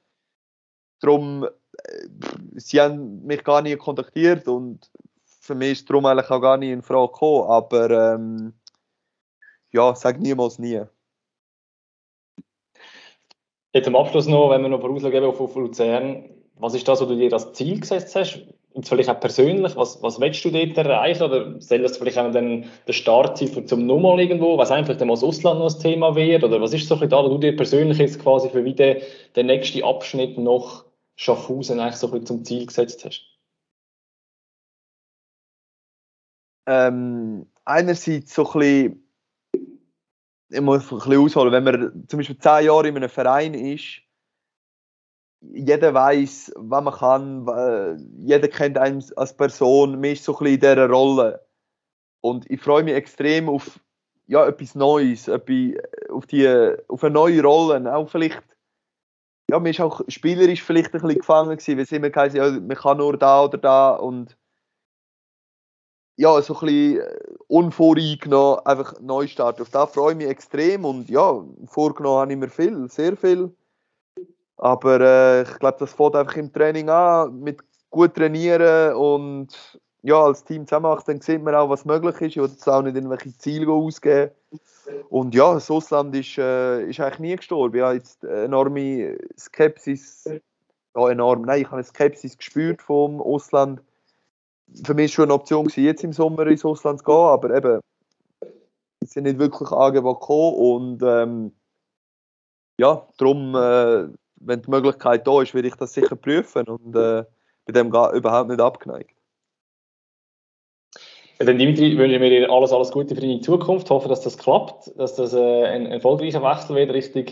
darum, 1.00 1.44
äh, 1.44 2.08
sie 2.56 2.80
haben 2.80 3.24
mich 3.24 3.44
gar 3.44 3.62
nicht 3.62 3.78
kontaktiert 3.78 4.48
und 4.48 4.90
für 5.24 5.54
mich 5.54 5.72
ist 5.72 5.90
darum 5.90 6.06
eigentlich 6.06 6.30
auch 6.30 6.40
gar 6.40 6.56
nicht 6.56 6.70
in 6.70 6.82
Frage 6.82 7.12
gekommen. 7.12 7.50
Aber 7.50 7.90
ähm, 7.90 8.52
ja, 9.70 9.94
sag 9.94 10.18
niemals 10.18 10.58
nie. 10.58 10.82
Jetzt 13.72 13.86
am 13.86 13.96
Abschluss 13.96 14.26
noch, 14.26 14.50
wenn 14.50 14.62
wir 14.62 14.68
noch 14.68 14.80
vorausschauen 14.80 15.24
auf, 15.24 15.40
auf 15.40 15.54
Luzern, 15.54 16.38
was 16.59 16.75
ist 16.75 16.87
das, 16.87 17.01
was 17.01 17.09
du 17.09 17.16
dir 17.16 17.33
als 17.33 17.53
Ziel 17.53 17.81
gesetzt 17.81 18.14
hast? 18.14 18.40
jetzt 18.79 18.88
vielleicht 18.88 19.11
auch 19.11 19.21
persönlich, 19.21 19.77
was, 19.77 20.02
was 20.02 20.21
willst 20.21 20.44
du 20.44 20.50
dort 20.50 20.77
erreichen? 20.77 21.23
Oder 21.23 21.61
soll 21.61 21.83
das 21.83 21.96
vielleicht 21.96 22.19
auch 22.19 22.31
dann 22.31 22.67
der 22.87 22.92
Start 22.92 23.38
zum 23.38 23.87
nochmal 23.87 24.21
irgendwo, 24.21 24.56
was 24.56 24.71
einfach 24.71 24.96
dann 24.96 25.09
mal 25.09 25.15
Ausland 25.15 25.59
noch 25.59 25.75
ein 25.75 25.81
Thema 25.81 26.15
wird? 26.15 26.44
Oder 26.44 26.61
was 26.61 26.73
ist 26.73 26.87
so 26.88 26.98
ein 26.98 27.09
da, 27.09 27.23
wo 27.23 27.29
du 27.29 27.38
dir 27.38 27.56
persönlich 27.56 27.98
jetzt 27.98 28.21
quasi 28.21 28.48
für 28.48 28.65
wieder 28.65 28.96
den 29.37 29.46
nächsten 29.46 29.83
Abschnitt 29.83 30.38
noch 30.38 30.85
Schaffhausen 31.17 31.81
eigentlich 31.81 31.96
so 31.96 32.13
ein 32.13 32.25
zum 32.25 32.44
Ziel 32.44 32.67
gesetzt 32.67 33.04
hast? 33.04 33.25
Ähm, 36.67 37.46
einerseits 37.65 38.35
so 38.35 38.46
ein 38.46 38.52
bisschen, 38.52 39.09
ich 40.50 40.61
muss 40.61 40.92
ein 40.92 40.98
bisschen 40.98 41.19
ausholen, 41.19 41.52
wenn 41.52 41.65
man 41.65 42.04
zum 42.09 42.19
Beispiel 42.19 42.38
zehn 42.38 42.67
Jahre 42.67 42.88
in 42.88 42.96
einem 42.96 43.09
Verein 43.09 43.54
ist, 43.54 44.02
jeder 45.40 45.94
weiß, 45.94 46.52
was 46.56 46.84
man 46.84 46.94
kann, 46.94 48.10
jeder 48.18 48.48
kennt 48.48 48.78
einen 48.78 49.04
als 49.16 49.36
Person, 49.36 49.92
man 49.92 50.10
ist 50.10 50.24
so 50.24 50.32
ein 50.32 50.38
bisschen 50.38 50.54
in 50.54 50.60
dieser 50.60 50.88
Rolle. 50.88 51.46
Und 52.20 52.50
ich 52.50 52.60
freue 52.60 52.82
mich 52.82 52.94
extrem 52.94 53.48
auf 53.48 53.80
ja, 54.26 54.46
etwas 54.46 54.74
Neues, 54.74 55.28
etwas 55.28 55.82
auf, 56.10 56.26
die, 56.26 56.48
auf 56.88 57.04
eine 57.04 57.14
neue 57.14 57.42
Rolle, 57.42 57.94
auch 57.94 58.08
vielleicht 58.10 58.42
ja, 59.50 59.58
man 59.58 59.70
ist 59.70 59.80
auch 59.80 60.02
spielerisch 60.08 60.62
vielleicht 60.62 60.94
ein 60.94 61.00
bisschen 61.00 61.20
gefangen 61.20 61.56
gewesen, 61.56 61.76
weil 61.76 61.84
es 61.84 61.92
immer 61.92 62.10
geheißen, 62.10 62.36
ja, 62.36 62.50
man 62.50 62.76
kann 62.76 62.98
nur 62.98 63.16
da 63.16 63.44
oder 63.44 63.58
da 63.58 63.90
und 63.92 64.36
ja, 66.16 66.42
so 66.42 66.54
ein 66.58 66.66
bisschen 66.66 67.02
unvoreingenommen 67.46 68.66
einfach 68.66 69.00
neu 69.00 69.26
starten. 69.26 69.62
Auf 69.62 69.70
das 69.70 69.92
freue 69.92 70.12
ich 70.12 70.18
mich 70.18 70.26
extrem 70.26 70.84
und 70.84 71.08
ja, 71.08 71.44
vorgenommen 71.66 72.20
habe 72.20 72.32
ich 72.32 72.38
mir 72.38 72.48
viel, 72.48 72.90
sehr 72.90 73.16
viel. 73.16 73.54
Aber 74.59 75.00
äh, 75.00 75.42
ich 75.42 75.59
glaube, 75.59 75.79
das 75.79 75.92
fängt 75.92 76.17
einfach 76.17 76.37
im 76.37 76.52
Training 76.52 76.90
an, 76.90 77.40
mit 77.40 77.61
gut 77.90 78.15
trainieren 78.15 78.94
und 78.94 79.79
ja, 80.02 80.23
als 80.23 80.44
Team 80.44 80.67
zusammen 80.67 80.96
dann 81.06 81.21
sieht 81.21 81.42
man 81.42 81.54
auch, 81.54 81.71
was 81.71 81.85
möglich 81.85 82.15
ist. 82.21 82.31
Ich 82.31 82.37
will 82.37 82.48
jetzt 82.48 82.69
auch 82.69 82.83
nicht 82.83 82.96
irgendwelche 82.96 83.37
Ziele 83.38 83.71
ausgeben. 83.71 84.33
Und 85.11 85.35
ja, 85.35 85.54
das 85.54 85.71
Ausland 85.71 86.15
ist, 86.17 86.38
äh, 86.38 86.85
ist 86.85 87.00
eigentlich 87.00 87.19
nie 87.19 87.37
gestorben. 87.37 87.77
Ich 87.77 87.83
habe 87.83 87.94
jetzt 87.94 88.25
enorme 88.25 89.19
Skepsis, 89.38 90.25
ja 90.25 91.11
enorm, 91.11 91.42
nein, 91.42 91.61
ich 91.61 91.67
habe 91.67 91.77
eine 91.77 91.85
Skepsis 91.85 92.37
gespürt 92.37 92.83
vom 92.83 93.21
Ausland. 93.21 93.81
Für 94.85 94.94
mich 94.94 95.13
war 95.13 95.15
schon 95.15 95.25
eine 95.25 95.35
Option, 95.35 95.67
gewesen, 95.67 95.85
jetzt 95.85 96.04
im 96.04 96.13
Sommer 96.13 96.46
ins 96.46 96.65
Ausland 96.65 97.00
zu 97.00 97.04
gehen, 97.04 97.15
aber 97.15 97.54
eben, 97.54 97.81
es 99.00 99.11
sind 99.11 99.25
nicht 99.25 99.38
wirklich 99.38 99.71
Angebote 99.71 100.21
gekommen 100.21 100.54
und 100.54 101.02
ähm, 101.02 101.52
ja, 102.79 103.06
darum, 103.19 103.54
äh, 103.54 104.09
wenn 104.40 104.62
die 104.62 104.70
Möglichkeit 104.70 105.26
da 105.26 105.42
ist, 105.42 105.54
werde 105.54 105.68
ich 105.68 105.74
das 105.74 105.94
sicher 105.94 106.16
prüfen 106.16 106.66
und 106.66 106.94
äh, 106.94 107.24
bei 107.66 107.72
dem 107.72 107.88
überhaupt 107.88 108.48
nicht 108.48 108.60
abgeneigt. 108.60 109.18
Dann 111.38 111.56
Dimitri, 111.56 111.96
wünschen 111.96 112.20
wir 112.20 112.30
dir 112.30 112.50
alles, 112.50 112.72
alles 112.72 112.90
Gute 112.90 113.14
für 113.14 113.20
deine 113.20 113.40
Zukunft. 113.40 113.86
Ich 113.86 113.90
hoffe, 113.90 114.08
dass 114.08 114.22
das 114.22 114.36
klappt, 114.38 114.90
dass 114.98 115.14
das 115.14 115.34
äh, 115.34 115.64
ein 115.66 115.86
erfolgreicher 115.86 116.42
Wechsel 116.42 116.74
wird 116.74 116.92
Richtung 116.92 117.26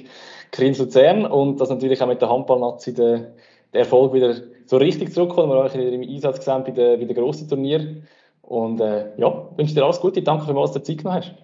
Kriens 0.52 0.78
Luzern 0.78 1.26
und 1.26 1.61
dass 1.61 1.70
natürlich 1.70 2.00
auch 2.00 2.07
mit 2.07 2.20
der 2.20 2.30
Handballnazi 2.30 2.94
der, 2.94 3.34
der 3.72 3.80
Erfolg 3.80 4.12
wieder 4.12 4.36
so 4.66 4.76
richtig 4.76 5.12
zurückkommt. 5.12 5.48
Wir 5.48 5.57
haben 5.57 5.66
euch 5.66 5.74
wieder 5.74 5.90
im 5.90 6.02
Einsatz 6.02 6.38
gesehen 6.38 6.62
bei 6.62 6.70
den, 6.70 7.00
bei 7.00 7.04
den 7.04 7.16
grossen 7.16 7.48
Turnieren. 7.48 8.07
Und 8.42 8.80
äh, 8.80 9.11
ja, 9.16 9.50
wünsche 9.57 9.74
dir 9.74 9.84
alles 9.84 10.00
Gute. 10.00 10.22
Danke 10.22 10.44
vielmals, 10.44 10.70
dass 10.70 10.84
du 10.84 10.92
Zeit 10.92 10.98
genommen 10.98 11.22
hast. 11.22 11.34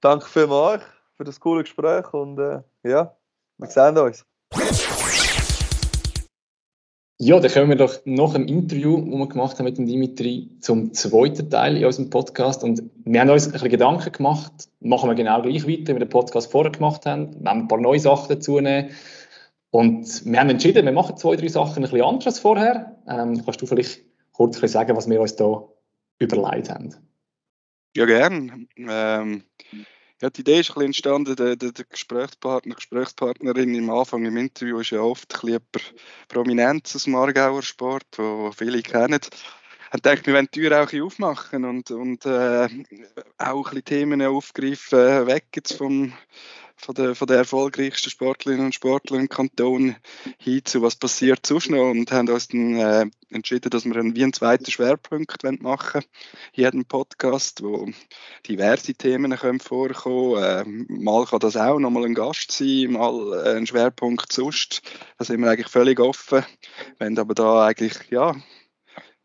Danke 0.00 0.24
vielmals 0.26 0.82
für 1.14 1.24
das 1.24 1.38
coole 1.38 1.62
Gespräch 1.62 2.10
und 2.14 2.38
äh, 2.38 2.62
ja, 2.84 3.14
wir 3.58 3.68
sehen 3.68 3.98
uns. 3.98 4.24
Ja, 7.20 7.40
dann 7.40 7.50
kommen 7.50 7.70
wir 7.70 7.76
doch 7.76 7.98
nach 8.04 8.34
dem 8.34 8.46
Interview, 8.46 8.96
das 9.00 9.18
wir 9.18 9.28
gemacht 9.28 9.58
haben 9.58 9.64
mit 9.64 9.76
dem 9.76 9.86
Dimitri, 9.86 10.50
zum 10.60 10.94
zweiten 10.94 11.50
Teil 11.50 11.76
in 11.76 11.84
unserem 11.84 12.10
Podcast. 12.10 12.62
Und 12.62 12.80
wir 13.04 13.20
haben 13.20 13.28
uns 13.28 13.46
ein 13.46 13.52
bisschen 13.52 13.70
Gedanken 13.70 14.12
gemacht, 14.12 14.52
machen 14.78 15.10
wir 15.10 15.16
genau 15.16 15.42
gleich 15.42 15.66
weiter, 15.66 15.88
wie 15.88 15.94
wir 15.94 15.98
den 15.98 16.08
Podcast 16.08 16.52
vorher 16.52 16.70
gemacht 16.70 17.06
haben. 17.06 17.42
Wir 17.42 17.50
haben 17.50 17.62
ein 17.62 17.68
paar 17.68 17.80
neue 17.80 17.98
Sachen 17.98 18.28
dazu 18.28 18.60
nehmen. 18.60 18.90
Und 19.70 20.24
wir 20.26 20.38
haben 20.38 20.48
entschieden, 20.48 20.84
wir 20.84 20.92
machen 20.92 21.16
zwei, 21.16 21.34
drei 21.34 21.48
Sachen 21.48 21.78
ein 21.78 21.90
bisschen 21.90 22.06
anders 22.06 22.26
als 22.26 22.38
vorher. 22.38 22.96
Ähm, 23.08 23.44
kannst 23.44 23.60
du 23.60 23.66
vielleicht 23.66 24.00
kurz 24.32 24.60
sagen, 24.60 24.96
was 24.96 25.10
wir 25.10 25.20
uns 25.20 25.34
da 25.34 25.64
überlegt 26.20 26.70
haben? 26.70 26.94
Ja, 27.96 28.06
gern. 28.06 28.68
Ähm, 28.76 29.42
ja, 30.20 30.30
die 30.30 30.40
Idee 30.40 30.60
ist 30.60 30.70
ein 30.70 30.74
bisschen 30.74 30.86
entstanden, 30.86 31.36
der, 31.36 31.56
der, 31.56 31.72
der 31.72 31.84
Gesprächspartner, 31.84 32.74
Gesprächspartnerin 32.74 33.74
im 33.74 33.90
Anfang 33.90 34.24
im 34.24 34.36
Interview 34.36 34.80
ist 34.80 34.90
ja 34.90 35.00
oft 35.00 35.32
ein 35.44 35.60
bisschen 35.72 35.96
Prominenz 36.28 36.96
aus 36.96 37.04
dem 37.04 37.14
Aargauer 37.14 37.62
Sport, 37.62 38.06
wo 38.16 38.50
viele 38.52 38.82
kennen. 38.82 39.20
Ich 39.94 40.02
dachte, 40.02 40.26
wir 40.26 40.34
wollen 40.34 40.48
die 40.52 40.60
Tür 40.60 40.82
auch 40.82 40.92
ein 40.92 41.02
aufmachen 41.02 41.64
und, 41.64 41.90
und 41.90 42.26
äh, 42.26 42.68
auch 43.38 43.56
ein 43.56 43.62
bisschen 43.62 43.84
Themen 43.84 44.22
aufgreifen, 44.22 44.98
äh, 44.98 45.26
weg 45.26 45.46
jetzt 45.54 45.74
vom, 45.74 46.12
von 46.78 46.94
der, 46.94 47.14
von 47.14 47.26
der 47.26 47.38
erfolgreichsten 47.38 48.10
Sportlerinnen 48.10 48.66
und 48.66 48.74
Sportler 48.74 49.18
im 49.18 49.28
Kanton 49.28 49.96
hin 50.38 50.64
zu 50.64 50.80
was 50.80 50.96
passiert 50.96 51.44
sonst 51.44 51.70
noch 51.70 51.90
und 51.90 52.10
haben 52.12 52.28
uns 52.28 52.48
dann 52.48 52.76
äh, 52.76 53.06
entschieden, 53.30 53.70
dass 53.70 53.84
wir 53.84 53.96
einen, 53.96 54.16
wie 54.16 54.22
einen 54.22 54.32
zweiten 54.32 54.70
Schwerpunkt 54.70 55.42
machen 55.60 56.02
hier 56.52 56.72
einen 56.72 56.84
Podcast, 56.84 57.62
wo 57.62 57.88
diverse 58.46 58.94
Themen 58.94 59.36
können 59.36 59.60
vorkommen 59.60 60.42
äh, 60.42 60.64
Mal 60.88 61.26
kann 61.26 61.40
das 61.40 61.56
auch 61.56 61.78
nochmal 61.78 62.04
ein 62.04 62.14
Gast 62.14 62.52
sein, 62.52 62.92
mal 62.92 63.44
äh, 63.44 63.56
ein 63.56 63.66
Schwerpunkt 63.66 64.32
sonst. 64.32 64.82
Da 65.18 65.24
sind 65.24 65.40
wir 65.40 65.50
eigentlich 65.50 65.68
völlig 65.68 66.00
offen. 66.00 66.44
Wollen 66.98 67.18
aber 67.18 67.34
da 67.34 67.66
eigentlich, 67.66 67.94
ja, 68.10 68.34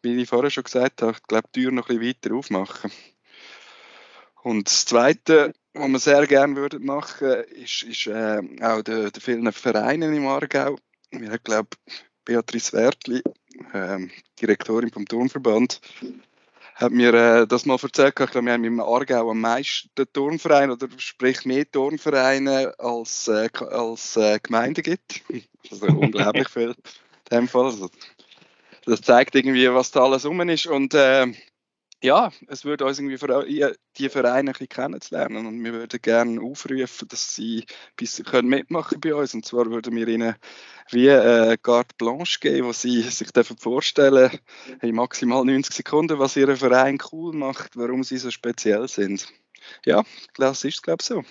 wie 0.01 0.22
ich 0.22 0.30
vorher 0.30 0.49
schon 0.49 0.64
gesagt 0.64 1.01
habe, 1.01 1.14
ich 1.14 1.24
glaube, 1.24 1.47
die 1.56 1.62
Tür 1.62 1.72
noch 1.72 1.89
ein 1.89 1.99
bisschen 1.99 2.16
weiter 2.24 2.36
aufmachen. 2.36 2.91
Und 4.43 4.68
das 4.68 4.86
Zweite, 4.86 5.54
was 5.74 5.89
wir 5.89 5.99
sehr 5.99 6.28
gerne 6.28 6.55
würden 6.55 6.86
machen, 6.86 7.43
ist, 7.63 7.84
ist 7.84 8.07
äh, 8.07 8.41
auch 8.61 8.82
der, 8.82 9.11
der 9.11 9.21
vielen 9.21 9.51
Vereinen 9.51 10.13
im 10.13 10.28
Aargau. 10.28 10.78
Wir 11.11 11.30
haben, 11.30 11.43
glaube 11.43 11.69
Beatrice 12.26 12.74
Wertli, 12.74 13.21
äh, 13.74 13.99
Direktorin 14.39 14.91
vom 14.91 15.05
Turnverband, 15.05 15.82
hat 16.76 16.91
mir 16.91 17.13
äh, 17.13 17.47
das 17.47 17.65
mal 17.65 17.78
erzählt. 17.82 18.09
Ich 18.09 18.15
glaube, 18.15 18.45
wir 18.45 18.53
haben 18.53 18.63
im 18.63 18.80
Aargau 18.80 19.30
am 19.30 19.41
meisten 19.41 19.89
Turnvereine 20.13 20.74
oder 20.74 20.88
sprich 20.97 21.45
mehr 21.45 21.69
Turnvereine 21.69 22.74
als, 22.78 23.28
äh, 23.28 23.49
als 23.69 24.15
äh, 24.15 24.39
Gemeinden 24.41 24.84
gibt. 24.84 25.21
Also 25.69 25.88
unglaublich 25.88 26.49
viel 26.49 26.76
in 27.32 27.38
dem 27.38 27.47
Fall. 27.47 27.65
Also, 27.65 27.89
das 28.86 29.01
zeigt 29.01 29.36
irgendwie, 29.36 29.71
was 29.74 29.91
da 29.91 30.03
alles 30.03 30.26
rum 30.26 30.41
ist. 30.49 30.67
Und 30.67 30.93
äh, 30.93 31.28
ja, 32.04 32.32
es 32.47 32.66
würde 32.66 32.84
uns 32.86 32.99
irgendwie 32.99 33.18
die 33.97 34.10
Vereine 34.10 34.49
ein 34.49 34.54
bisschen 34.54 34.68
kennenzulernen 34.68 35.45
und 35.45 35.64
wir 35.64 35.72
würden 35.72 36.01
gerne 36.01 36.41
aufrufen, 36.41 37.08
dass 37.08 37.34
sie 37.34 37.64
bis 37.95 38.22
können 38.26 38.49
mitmachen 38.49 38.99
bei 38.99 39.16
uns 39.16 39.34
und 39.34 39.45
zwar 39.45 39.68
würden 39.68 39.95
wir 39.95 40.08
ihnen 40.10 40.36
wie 40.91 41.10
eine 41.10 41.58
Carte 41.58 41.95
Blanche 41.97 42.39
geben, 42.41 42.68
wo 42.68 42.74
sie 42.74 43.04
sich 43.04 43.30
vorstellen 43.58 44.32
in 44.82 44.95
maximal 44.95 45.45
90 45.45 45.74
Sekunden, 45.74 46.20
was 46.20 46.36
ihr 46.36 46.54
Verein 46.58 46.97
cool 47.14 47.34
macht, 47.34 47.78
warum 47.78 48.04
sie 48.04 48.18
so 48.18 48.32
speziell 48.32 48.86
sind. 48.89 49.26
Ja, 49.86 50.04
das 50.36 50.66
ist 50.66 50.84
glaube 50.84 50.97
ich 50.99 51.08
so. 51.08 51.24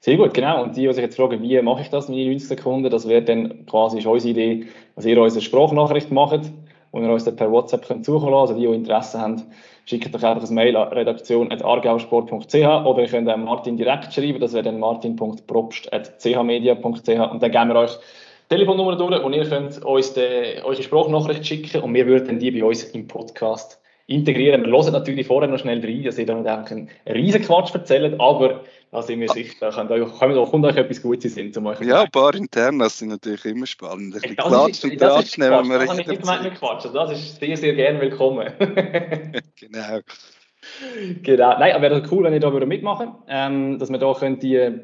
Sehr 0.00 0.18
gut, 0.18 0.34
genau. 0.34 0.64
Und 0.64 0.76
die, 0.76 0.86
die 0.86 0.92
sich 0.92 1.02
jetzt 1.02 1.16
fragen, 1.16 1.42
wie 1.42 1.60
mache 1.62 1.80
ich 1.80 1.88
das 1.88 2.10
in 2.10 2.14
90 2.14 2.46
Sekunden, 2.46 2.90
das 2.90 3.08
wäre 3.08 3.22
dann 3.22 3.64
quasi 3.64 4.06
unsere 4.06 4.30
Idee, 4.30 4.66
dass 4.94 5.06
ihr 5.06 5.20
uns 5.20 5.32
eine 5.32 5.42
Sprachnachricht 5.42 6.12
macht 6.12 6.52
und 6.90 7.04
ihr 7.04 7.10
uns 7.10 7.24
dann 7.24 7.36
per 7.36 7.50
WhatsApp 7.50 7.86
könnt 7.86 8.04
suchen 8.04 8.30
lassen. 8.30 8.40
Also 8.40 8.54
die, 8.54 8.66
die 8.66 8.74
Interesse 8.74 9.20
haben, 9.20 9.42
schickt 9.84 10.14
euch 10.14 10.24
einfach 10.24 10.48
ein 10.48 10.54
Mail 10.54 10.76
an 10.76 10.88
redaktion.argausport.ch 10.88 12.54
oder 12.54 13.02
ihr 13.02 13.08
könnt 13.08 13.26
Martin 13.44 13.76
direkt 13.76 14.12
schreiben, 14.12 14.40
das 14.40 14.52
wäre 14.52 14.64
dann 14.64 14.78
martin.probst.chmedia.ch 14.78 17.32
und 17.32 17.42
dann 17.42 17.50
geben 17.50 17.68
wir 17.68 17.76
euch 17.76 17.98
Telefonnummer 18.48 18.96
durch, 18.96 19.22
wo 19.22 19.28
ihr 19.28 19.46
könnt 19.46 19.84
uns 19.84 20.14
de, 20.14 20.62
eure 20.62 20.82
Sprachnachricht 20.82 21.46
schicken 21.46 21.82
und 21.82 21.92
wir 21.92 22.06
würden 22.06 22.38
die 22.38 22.50
bei 22.50 22.64
uns 22.64 22.84
im 22.84 23.06
Podcast 23.06 23.78
integrieren. 24.06 24.64
Wir 24.64 24.72
hören 24.72 24.92
natürlich 24.92 25.26
vorher 25.26 25.50
noch 25.50 25.58
schnell 25.58 25.84
rein, 25.84 26.02
dass 26.02 26.18
ihr 26.18 26.24
da 26.24 26.34
nicht 26.34 26.48
einen 26.48 26.88
riesen 27.06 27.42
Quatsch 27.42 27.74
erzählt, 27.74 28.18
aber 28.18 28.62
da 28.90 29.02
sind 29.02 29.20
wir 29.20 29.28
sicher, 29.28 29.70
da 29.70 30.44
kommt 30.44 30.64
euch 30.64 30.76
etwas 30.76 31.02
Gutes 31.02 31.36
in 31.36 31.52
Sinn, 31.52 31.62
um 31.62 31.66
euch 31.66 31.80
Ja, 31.80 32.02
ein 32.02 32.10
paar 32.10 32.34
Internas 32.34 32.98
sind 32.98 33.08
natürlich 33.08 33.44
immer 33.44 33.66
spannend. 33.66 34.14
Ein 34.14 34.20
bisschen 34.20 34.36
Klatsch 34.36 34.84
und 34.84 34.98
Tratsch 34.98 35.38
nehmen 35.38 35.68
wir 35.68 35.78
Das 35.80 35.88
habe 35.90 36.00
ich 36.00 36.08
nicht 36.08 36.58
Quatsch, 36.58 36.86
also 36.86 36.92
das 36.92 37.12
ist 37.12 37.38
sehr, 37.38 37.56
sehr 37.56 37.74
gerne 37.74 38.00
willkommen. 38.00 38.50
genau. 39.56 40.00
Genau. 41.22 41.58
Nein, 41.58 41.72
aber 41.72 41.90
wäre 41.90 42.02
cool, 42.10 42.24
wenn 42.24 42.32
ihr 42.32 42.40
da 42.40 42.50
mitmachen 42.50 43.08
würdet, 43.08 43.22
ähm, 43.28 43.78
dass 43.78 43.90
wir 43.90 43.98
da 43.98 44.12
könnt 44.14 44.42
die, 44.42 44.80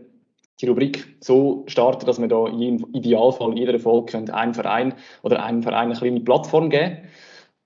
die 0.60 0.66
Rubrik 0.66 1.16
so 1.20 1.64
starten, 1.66 2.06
dass 2.06 2.20
wir 2.20 2.28
da 2.28 2.46
im 2.46 2.86
Idealfall 2.92 3.56
jeder 3.56 3.78
Folge 3.78 4.16
einen 4.32 4.54
Verein 4.54 4.94
oder 5.22 5.42
einem 5.42 5.62
Verein 5.62 5.88
eine 5.88 5.98
kleine 5.98 6.20
Plattform 6.20 6.70
geben 6.70 7.08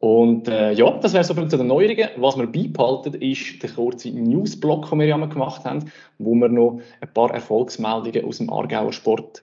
und 0.00 0.46
äh, 0.46 0.72
ja, 0.72 0.90
das 0.92 1.12
wäre 1.12 1.24
so 1.24 1.34
viel 1.34 1.48
zu 1.48 1.56
den 1.56 1.66
Neuerungen. 1.66 2.08
Was 2.16 2.38
wir 2.38 2.46
beibehalten, 2.46 3.14
ist 3.14 3.60
der 3.62 3.70
kurze 3.70 4.10
Newsblock, 4.10 4.88
den 4.90 5.00
wir 5.00 5.06
ja 5.06 5.16
gemacht 5.16 5.64
haben, 5.64 5.90
wo 6.18 6.34
wir 6.34 6.48
noch 6.48 6.80
ein 7.00 7.12
paar 7.12 7.34
Erfolgsmeldungen 7.34 8.24
aus 8.24 8.38
dem 8.38 8.52
Aargauer 8.52 8.92
Sport 8.92 9.42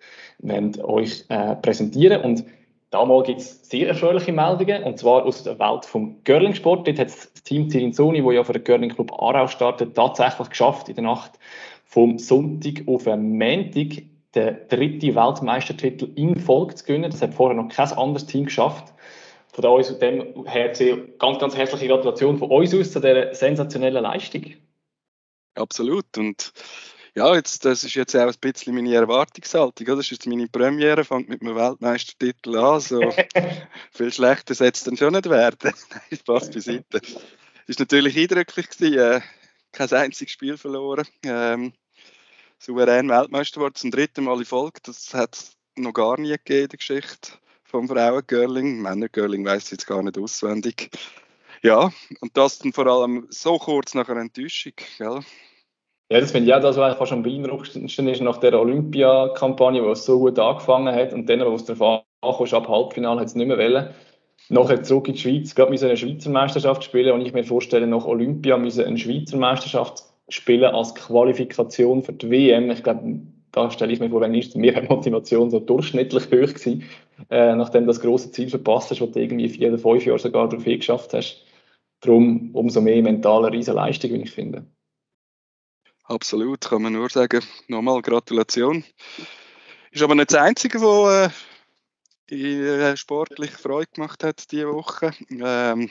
euch 0.82 1.26
äh, 1.28 1.56
präsentieren 1.56 2.22
Und 2.22 2.45
damals 2.89 3.28
gibt 3.28 3.41
es 3.41 3.70
sehr 3.70 3.89
erfreuliche 3.89 4.32
Meldungen, 4.32 4.84
und 4.84 4.97
zwar 4.97 5.26
aus 5.26 5.43
der 5.43 5.60
Welt 5.60 5.84
vom 5.84 6.24
Curling-Sport. 6.24 6.88
Dort 6.88 6.99
hat 6.99 7.08
das 7.08 7.34
Team 7.43 7.68
Tirinzoni, 7.68 8.22
das 8.22 8.34
ja 8.34 8.43
für 8.45 8.53
den 8.53 8.64
Curling 8.64 8.91
Club 8.91 9.12
Aarau 9.12 9.47
startet, 9.47 9.93
tatsächlich 9.93 10.49
geschafft, 10.49 10.88
in 10.88 10.95
der 10.95 11.03
Nacht 11.03 11.32
vom 11.84 12.18
Sonntag 12.18 12.84
auf 12.88 13.03
den 13.03 13.38
Montag 13.38 14.03
den 14.34 14.58
dritten 14.70 15.16
Weltmeistertitel 15.16 16.10
in 16.16 16.38
Folge 16.38 16.76
zu 16.76 16.86
gewinnen. 16.86 17.12
Das 17.12 17.22
hat 17.22 17.34
vorher 17.34 17.62
noch 17.62 17.70
kein 17.70 17.91
anderes 17.91 18.26
Team 18.26 18.45
geschafft 18.45 18.93
von 19.56 19.66
uns 19.66 19.97
dem 19.99 20.45
her 20.45 20.74
ganz, 21.18 21.39
ganz 21.39 21.56
herzliche 21.56 21.88
Gratulation 21.88 22.38
von 22.38 22.51
uns 22.51 22.74
aus 22.74 22.91
zu 22.91 22.99
dieser 22.99 23.34
sensationellen 23.34 24.03
Leistung. 24.03 24.53
Absolut. 25.56 26.18
Und 26.18 26.51
ja, 27.16 27.34
jetzt, 27.34 27.64
das 27.64 27.86
ist 27.86 27.95
jetzt 27.95 28.14
auch 28.18 28.28
ein 28.28 28.36
bisschen 28.41 28.76
meine 28.76 28.93
Erwartungshaltung. 28.93 29.88
Das 29.88 29.99
ist 29.99 30.12
jetzt 30.12 30.28
meine 30.28 30.49
Premiere, 30.49 31.06
fängt 31.06 31.30
mit 31.30 31.41
einem 31.41 31.56
Weltmeistertitel 31.56 32.58
an. 32.58 32.82
So 32.82 32.99
viel 33.91 34.12
schlechter 34.12 34.53
soll 34.53 34.72
es 34.74 34.84
dann 34.84 34.97
schon 34.97 35.14
nicht 35.14 35.30
werden. 35.30 35.72
Nein, 35.89 36.20
Spaß 36.20 36.51
beiseite. 36.51 36.99
Es 37.01 37.16
war 37.16 37.76
natürlich 37.80 38.18
eindrücklich. 38.18 38.70
Gewesen. 38.72 38.99
Äh, 38.99 39.22
kein 39.72 39.91
einziges 39.93 40.34
Spiel 40.34 40.58
verloren. 40.58 41.08
Ähm, 41.24 41.72
souverän 42.60 43.08
Weltmeister 43.08 43.62
geworden, 43.62 43.76
zum 43.76 43.91
dritten 43.91 44.26
Mal 44.26 44.39
in 44.39 44.45
Folge. 44.45 44.82
Das 44.84 45.14
hat 45.14 45.36
es 45.36 45.58
noch 45.78 45.93
gar 45.93 46.20
nie 46.20 46.32
gegeben 46.32 46.64
in 46.64 46.70
der 46.70 46.78
Geschichte 46.78 47.32
vom 47.76 47.89
Frauen-Girling. 47.89 48.82
Männer-Girling 48.82 49.45
weiss 49.45 49.65
ich 49.65 49.71
jetzt 49.71 49.88
gar 49.88 50.01
nicht 50.01 50.17
auswendig. 50.17 50.89
Ja, 51.61 51.91
und 52.21 52.38
das 52.38 52.59
dann 52.59 52.71
vor 52.71 52.88
allem 52.88 53.28
so 53.30 53.57
kurz 53.57 53.93
nach 53.93 54.07
einer 54.07 54.21
Enttäuschung. 54.21 54.73
Gell? 54.97 55.19
Ja, 56.09 56.19
das 56.21 56.32
finde 56.32 56.47
ich 56.47 56.55
auch 56.55 56.61
das, 56.61 56.78
was 56.78 56.95
fast 56.95 57.11
am 57.11 57.23
beeindruckendsten 57.23 58.07
ist 58.07 58.21
nach 58.21 58.38
der 58.38 58.57
Olympia-Kampagne, 58.57 59.82
die 59.82 59.95
so 59.95 60.19
gut 60.19 60.39
angefangen 60.39 60.95
hat 60.95 61.11
und 61.11 61.28
dann, 61.28 61.41
wo 61.41 61.53
es 61.53 61.65
darauf 61.65 62.05
ankommt, 62.21 62.53
ab 62.53 62.69
Halbfinale 62.69 63.19
hat 63.19 63.28
es 63.28 63.36
nicht 63.36 63.47
mehr 63.47 63.57
wollen. 63.57 63.89
Nachher 64.47 64.84
zurück 64.84 65.07
in 65.07 65.15
die 65.15 65.19
Schweiz, 65.19 65.53
gerade 65.55 65.71
müssen 65.71 65.88
eine 65.88 65.97
Schweizer 65.97 66.30
Meisterschaft 66.30 66.84
spielen 66.84 67.13
und 67.13 67.21
ich 67.21 67.34
mir 67.34 67.43
vorstelle, 67.43 67.88
nach 67.88 68.05
Olympia 68.05 68.57
müssen 68.57 68.86
eine 68.86 68.97
Schweizer 68.97 69.38
Meisterschaft 69.38 70.03
spielen 70.30 70.73
als 70.73 70.95
Qualifikation 70.95 72.03
für 72.03 72.13
die 72.13 72.30
WM. 72.30 72.69
Ich 72.69 72.84
glaube, 72.84 73.21
da 73.56 73.72
stelle 73.72 73.93
ich 73.93 73.99
mir 73.99 74.10
vor, 74.10 74.22
wenn 74.22 74.36
ist 74.36 74.56
mir 74.56 74.82
Motivation 74.89 75.49
so 75.49 75.60
durchschnittlich 75.60 76.26
hoch 76.26 76.53
gewesen, 76.53 76.84
äh, 77.30 77.56
nachdem 77.56 77.88
das 77.88 78.01
große 78.01 78.32
Ziel 78.32 78.49
verpasst 78.49 78.91
hast, 78.91 79.01
was 79.01 79.12
du 79.12 79.20
irgendwie 79.20 79.49
vier 79.49 79.70
oder 79.70 79.80
fünf 79.80 80.06
Jahre 80.06 80.20
sogar 80.20 80.49
darauf 80.49 80.66
geschafft 80.66 81.14
hast. 81.14 81.43
Darum 82.01 82.51
umso 82.53 82.82
mehr 82.82 83.01
mentale 83.01 83.51
Riesenleistung, 83.51 84.12
wie 84.12 84.24
ich 84.24 84.32
finde. 84.32 84.66
Absolut, 86.03 86.62
kann 86.62 86.82
man 86.82 86.93
nur 86.93 87.10
sagen. 87.10 87.41
Nochmal 87.68 88.01
Gratulation. 88.01 88.84
Ist 89.91 90.03
aber 90.03 90.14
nicht 90.14 90.32
das 90.32 90.41
Einzige, 90.41 90.82
was 90.82 91.32
äh, 91.32 91.34
die 92.30 92.60
äh, 92.60 92.97
sportlich 92.97 93.51
Freude 93.51 93.89
gemacht 93.93 94.24
hat 94.24 94.51
diese 94.51 94.72
Woche. 94.72 95.12
Ähm, 95.32 95.89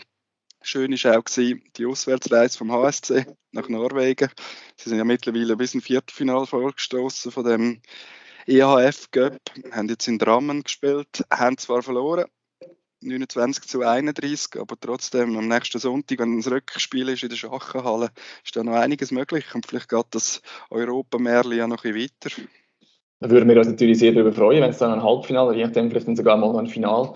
schön 0.64 0.92
war 0.92 1.18
auch 1.18 1.24
die 1.24 1.86
Auswärtsreise 1.86 2.58
vom 2.58 2.72
HSC 2.72 3.26
nach 3.52 3.68
Norwegen. 3.68 4.30
Sie 4.76 4.88
sind 4.88 4.98
ja 4.98 5.04
mittlerweile 5.04 5.56
bis 5.56 5.74
ins 5.74 5.84
Viertelfinale 5.84 6.46
vorgestoßen 6.46 7.30
von 7.30 7.44
dem 7.44 7.80
EHF 8.46 9.10
Cup, 9.10 9.38
haben 9.72 9.88
jetzt 9.88 10.08
in 10.08 10.18
Drammen 10.18 10.62
gespielt, 10.62 11.24
haben 11.30 11.56
zwar 11.58 11.82
verloren, 11.82 12.26
29 13.00 13.64
zu 13.64 13.82
31, 13.82 14.60
aber 14.60 14.76
trotzdem 14.80 15.36
am 15.36 15.48
nächsten 15.48 15.78
Sonntag, 15.78 16.18
wenn 16.18 16.38
das 16.38 16.50
Rückspiel 16.50 17.08
ist 17.10 17.22
in 17.22 17.28
der 17.28 17.36
Schachenhalle, 17.36 18.10
ist 18.44 18.56
da 18.56 18.64
noch 18.64 18.74
einiges 18.74 19.10
möglich 19.10 19.44
und 19.54 19.66
vielleicht 19.66 19.90
geht 19.90 20.06
das 20.10 20.42
Europamärli 20.70 21.56
ja 21.56 21.66
noch 21.66 21.84
ein 21.84 21.92
bisschen 21.92 22.10
weiter. 22.24 22.42
Da 23.20 23.30
würden 23.30 23.48
wir 23.48 23.56
uns 23.56 23.68
natürlich 23.68 23.98
sehr 23.98 24.12
darüber 24.12 24.32
freuen, 24.32 24.62
wenn 24.62 24.70
es 24.70 24.78
dann 24.78 24.92
ein 24.92 25.02
Halbfinale, 25.02 25.56
je 25.56 25.64
nachdem 25.64 25.90
vielleicht 25.90 26.08
dann 26.08 26.16
sogar 26.16 26.36
mal 26.36 26.56
ein 26.58 26.66
Final 26.66 27.14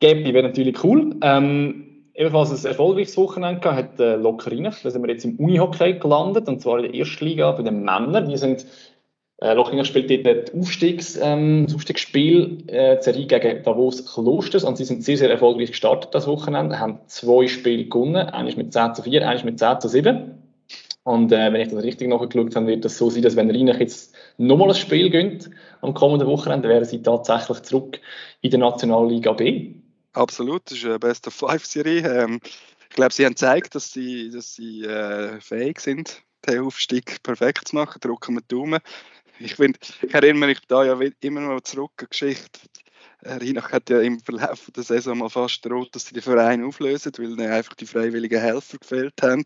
gäbe, 0.00 0.32
wäre 0.32 0.48
natürlich 0.48 0.82
cool. 0.84 1.16
Ähm, 1.22 1.95
ebenfalls 2.16 2.64
ein 2.64 2.70
erfolgreiches 2.70 3.16
Wochenende 3.16 3.60
gehabt, 3.60 3.76
hat 3.76 4.00
äh, 4.00 4.16
Lockerina. 4.16 4.72
Da 4.82 4.90
sind 4.90 5.02
wir 5.02 5.12
jetzt 5.12 5.24
im 5.24 5.36
Unihockey 5.36 5.94
gelandet, 5.94 6.48
und 6.48 6.60
zwar 6.60 6.78
in 6.78 6.90
der 6.90 6.94
ersten 6.94 7.24
Liga 7.24 7.52
bei 7.52 7.62
den 7.62 7.84
Männern. 7.84 8.28
Die 8.28 8.36
sind 8.36 8.66
äh, 9.38 9.84
spielt 9.84 10.26
dort 10.26 10.54
Aufstiegs, 10.54 11.18
ähm, 11.22 11.64
das 11.66 11.74
Aufstiegsspiel, 11.74 12.64
äh, 12.68 13.00
Serie 13.02 13.26
gegen 13.26 13.62
Davos 13.62 14.14
Klosters 14.14 14.64
und 14.64 14.78
sie 14.78 14.84
sind 14.84 15.04
sehr, 15.04 15.18
sehr 15.18 15.30
erfolgreich 15.30 15.72
gestartet 15.72 16.14
das 16.14 16.26
Wochenende, 16.26 16.80
haben 16.80 17.00
zwei 17.06 17.46
Spiele 17.46 17.84
gewonnen, 17.84 18.16
eines 18.16 18.56
mit 18.56 18.72
10 18.72 18.94
zu 18.94 19.02
4, 19.02 19.28
eines 19.28 19.44
mit 19.44 19.58
10 19.58 19.80
zu 19.80 19.88
7. 19.88 20.42
Und 21.04 21.32
äh, 21.32 21.52
wenn 21.52 21.60
ich 21.60 21.68
das 21.68 21.84
richtig 21.84 22.08
nachgeschaut 22.08 22.56
habe, 22.56 22.66
wird 22.66 22.84
das 22.84 22.98
so 22.98 23.10
sein, 23.10 23.22
dass 23.22 23.36
wenn 23.36 23.50
Rheinach 23.50 23.78
jetzt 23.78 24.14
nochmal 24.38 24.70
ein 24.70 24.74
Spiel 24.74 25.10
gönnt 25.10 25.50
am 25.82 25.94
kommenden 25.94 26.26
Wochenende, 26.28 26.68
wären 26.68 26.84
sie 26.84 27.02
tatsächlich 27.02 27.60
zurück 27.62 28.00
in 28.40 28.50
der 28.50 28.58
Nationalliga 28.58 29.32
B. 29.32 29.74
Absolut, 30.16 30.62
das 30.70 30.78
ist 30.78 30.84
eine 30.86 30.98
Best 30.98 31.26
of 31.26 31.34
Five 31.34 31.66
Serie. 31.66 32.00
Ähm, 32.00 32.40
ich 32.88 32.96
glaube, 32.96 33.12
sie 33.12 33.26
haben 33.26 33.32
gezeigt, 33.32 33.74
dass 33.74 33.92
sie, 33.92 34.30
dass 34.30 34.54
sie 34.54 34.82
äh, 34.82 35.38
fähig 35.42 35.78
sind, 35.78 36.22
den 36.48 36.60
Aufstieg 36.60 37.22
perfekt 37.22 37.68
zu 37.68 37.76
machen. 37.76 38.00
Drücken 38.00 38.36
wir 38.36 38.40
die 38.40 38.48
Daumen. 38.48 38.80
Ich, 39.38 39.56
find, 39.56 39.78
ich 40.00 40.14
erinnere 40.14 40.48
mich 40.48 40.60
da 40.68 40.84
ja 40.84 40.98
immer 41.20 41.40
noch 41.40 41.60
zurück 41.60 41.90
an 41.98 42.06
die 42.06 42.10
Geschichte. 42.10 42.60
Reinach 43.22 43.72
hat 43.72 43.90
ja 43.90 44.00
im 44.00 44.20
Verlauf 44.20 44.70
der 44.74 44.84
Saison 44.84 45.18
mal 45.18 45.28
fast 45.28 45.62
droht, 45.66 45.94
dass 45.94 46.06
sie 46.06 46.14
den 46.14 46.22
Verein 46.22 46.64
auflösen, 46.64 47.12
weil 47.18 47.32
ihnen 47.32 47.50
einfach 47.50 47.74
die 47.74 47.86
freiwilligen 47.86 48.40
Helfer 48.40 48.78
gefehlt 48.78 49.20
haben. 49.20 49.44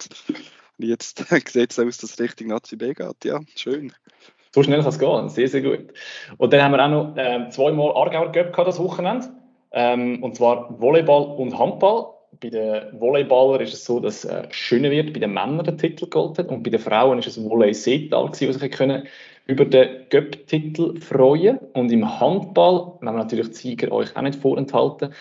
Und 0.79 0.85
jetzt 0.85 1.19
sieht 1.49 1.73
es 1.73 1.79
aus, 1.81 1.99
dass 1.99 2.13
es 2.13 2.21
Richtung 2.21 2.47
Nazi 2.47 2.77
B 2.77 2.95
geht. 2.95 3.25
Ja, 3.25 3.41
schön. 3.57 3.93
So 4.55 4.63
schnell 4.63 4.81
kann 4.81 4.89
es 4.89 4.99
gehen, 5.01 5.29
sehr, 5.31 5.49
sehr 5.49 5.63
gut. 5.63 5.93
Und 6.37 6.53
dann 6.53 6.63
haben 6.63 6.73
wir 6.73 6.85
auch 6.85 6.91
noch 6.91 7.15
ähm, 7.17 7.51
zweimal 7.51 7.97
Aargauer 7.97 8.31
gehabt 8.31 8.57
das 8.69 8.79
Wochenende. 8.79 9.40
Ähm, 9.73 10.23
und 10.23 10.37
zwar 10.37 10.81
Volleyball 10.81 11.37
und 11.37 11.59
Handball. 11.59 12.15
Bei 12.41 12.49
den 12.49 13.01
Volleyballern 13.01 13.61
ist 13.61 13.75
es 13.75 13.85
so, 13.85 14.01
dass 14.01 14.25
äh, 14.25 14.47
schöner 14.51 14.91
wird, 14.91 15.13
bei 15.13 15.21
den 15.21 15.33
Männern 15.33 15.65
den 15.65 15.79
Titel 15.79 16.09
geholt 16.09 16.39
hat. 16.39 16.49
Und 16.49 16.63
bei 16.63 16.71
den 16.71 16.81
Frauen 16.81 17.19
ist 17.19 17.27
es 17.27 17.43
Volley 17.43 17.75
Seetal, 17.75 18.29
was 18.29 18.39
sich 18.39 18.71
können 18.73 19.07
über 19.47 19.65
den 19.65 20.07
Göpp-Titel 20.09 20.99
freuen. 21.01 21.59
Und 21.75 21.91
im 21.93 22.21
Handball, 22.21 22.95
wenn 23.01 23.15
wir 23.15 23.19
natürlich 23.19 23.49
die 23.49 23.55
Sieger 23.55 23.93
euch 23.93 24.17
auch 24.17 24.23
nicht 24.23 24.37
vorenthalten, 24.37 25.13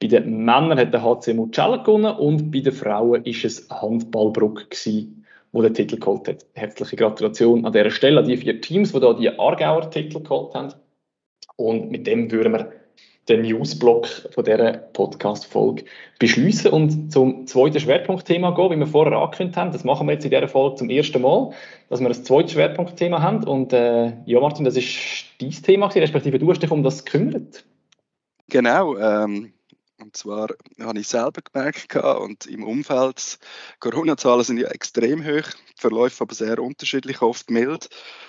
bei 0.00 0.08
den 0.08 0.44
Männern 0.44 0.78
hat 0.78 0.92
der 0.92 1.02
HC 1.02 1.34
Mucella 1.34 1.78
gewonnen 1.78 2.14
und 2.16 2.50
bei 2.50 2.60
den 2.60 2.72
Frauen 2.72 3.24
ist 3.24 3.44
es 3.44 3.68
Handballbruck 3.70 4.70
gewesen, 4.70 5.24
wo 5.52 5.62
der 5.62 5.72
Titel 5.72 5.98
geholt 5.98 6.26
hat. 6.28 6.44
Herzliche 6.54 6.96
Gratulation 6.96 7.64
an 7.64 7.72
dieser 7.72 7.90
Stelle 7.90 8.20
an 8.20 8.26
die 8.26 8.36
vier 8.36 8.60
Teams, 8.60 8.92
die 8.92 9.00
da 9.00 9.12
die 9.14 9.30
Aargauer 9.30 9.90
Titel 9.90 10.20
geholt 10.20 10.54
haben. 10.54 10.74
Und 11.56 11.90
mit 11.90 12.06
dem 12.06 12.30
würden 12.32 12.52
wir 12.52 12.72
den 13.28 13.42
Newsblock 13.42 14.06
von 14.30 14.44
dieser 14.44 14.72
Podcast-Folge 14.72 15.84
beschließen 16.18 16.70
und 16.70 17.10
zum 17.10 17.46
zweiten 17.46 17.80
Schwerpunktthema 17.80 18.50
gehen, 18.50 18.70
wie 18.72 18.78
wir 18.80 18.86
vorher 18.86 19.16
angekündigt 19.16 19.56
haben. 19.56 19.72
Das 19.72 19.84
machen 19.84 20.06
wir 20.06 20.14
jetzt 20.14 20.24
in 20.24 20.30
dieser 20.30 20.48
Folge 20.48 20.76
zum 20.76 20.90
ersten 20.90 21.22
Mal, 21.22 21.50
dass 21.88 22.00
wir 22.00 22.08
ein 22.08 22.14
zweites 22.14 22.52
Schwerpunktthema 22.52 23.22
haben. 23.22 23.44
Und 23.44 23.72
äh, 23.72 24.12
ja, 24.26 24.40
Martin, 24.40 24.64
das 24.64 24.76
ist 24.76 25.26
dein 25.40 25.50
Thema, 25.50 25.86
respektive 25.86 26.38
du 26.38 26.50
hast 26.50 26.62
dich 26.62 26.70
um 26.70 26.82
das 26.82 27.04
gekümmert. 27.04 27.64
Genau. 28.50 28.96
Ähm, 28.98 29.53
und 30.04 30.14
zwar 30.16 30.48
habe 30.80 30.98
ich 30.98 31.08
selber 31.08 31.40
gemerkt 31.40 31.96
und 31.96 32.44
im 32.44 32.62
Umfeld, 32.62 33.38
Corona-Zahlen 33.80 34.44
sind 34.44 34.58
ja 34.58 34.68
extrem 34.68 35.24
hoch, 35.24 35.48
verläuft 35.76 36.20
aber 36.20 36.34
sehr 36.34 36.58
unterschiedlich, 36.58 37.22
oft 37.22 37.50
mild. 37.50 37.88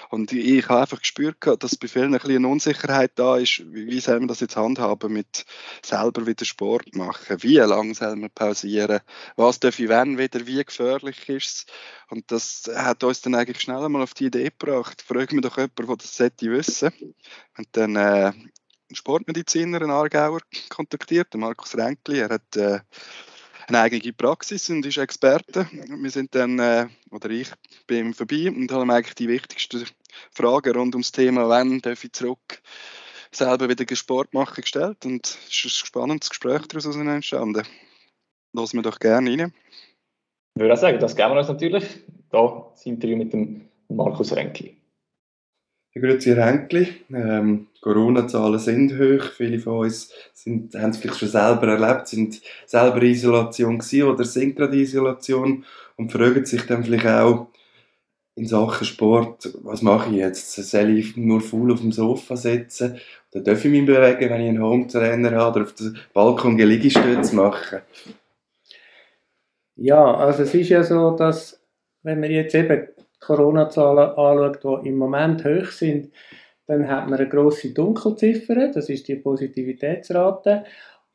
Und 0.10 0.32
ich 0.32 0.70
habe 0.70 0.82
einfach 0.82 1.02
gespürt, 1.02 1.38
dass 1.60 1.76
bei 1.76 1.90
vielen 1.90 2.14
ein 2.14 2.20
bisschen 2.22 2.46
Unsicherheit 2.46 3.12
da 3.16 3.38
ist, 3.38 3.62
wie 3.74 4.00
soll 4.00 4.20
man 4.20 4.30
das 4.30 4.40
jetzt 4.40 4.56
handhaben 4.56 5.12
mit 5.12 5.46
selber 5.84 6.26
wieder 6.26 6.46
Sport 6.46 6.96
machen, 6.96 7.44
wie 7.44 7.58
lange 7.58 7.94
soll 7.94 8.16
man 8.16 8.30
pausieren, 8.30 9.02
was 9.36 9.60
darf 9.60 9.78
ich 9.78 9.90
wenn 9.90 10.18
wieder, 10.18 10.48
wie 10.48 10.64
gefährlich 10.64 11.28
ist 11.28 11.46
es. 11.46 11.66
Und 12.10 12.32
das 12.32 12.72
hat 12.74 13.04
uns 13.04 13.22
dann 13.22 13.36
eigentlich 13.36 13.60
schnell 13.60 13.84
einmal 13.84 14.04
auf 14.04 14.14
die 14.14 14.28
Idee 14.28 14.52
gebracht, 14.58 15.02
frage 15.02 15.36
mich 15.36 15.44
doch 15.44 15.58
jemand, 15.58 15.78
der 15.78 15.98
das 15.98 16.16
sollte 16.16 16.52
wissen. 16.52 16.94
Und 17.58 17.68
dann 17.74 17.98
äh, 17.98 18.32
Sportmediziner, 18.96 19.82
einen 19.82 19.92
Aargauer, 19.92 20.40
kontaktiert, 20.70 21.34
den 21.34 21.42
Markus 21.42 21.76
Renkli. 21.78 22.20
Er 22.20 22.30
hat 22.30 22.56
äh, 22.56 22.80
eine 23.68 23.80
eigene 23.80 24.14
Praxis 24.14 24.70
und 24.70 24.86
ist 24.86 24.98
Experte. 24.98 25.68
Wir 25.72 26.12
sind 26.12 26.36
dann, 26.36 26.60
äh, 26.60 26.88
oder 27.12 27.30
ich 27.30 27.50
bin 27.88 28.08
ihm 28.08 28.14
vorbei 28.14 28.48
und 28.48 28.72
habe 28.72 28.84
ihm 28.84 28.92
eigentlich 28.92 29.16
die 29.16 29.28
wichtigsten 29.28 29.86
Fragen 30.32 30.76
rund 30.76 30.96
ums 30.96 31.12
Thema, 31.12 31.50
wann 31.50 31.82
darf 31.82 32.04
ich 32.04 32.14
zurück 32.14 32.62
selber 33.32 33.70
wieder 33.70 33.96
Sport 33.96 34.34
machen, 34.34 34.62
gestellt. 34.62 35.06
Und 35.06 35.26
es 35.26 35.66
ist 35.66 35.66
ein 35.66 35.88
spannendes 35.88 36.30
Gespräch 36.30 36.68
daraus 36.68 36.86
entstanden. 36.96 37.64
Lassen 38.54 38.78
wir 38.78 38.84
doch 38.84 39.00
gerne 39.00 39.30
rein. 39.30 39.54
Ich 40.56 40.62
würde 40.62 40.74
auch 40.74 40.78
sagen, 40.78 41.00
das 41.00 41.16
geben 41.16 41.32
wir 41.32 41.40
uns 41.40 41.50
natürlich. 41.50 41.84
Da 42.30 42.70
das 42.72 42.86
Interview 42.86 43.18
mit 43.18 43.34
dem 43.34 43.68
Markus 43.90 44.34
Renkli. 44.34 44.78
Grüezi 45.96 46.34
Renkli. 46.34 46.88
Ähm, 47.14 47.68
Corona-Zahlen 47.82 48.60
sind 48.60 49.00
hoch. 49.00 49.32
Viele 49.36 49.60
von 49.60 49.86
uns 49.86 50.12
sind, 50.34 50.76
haben 50.76 50.90
es 50.90 50.98
vielleicht 50.98 51.20
schon 51.20 51.30
selber 51.30 51.68
erlebt, 51.68 52.08
sind 52.08 52.42
selber 52.66 53.02
in 53.02 53.12
Isolation 53.12 53.80
gewesen 53.80 54.04
oder 54.04 54.24
sind 54.26 54.56
gerade 54.56 54.76
in 54.76 54.82
Isolation 54.82 55.66
und 55.96 56.12
fragen 56.12 56.46
sich 56.46 56.66
dann 56.66 56.84
vielleicht 56.84 57.08
auch 57.08 57.48
in 58.36 58.48
Sachen 58.48 58.86
Sport, 58.86 59.50
was 59.64 59.82
mache 59.82 60.10
ich 60.10 60.18
jetzt? 60.18 60.54
Soll 60.56 60.98
ich 60.98 61.16
nur 61.16 61.40
faul 61.40 61.72
auf 61.72 61.80
dem 61.80 61.94
Sofa 61.94 62.36
sitzen? 62.36 63.00
Oder 63.32 63.44
darf 63.44 63.64
ich 63.64 63.72
mich 63.72 63.86
bewegen, 63.86 64.30
wenn 64.30 64.42
ich 64.42 64.50
einen 64.50 64.62
Home-Trainer 64.62 65.32
habe 65.32 65.60
oder 65.60 65.66
auf 65.68 65.74
dem 65.76 65.96
Balkon 66.14 66.58
Liegestütze 66.58 67.36
machen? 67.36 67.80
Ja, 69.78 70.16
also 70.16 70.44
es 70.44 70.54
ist 70.54 70.70
ja 70.70 70.84
so, 70.84 71.12
dass 71.12 71.62
wenn 72.04 72.22
wir 72.22 72.30
jetzt 72.30 72.56
eben 72.56 72.88
Corona-Zahlen 73.26 74.10
anschaut, 74.12 74.84
die 74.84 74.90
im 74.90 74.98
Moment 74.98 75.44
hoch 75.44 75.68
sind, 75.68 76.12
dann 76.68 76.88
hat 76.88 77.10
man 77.10 77.20
eine 77.20 77.30
grosse 77.30 77.74
Dunkelziffer, 77.74 78.72
das 78.74 78.90
ist 78.90 79.08
die 79.08 79.16
Positivitätsrate. 79.16 80.64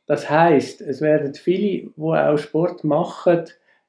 Das 0.07 0.29
heißt, 0.29 0.81
es 0.81 1.01
werden 1.01 1.35
viele, 1.35 1.91
die 1.91 1.93
auch 1.97 2.39
Sport 2.39 2.85
machen, 2.85 3.45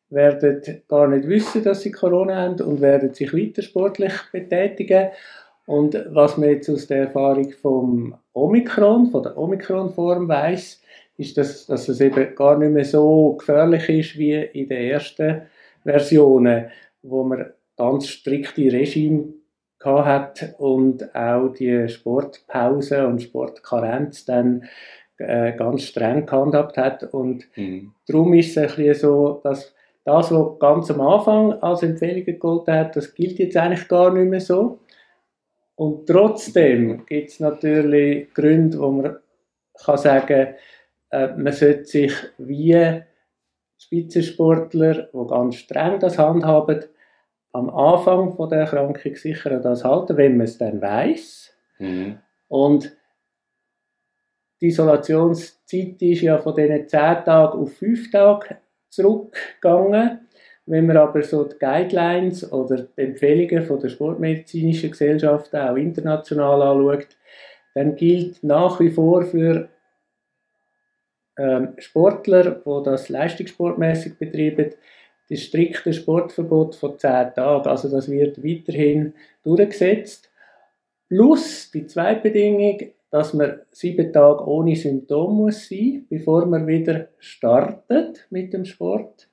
werden 0.10 0.62
gar 0.88 1.08
nicht 1.08 1.28
wissen, 1.28 1.64
dass 1.64 1.82
sie 1.82 1.92
Corona 1.92 2.36
haben 2.36 2.62
und 2.62 2.82
werden 2.82 3.14
sich 3.14 3.34
weiter 3.34 3.62
sportlich 3.62 4.14
betätigen. 4.32 5.10
Und 5.66 5.96
was 6.10 6.38
man 6.38 6.50
jetzt 6.50 6.70
aus 6.70 6.88
der 6.88 7.04
Erfahrung 7.04 7.52
vom 7.62 8.16
Omikron, 8.34 9.10
von 9.10 9.24
der 9.24 9.38
Omikron-Form 9.38 10.28
weiß, 10.28 10.82
ist, 11.18 11.38
dass, 11.38 11.66
dass 11.68 11.88
es 11.88 12.02
eben 12.02 12.36
gar 12.36 12.58
nicht 12.58 12.72
mehr 12.72 12.86
so 12.86 13.34
gefährlich 13.34 13.88
ist 13.90 14.18
wie 14.18 14.34
in 14.34 14.68
den 14.68 14.92
ersten 14.92 15.44
Versionen. 15.84 16.70
wo 17.04 17.24
man 17.24 17.52
ganz 17.82 18.08
strikte 18.10 18.72
Regime 18.72 19.34
hat 19.84 20.54
und 20.60 21.16
auch 21.16 21.50
die 21.50 21.90
Sportpause 21.90 23.08
und 23.08 23.24
Sportkarenz 23.24 24.26
dann 24.26 24.66
äh, 25.18 25.54
ganz 25.54 25.84
streng 25.86 26.28
gehandhabt 26.28 26.78
hat. 26.78 27.04
Und 27.12 27.46
mhm. 27.56 27.92
darum 28.08 28.36
ist 28.36 28.52
es 28.52 28.58
ein 28.58 28.68
bisschen 28.68 28.94
so, 28.94 29.42
dass 29.44 29.74
das, 30.04 30.32
was 30.32 30.60
ganz 30.60 30.92
am 30.92 31.02
Anfang 31.02 31.54
als 31.54 31.82
Empfehlung 31.82 32.24
gegolten 32.24 32.76
hat, 32.76 32.96
das 32.96 33.16
gilt 33.16 33.40
jetzt 33.40 33.58
eigentlich 33.58 33.88
gar 33.88 34.14
nicht 34.14 34.30
mehr 34.30 34.42
so. 34.42 34.80
Und 35.74 36.06
trotzdem 36.06 37.04
gibt 37.08 37.30
es 37.30 37.40
natürlich 37.40 38.32
Gründe, 38.36 38.78
wo 38.80 38.92
man 38.92 39.18
kann 39.84 39.98
sagen, 39.98 40.54
äh, 41.10 41.28
man 41.36 41.54
sollte 41.54 41.86
sich 41.86 42.14
wie 42.38 43.02
Spitzensportler, 43.80 45.10
die 45.12 45.28
ganz 45.28 45.56
streng 45.56 46.00
das 46.00 46.20
handhaben, 46.20 46.86
am 47.54 47.70
Anfang 47.70 48.34
von 48.36 48.50
der 48.50 48.62
Erkrankung 48.62 49.16
sicher 49.16 49.52
an 49.52 49.62
das 49.62 49.84
halten, 49.84 50.18
wenn 50.18 50.38
man 50.38 50.46
es 50.46 50.58
dann 50.58 50.82
weiß. 50.82 51.54
Mhm. 51.80 52.20
Und 52.48 52.96
die 54.62 54.68
Isolationszeit 54.68 56.02
ist 56.02 56.22
ja 56.22 56.38
von 56.38 56.56
diesen 56.56 56.88
10 56.88 57.00
Tagen 57.26 57.60
auf 57.60 57.74
5 57.74 58.12
Tage 58.12 58.58
zurückgegangen. 58.90 60.28
Wenn 60.68 60.86
man 60.86 60.98
aber 60.98 61.24
so 61.24 61.44
die 61.44 61.58
Guidelines 61.58 62.52
oder 62.52 62.84
die 62.84 63.02
Empfehlungen 63.02 63.64
von 63.64 63.80
der 63.80 63.90
Sportmedizinischen 63.90 64.92
Gesellschaft 64.92 65.54
auch 65.56 65.76
international 65.76 66.62
anschaut, 66.62 67.18
dann 67.74 67.96
gilt 67.96 68.44
nach 68.44 68.80
wie 68.80 68.92
vor 68.92 69.24
für 69.24 69.70
ähm, 71.38 71.74
Sportler, 71.78 72.62
die 72.66 72.84
das 72.84 73.10
leistungssportmäßig 73.10 74.18
betreiben, 74.18 74.76
das 75.32 75.44
strikte 75.44 75.94
Sportverbot 75.94 76.76
von 76.76 77.00
10 77.00 77.34
Tagen. 77.36 77.70
Also 77.70 77.90
das 77.90 78.12
wird 78.12 78.44
weiterhin 78.44 79.14
durchgesetzt. 79.46 80.30
Plus 81.08 81.72
die 81.72 81.88
zweite 81.88 82.22
Bedingung, 82.22 82.92
dass 83.10 83.34
man 83.34 83.62
sieben 83.72 84.12
Tage 84.12 84.46
ohne 84.46 84.76
Symptom 84.76 85.36
muss 85.36 85.70
sein, 85.70 86.06
bevor 86.10 86.46
man 86.46 86.68
wieder 86.68 87.08
startet 87.18 88.28
mit 88.30 88.52
dem 88.52 88.66
Sport. 88.66 89.30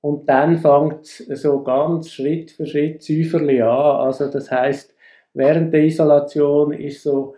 Und 0.00 0.28
dann 0.28 0.58
fängt 0.58 1.04
es 1.04 1.42
so 1.42 1.62
ganz 1.62 2.10
Schritt 2.10 2.50
für 2.50 2.66
Schritt 2.66 3.02
säuferlich 3.04 3.62
an. 3.62 4.06
Also 4.06 4.28
das 4.28 4.50
heißt, 4.50 4.92
während 5.34 5.72
der 5.72 5.84
Isolation 5.84 6.72
ist 6.72 7.04
so 7.04 7.34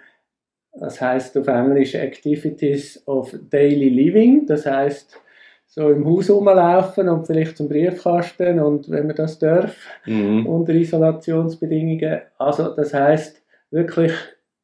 das 0.76 1.01
heißt 1.01 1.37
auf 1.39 1.47
Englisch 1.47 1.95
Activities 1.95 3.01
of 3.07 3.32
Daily 3.51 3.91
Living. 3.91 4.47
Das 4.47 4.66
heißt 4.66 5.20
so 5.75 5.91
im 5.91 6.07
Haus 6.07 6.31
rumlaufen 6.31 7.09
und 7.09 7.27
vielleicht 7.27 7.57
zum 7.57 7.68
Briefkasten 7.68 8.61
und 8.61 8.89
wenn 8.91 9.09
man 9.09 9.16
das 9.16 9.41
darf 9.41 9.77
mhm. 10.07 10.47
unter 10.47 10.72
Isolationsbedingungen. 10.72 12.20
Also 12.39 12.77
das 12.77 12.95
heißt 12.95 13.43
wirklich 13.72 14.12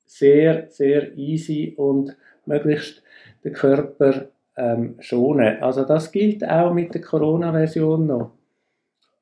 sehr 0.07 0.69
sehr 0.69 1.17
easy 1.17 1.75
und 1.77 2.17
möglichst 2.47 3.03
den 3.43 3.55
Körper 3.55 4.29
ähm, 4.57 4.99
schonen. 5.01 5.61
Also 5.61 5.85
das 5.85 6.13
gilt 6.13 6.49
auch 6.49 6.73
mit 6.73 6.95
der 6.95 7.01
Corona-Version 7.01 8.07
noch. 8.07 8.31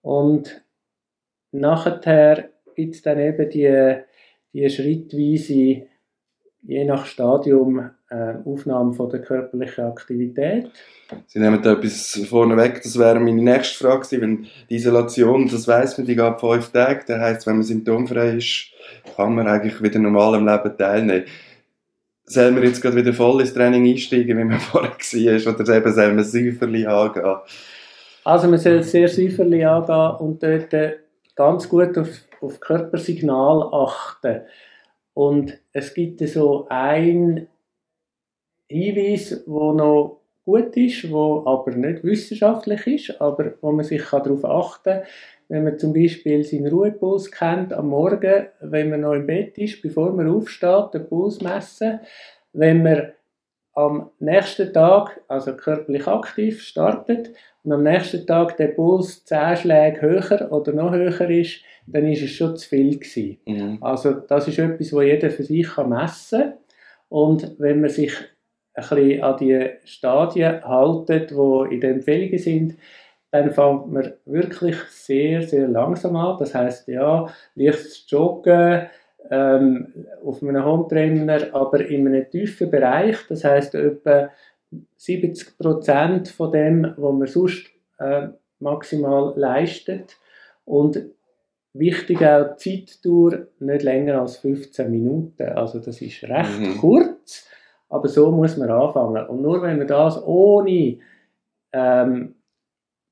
Und 0.03 0.63
nachher 1.53 2.51
gibt 2.75 2.97
es 2.97 3.03
dann 3.03 3.19
eben 3.19 3.49
die, 3.49 3.97
die 4.53 4.69
schrittweise 4.69 5.87
je 6.63 6.85
nach 6.85 7.07
Stadium 7.07 7.91
äh, 8.11 8.35
Aufnahme 8.45 8.95
von 8.95 9.09
der 9.11 9.21
körperlichen 9.21 9.85
Aktivität. 9.85 10.71
Sie 11.27 11.39
nehmen 11.39 11.63
da 11.63 11.73
etwas 11.73 12.21
vorneweg, 12.29 12.83
das 12.83 12.99
wäre 12.99 13.21
meine 13.21 13.43
nächste 13.43 13.85
Frage 13.85 14.01
gewesen, 14.01 14.21
wenn 14.21 14.47
die 14.69 14.77
Isolation, 14.77 15.49
das 15.49 15.69
weiß 15.69 15.99
man, 15.99 16.07
die 16.07 16.17
geht 16.17 16.41
fünf 16.41 16.71
Tage, 16.71 17.05
das 17.07 17.19
heisst, 17.21 17.47
wenn 17.47 17.57
man 17.57 17.63
symptomfrei 17.63 18.37
ist, 18.37 18.73
kann 19.17 19.35
man 19.35 19.47
eigentlich 19.47 19.83
wieder 19.83 19.99
normal 19.99 20.35
am 20.35 20.47
Leben 20.47 20.77
teilnehmen. 20.77 21.25
Soll 22.25 22.51
man 22.51 22.63
jetzt 22.63 22.83
gerade 22.83 22.97
wieder 22.97 23.15
voll 23.15 23.41
ins 23.41 23.55
Training 23.55 23.87
einsteigen, 23.87 24.37
wie 24.39 24.45
man 24.45 24.61
vorher 24.61 24.91
war, 24.91 25.55
oder 25.55 25.77
eben 25.77 25.93
soll 25.93 26.13
man 26.13 26.25
säuferlich 26.25 26.89
angehen? 26.89 27.37
Also 28.25 28.49
man 28.49 28.59
soll 28.59 28.83
sehr 28.83 29.09
säuferlich 29.09 29.67
angehen 29.67 30.17
und 30.19 30.43
dort 30.43 30.75
ganz 31.35 31.69
gut 31.69 31.97
auf, 31.97 32.09
auf 32.43 32.61
Körpersignal 32.61 33.71
achten. 33.73 34.43
Und 35.19 35.59
es 35.73 35.95
gibt 35.95 36.21
so 36.21 36.69
ein 36.71 37.49
Hinweis, 38.69 39.43
wo 39.47 39.73
noch 39.73 40.21
gut 40.45 40.77
ist, 40.77 41.11
wo 41.11 41.43
aber 41.45 41.73
nicht 41.73 42.05
wissenschaftlich 42.05 42.87
ist, 42.87 43.21
aber 43.21 43.55
wo 43.61 43.73
man 43.73 43.85
sich 43.85 44.05
darauf 44.05 44.45
achten 44.45 45.01
kann, 45.01 45.03
wenn 45.49 45.65
man 45.65 45.77
zum 45.77 45.93
Beispiel 45.93 46.45
seinen 46.45 46.69
Ruhepuls 46.69 47.33
kennt 47.33 47.73
am 47.73 47.89
Morgen, 47.89 48.47
wenn 48.61 48.91
man 48.91 49.01
noch 49.01 49.15
im 49.15 49.27
Bett 49.27 49.59
ist, 49.59 49.83
bevor 49.83 50.13
man 50.13 50.29
aufsteht, 50.31 50.95
den 50.95 51.09
Puls 51.09 51.41
messen. 51.41 51.99
Wenn 52.53 52.85
man 52.85 53.13
am 53.79 54.11
nächsten 54.19 54.73
Tag, 54.73 55.21
also 55.29 55.55
körperlich 55.55 56.09
aktiv, 56.09 56.63
startet 56.63 57.31
und 57.63 57.73
am 57.73 57.85
nächsten 57.85 58.27
Tag 58.27 58.57
der 58.57 58.69
Puls 58.69 59.25
10 59.25 59.57
Schläge 59.57 60.01
höher 60.01 60.51
oder 60.51 60.73
noch 60.73 60.91
höher 60.93 61.31
ist, 61.31 61.61
dann 61.87 62.05
ist 62.07 62.23
es 62.23 62.31
schon 62.31 62.57
zu 62.57 62.69
viel 62.69 62.99
gewesen. 62.99 63.39
Mhm. 63.47 63.79
Also 63.81 64.15
das 64.15 64.49
ist 64.49 64.59
etwas, 64.59 64.93
was 64.93 65.05
jeder 65.05 65.31
für 65.31 65.45
sich 65.45 65.77
messen 65.77 66.41
kann. 66.41 66.53
Und 67.09 67.55
wenn 67.59 67.81
man 67.81 67.91
sich 67.91 68.13
ein 68.75 68.83
bisschen 68.83 69.23
an 69.23 69.37
die 69.37 69.71
Stadien 69.85 70.65
haltet, 70.65 71.31
die 71.31 71.75
in 71.75 71.81
den 71.81 71.95
Empfehlungen 71.95 72.39
sind, 72.39 72.79
dann 73.31 73.53
fängt 73.53 73.93
man 73.93 74.13
wirklich 74.25 74.77
sehr, 74.89 75.43
sehr 75.43 75.69
langsam 75.69 76.17
an. 76.17 76.37
Das 76.41 76.53
heißt 76.53 76.89
ja, 76.89 77.29
leichtes 77.55 78.07
Joggen 78.09 78.89
ähm, 79.31 79.93
auf 80.25 80.43
einem 80.43 80.65
Hometrainer, 80.65 81.55
aber 81.55 81.87
in 81.87 82.07
einem 82.07 82.31
tiefen 82.31 82.71
Bereich. 82.71 83.17
Das 83.29 83.45
heißt 83.45 83.75
etwa 83.75 84.31
70 84.97 85.59
Prozent 85.59 86.29
von 86.29 86.53
dem, 86.53 86.95
was 86.97 87.15
man 87.15 87.27
sonst 87.27 87.71
äh, 87.99 88.29
maximal 88.59 89.33
leistet. 89.37 90.17
Und 90.65 91.03
Wichtig 91.79 92.25
auch 92.25 92.57
die 92.57 92.85
Zeitdauer 92.87 93.47
nicht 93.61 93.83
länger 93.83 94.23
als 94.23 94.39
15 94.39 94.91
Minuten. 94.91 95.45
Also 95.51 95.79
das 95.79 96.01
ist 96.01 96.25
recht 96.25 96.59
mhm. 96.59 96.79
kurz, 96.79 97.47
aber 97.89 98.09
so 98.09 98.33
muss 98.33 98.57
man 98.57 98.71
anfangen. 98.71 99.27
Und 99.27 99.43
nur 99.43 99.63
wenn 99.63 99.79
man 99.79 99.87
das 99.87 100.21
ohne 100.27 100.99
ähm, 101.73 102.35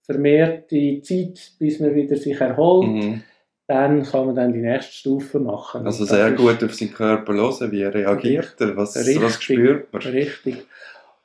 vermehrte 0.00 1.00
Zeit, 1.02 1.52
bis 1.60 1.78
man 1.78 1.94
wieder 1.94 2.16
sich 2.16 2.40
erholt, 2.40 2.88
mhm. 2.88 3.22
Dann 3.66 4.04
kann 4.04 4.26
man 4.26 4.34
dann 4.36 4.52
die 4.52 4.60
nächste 4.60 4.92
Stufe 4.92 5.40
machen. 5.40 5.84
Also 5.84 6.04
sehr 6.04 6.30
gut 6.32 6.62
auf 6.62 6.74
seinen 6.74 6.92
Körper 6.92 7.34
hören, 7.34 7.72
wie 7.72 7.82
reagiert 7.82 8.54
er, 8.60 8.76
was, 8.76 8.96
richtig, 8.96 9.22
was 9.22 9.42
spürt 9.42 9.92
man. 9.92 10.02
Richtig. 10.02 10.66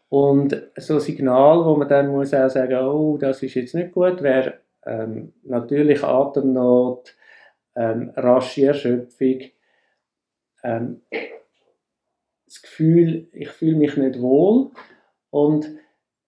Und 0.09 0.61
so 0.75 0.95
ein 0.95 0.99
Signal, 0.99 1.63
wo 1.63 1.75
man 1.75 1.87
dann 1.87 2.09
muss 2.09 2.33
auch 2.33 2.49
sagen, 2.49 2.77
oh, 2.85 3.17
das 3.17 3.43
ist 3.43 3.53
jetzt 3.53 3.75
nicht 3.75 3.91
gut, 3.93 4.21
wäre 4.21 4.55
ähm, 4.85 5.33
natürlich 5.43 6.03
Atemnot, 6.03 7.15
ähm, 7.75 8.11
rasche 8.15 8.65
Erschöpfung, 8.65 9.41
ähm, 10.63 11.01
das 12.45 12.61
Gefühl, 12.61 13.29
ich 13.31 13.49
fühle 13.49 13.77
mich 13.77 13.95
nicht 13.95 14.19
wohl 14.19 14.71
und 15.29 15.69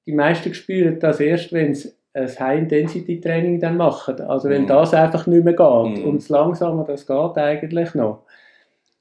die 0.05 0.14
meisten 0.14 0.53
spüren 0.53 0.99
das 0.99 1.20
erst, 1.20 1.51
wenn 1.51 1.74
sie 1.74 1.91
ein 2.14 2.28
High-Intensity-Training 2.28 3.59
dann 3.59 3.78
machen. 3.78 4.22
Also 4.22 4.49
wenn 4.49 4.66
mm. 4.66 4.68
das 4.68 4.93
einfach 4.93 5.26
nicht 5.28 5.43
mehr 5.43 5.53
geht 5.53 6.03
und 6.03 6.16
das 6.18 6.30
Langsamer, 6.30 6.84
das 6.84 7.07
geht 7.07 7.38
eigentlich 7.38 7.95
noch. 7.95 8.24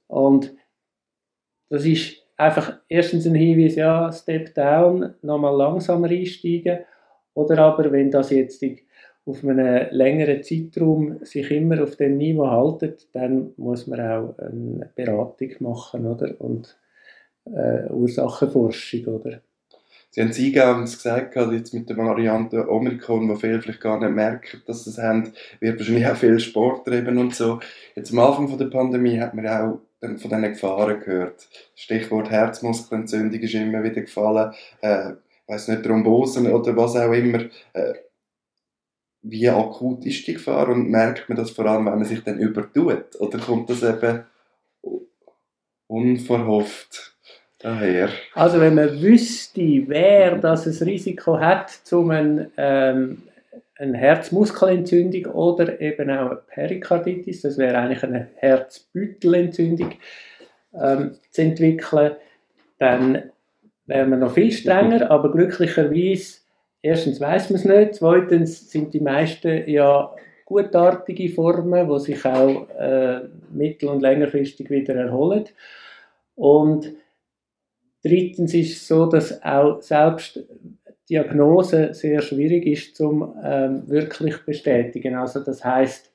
Und 0.06 0.54
das 1.68 1.84
ist 1.84 2.22
einfach 2.36 2.80
erstens 2.88 3.26
ein 3.26 3.34
Hinweis, 3.34 3.76
ja, 3.76 4.10
Step 4.12 4.54
Down, 4.54 5.14
nochmal 5.22 5.56
langsamer 5.56 6.08
einsteigen. 6.08 6.80
Oder 7.34 7.58
aber, 7.58 7.90
wenn 7.92 8.10
das 8.10 8.30
jetzt 8.30 8.62
auf 9.24 9.44
einem 9.44 9.86
längeren 9.90 10.42
Zeitraum 10.42 11.24
sich 11.24 11.50
immer 11.50 11.82
auf 11.82 11.96
dem 11.96 12.18
Niveau 12.18 12.46
haltet, 12.46 13.08
dann 13.14 13.52
muss 13.56 13.86
man 13.86 14.00
auch 14.00 14.38
eine 14.38 14.90
Beratung 14.94 15.50
machen 15.60 16.06
oder? 16.06 16.34
und 16.40 16.76
äh, 17.46 17.88
Ursachenforschung. 17.90 19.04
Oder? 19.06 19.40
Sie 20.14 20.20
haben 20.20 20.28
es 20.28 20.38
eingangs 20.38 20.96
gesagt, 20.98 21.36
jetzt 21.36 21.72
mit 21.72 21.88
der 21.88 21.96
Variante 21.96 22.70
Omikron, 22.70 23.30
wo 23.30 23.34
viele 23.34 23.62
vielleicht 23.62 23.80
gar 23.80 23.98
nicht 23.98 24.12
merken, 24.14 24.60
dass 24.66 24.84
sie 24.84 24.90
es 24.90 24.98
haben, 24.98 25.32
wird 25.58 25.78
wahrscheinlich 25.78 26.06
auch 26.06 26.16
viel 26.16 26.38
Sport 26.38 26.86
treiben 26.86 27.16
und 27.16 27.34
so. 27.34 27.60
Jetzt 27.96 28.12
am 28.12 28.18
Anfang 28.18 28.46
von 28.46 28.58
der 28.58 28.66
Pandemie 28.66 29.18
hat 29.18 29.32
man 29.32 29.46
auch 29.46 29.80
von 30.00 30.16
diesen 30.16 30.42
Gefahren 30.42 31.00
gehört. 31.00 31.48
Stichwort 31.74 32.30
Herzmuskelentzündung 32.30 33.40
ist 33.40 33.54
immer 33.54 33.82
wieder 33.82 34.02
gefallen, 34.02 34.52
äh, 34.82 35.12
weiß 35.46 35.68
nicht, 35.68 35.82
Thrombosen 35.82 36.52
oder 36.52 36.76
was 36.76 36.94
auch 36.94 37.12
immer. 37.12 37.46
Äh, 37.72 37.94
wie 39.22 39.48
akut 39.48 40.04
ist 40.04 40.26
die 40.26 40.34
Gefahr 40.34 40.68
und 40.68 40.90
merkt 40.90 41.30
man 41.30 41.38
das 41.38 41.52
vor 41.52 41.64
allem, 41.64 41.86
wenn 41.86 41.94
man 41.94 42.04
sich 42.04 42.22
dann 42.22 42.38
übertut? 42.38 43.18
Oder 43.18 43.38
kommt 43.38 43.70
das 43.70 43.82
eben 43.82 44.24
unverhofft 45.86 47.11
daher? 47.62 48.08
Also 48.34 48.60
wenn 48.60 48.74
man 48.74 49.00
wüsste, 49.00 49.84
wer 49.86 50.36
das 50.38 50.66
ein 50.66 50.86
Risiko 50.88 51.38
hat, 51.38 51.80
um 51.92 52.10
einen 52.10 52.50
ähm, 52.56 53.22
eine 53.82 53.98
Herzmuskelentzündung 53.98 55.32
oder 55.32 55.80
eben 55.80 56.08
auch 56.10 56.30
eine 56.30 56.40
Perikarditis, 56.46 57.42
das 57.42 57.58
wäre 57.58 57.78
eigentlich 57.78 58.02
eine 58.04 58.28
Herzbüttelentzündung, 58.36 59.92
ähm, 60.80 61.16
zu 61.30 61.42
entwickeln, 61.42 62.12
dann 62.78 63.30
wäre 63.86 64.06
man 64.06 64.20
noch 64.20 64.34
viel 64.34 64.52
strenger, 64.52 65.10
aber 65.10 65.32
glücklicherweise, 65.32 66.38
erstens 66.80 67.20
weiß 67.20 67.50
man 67.50 67.58
es 67.58 67.64
nicht, 67.64 67.94
zweitens 67.96 68.70
sind 68.70 68.94
die 68.94 69.00
meisten 69.00 69.68
ja 69.68 70.14
gutartige 70.44 71.28
Formen, 71.30 71.88
die 71.88 72.00
sich 72.00 72.24
auch 72.24 72.68
äh, 72.78 73.20
mittel- 73.50 73.88
und 73.88 74.00
längerfristig 74.00 74.70
wieder 74.70 74.94
erholen. 74.94 75.44
Und 76.36 76.92
drittens 78.02 78.54
ist 78.54 78.76
es 78.76 78.88
so, 78.88 79.06
dass 79.06 79.42
auch 79.42 79.80
selbst 79.80 80.44
Diagnose 81.08 81.94
sehr 81.94 82.20
schwierig 82.22 82.66
ist 82.66 82.96
zum 82.96 83.34
ähm, 83.42 83.88
wirklich 83.88 84.44
bestätigen. 84.44 85.14
Also 85.14 85.40
das 85.40 85.64
heißt, 85.64 86.12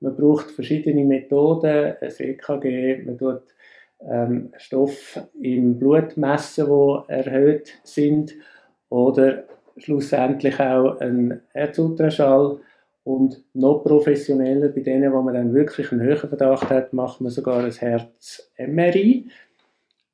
man 0.00 0.16
braucht 0.16 0.50
verschiedene 0.50 1.04
Methoden, 1.04 1.94
ein 2.00 2.12
EKG, 2.18 3.04
man 3.04 3.18
tut 3.18 3.42
ähm, 4.00 4.52
Stoff 4.56 5.20
im 5.40 5.78
Blut 5.78 6.16
messen, 6.16 6.68
wo 6.68 7.04
erhöht 7.08 7.78
sind, 7.84 8.34
oder 8.88 9.44
schlussendlich 9.76 10.60
auch 10.60 11.00
ein 11.00 11.40
Herzultraschall 11.52 12.58
und 13.02 13.42
noch 13.52 13.82
professioneller 13.82 14.68
bei 14.68 14.80
denen, 14.80 15.12
wo 15.12 15.20
man 15.20 15.34
dann 15.34 15.54
wirklich 15.54 15.90
einen 15.90 16.00
höheren 16.00 16.28
Verdacht 16.28 16.70
hat, 16.70 16.92
macht 16.92 17.20
man 17.20 17.30
sogar 17.30 17.64
ein 17.64 17.72
Herz-MRI, 17.72 19.28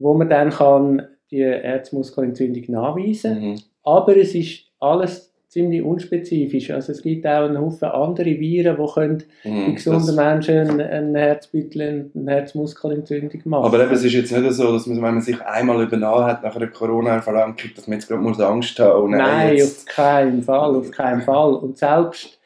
wo 0.01 0.15
man 0.15 0.29
dann 0.29 0.51
kann 0.51 1.07
die 1.31 1.45
Herzmuskelentzündung 1.45 2.65
nachweisen. 2.69 3.35
kann. 3.35 3.51
Mhm. 3.51 3.61
Aber 3.85 4.17
es 4.17 4.35
ist 4.35 4.65
alles 4.81 5.31
ziemlich 5.51 5.83
unspezifisch. 5.83 6.71
Also 6.71 6.93
es 6.93 7.03
gibt 7.03 7.27
auch 7.27 7.45
einen 7.45 7.59
Haufen 7.59 7.89
andere 7.89 8.39
Viren, 8.39 8.77
die 8.77 8.93
können 8.93 9.23
mm, 9.43 9.67
bei 9.67 9.73
gesunden 9.73 10.15
Menschen 10.15 10.81
einen 10.81 11.15
Herzbüttel, 11.17 12.11
eine 12.15 12.31
Herzmuskelentzündung 12.31 13.41
machen. 13.47 13.65
Aber 13.65 13.83
eben, 13.83 13.93
es 13.93 14.05
ist 14.05 14.13
jetzt 14.13 14.33
nicht 14.33 14.53
so, 14.53 14.73
dass 14.73 14.87
man, 14.87 15.03
wenn 15.03 15.15
man 15.15 15.21
sich 15.21 15.41
einmal 15.43 15.83
übernommen 15.83 16.25
hat 16.25 16.45
nach 16.45 16.55
einer 16.55 16.69
Corona-Erfahrung, 16.69 17.57
dass 17.75 17.89
man 17.89 17.99
jetzt 17.99 18.09
gerade 18.09 18.23
muss 18.23 18.41
Angst 18.41 18.79
haben 18.79 19.11
muss. 19.11 19.19
Nein, 19.19 19.57
jetzt... 19.57 19.89
auf 19.89 19.95
keinen 19.95 20.43
Fall, 20.43 20.77
auf 20.77 20.91
keinen 20.93 21.23
Fall. 21.23 21.55
Und 21.55 21.79
selbst 21.79 22.39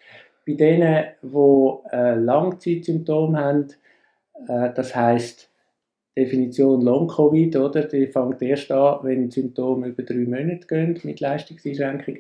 bei 0.47 0.55
denen, 0.55 1.05
die 1.23 1.95
äh, 1.95 2.15
Langzeitsymptome 2.15 3.39
haben, 3.39 3.67
äh, 4.49 4.71
das 4.75 4.97
heißt 4.97 5.51
Definition 6.17 6.81
Long-Covid, 6.83 7.57
oder? 7.57 7.85
Die 7.85 8.07
fängt 8.07 8.41
erst 8.43 8.71
an, 8.71 9.01
wenn 9.03 9.31
Symptome 9.31 9.89
über 9.89 10.03
drei 10.03 10.25
Monate 10.25 10.67
gehen 10.67 10.99
mit 11.03 11.21
Leistungseinschränkung. 11.21 12.19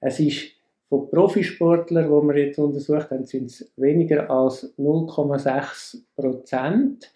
Es 0.00 0.20
ist 0.20 0.52
von 0.88 1.08
Profisportlern, 1.08 2.06
die 2.06 2.28
wir 2.28 2.46
jetzt 2.46 2.58
untersucht 2.58 3.10
haben, 3.10 3.24
sind 3.24 3.46
es 3.46 3.72
weniger 3.76 4.28
als 4.28 4.76
0,6 4.76 6.02
Prozent 6.16 7.12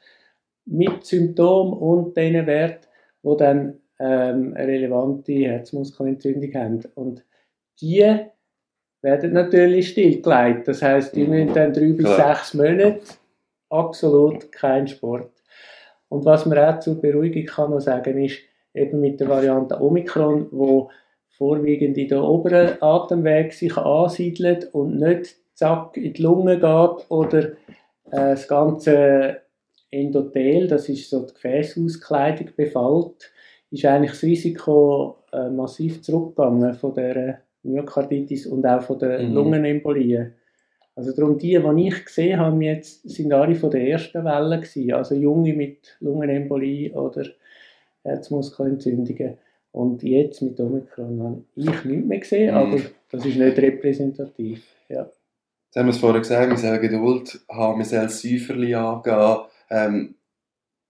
mit 0.67 1.05
Symptomen 1.05 1.75
und 1.75 2.17
diesen 2.17 2.47
Wert, 2.47 2.89
die 3.23 3.37
dann 3.37 3.81
ähm, 3.99 4.55
eine 4.55 4.69
relevante 4.69 5.33
Herzmuskelentzündung 5.33 6.55
haben. 6.55 6.81
Und 6.95 7.25
die 7.81 8.05
werden 9.03 9.33
natürlich 9.33 9.91
stillgelegt. 9.91 10.69
Das 10.69 10.81
heißt, 10.81 11.15
die 11.15 11.27
müssen 11.27 11.53
dann 11.53 11.73
drei 11.73 11.93
bis 11.93 12.17
sechs 12.17 12.55
Monate 12.55 13.01
absolut 13.69 14.51
kein 14.53 14.87
Sport. 14.87 15.34
Und 16.15 16.25
was 16.25 16.47
man 16.47 16.59
auch 16.59 16.79
zur 16.79 17.01
Beruhigung 17.01 17.45
kann 17.45 17.71
noch 17.73 17.81
sagen 17.81 18.23
ist, 18.23 18.39
eben 18.73 19.01
mit 19.01 19.19
der 19.19 19.29
Variante 19.29 19.81
Omikron, 19.81 20.47
wo 20.53 20.89
vorwiegend 21.27 21.99
in 21.99 22.07
den 22.07 22.19
oberen 22.19 22.81
Atemweg 22.81 23.53
sich 23.53 23.77
ansiedelt 23.77 24.73
und 24.73 25.01
nicht 25.01 25.35
zack 25.55 25.97
in 25.97 26.13
die 26.13 26.23
Lunge 26.23 26.61
geht 26.61 27.11
oder 27.11 27.43
äh, 27.43 27.55
das 28.13 28.47
ganze 28.47 29.39
Endothel, 29.91 30.69
das 30.69 30.89
ist 30.89 31.11
so 31.11 31.27
die 31.27 31.35
Gefäßauskleidung, 31.35 32.51
befällt, 32.57 33.33
ist 33.73 33.85
eigentlich 33.85 34.13
das 34.13 34.23
Risiko 34.23 35.19
äh, 35.33 35.51
massiv 35.51 36.01
zurückgegangen 36.01 36.75
von 36.75 36.95
der 36.95 37.41
Myokarditis 37.65 38.47
und 38.47 38.65
auch 38.65 38.83
von 38.83 39.01
den 39.01 39.31
mhm. 39.31 39.35
Lungenembolien. 39.35 40.35
Also 40.97 41.13
darum 41.13 41.39
die, 41.39 41.59
die 41.59 41.89
ich 41.89 42.05
gesehen 42.05 42.39
habe, 42.39 42.65
jetzt, 42.65 43.09
sind 43.09 43.33
alle 43.33 43.57
von 43.57 43.71
der 43.71 43.89
ersten 43.89 44.25
Welle 44.25 44.61
gewesen. 44.61 44.93
Also 44.93 45.15
Junge 45.15 45.53
mit 45.53 45.97
Lungenembolie 46.01 46.93
oder 46.93 47.27
Herzmuskelentzündungen. 48.05 49.39
Und 49.73 50.05
jetzt 50.05 50.41
mit 50.41 50.61
Omikron 50.61 51.21
habe 51.21 51.45
ich 51.57 51.85
nichts 51.85 52.07
mehr 52.07 52.19
gesehen, 52.21 52.55
mhm. 52.55 52.61
aber 52.61 52.81
das 53.11 53.27
ist 53.27 53.37
nicht 53.37 53.59
repräsentativ. 53.59 54.65
Ja. 54.89 55.03
Jetzt 55.03 55.77
haben 55.77 55.87
wir 55.87 55.91
es 55.91 55.99
vorher 55.99 56.21
gesagt, 56.21 56.51
wir 56.51 56.57
sollen 56.57 56.81
Geduld 56.81 57.41
haben, 57.51 57.79
wir 57.79 57.85
sollen 57.85 58.09
Säuferli 58.09 58.75
angehen. 58.75 59.39
Ähm, 59.71 60.15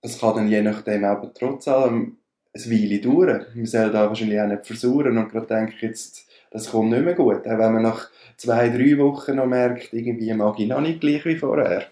das 0.02 0.18
kann 0.18 0.36
dann 0.36 0.48
je 0.48 0.60
nachdem 0.60 1.04
aber 1.04 1.32
trotz 1.32 1.66
allem 1.66 2.18
eine 2.52 2.64
Weile 2.66 3.00
dauern. 3.00 3.46
Wir 3.54 3.66
sollen 3.66 3.92
da 3.92 4.06
wahrscheinlich 4.06 4.38
auch 4.38 4.48
nicht 4.48 4.66
versuchen 4.66 5.16
und 5.16 5.30
gerade 5.30 5.46
denken, 5.46 5.76
jetzt, 5.80 6.28
das 6.54 6.70
kommt 6.70 6.90
nicht 6.90 7.04
mehr 7.04 7.14
gut. 7.14 7.48
Auch 7.48 7.58
wenn 7.58 7.72
man 7.72 7.82
nach 7.82 8.08
zwei, 8.36 8.68
drei 8.68 8.96
Wochen 8.98 9.34
noch 9.34 9.46
merkt, 9.46 9.92
irgendwie 9.92 10.32
mag 10.32 10.58
ich 10.60 10.68
noch 10.68 10.80
nicht 10.80 11.00
gleich 11.00 11.24
wie 11.24 11.36
vorher. 11.36 11.88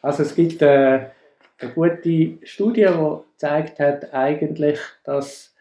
Also 0.00 0.22
es 0.22 0.36
gibt 0.36 0.62
äh, 0.62 1.08
eine 1.58 1.72
gute 1.74 2.38
Studie, 2.44 2.86
die 2.86 3.16
gezeigt 3.32 3.80
hat, 3.80 4.14
eigentlich, 4.14 4.78
dass 5.02 5.52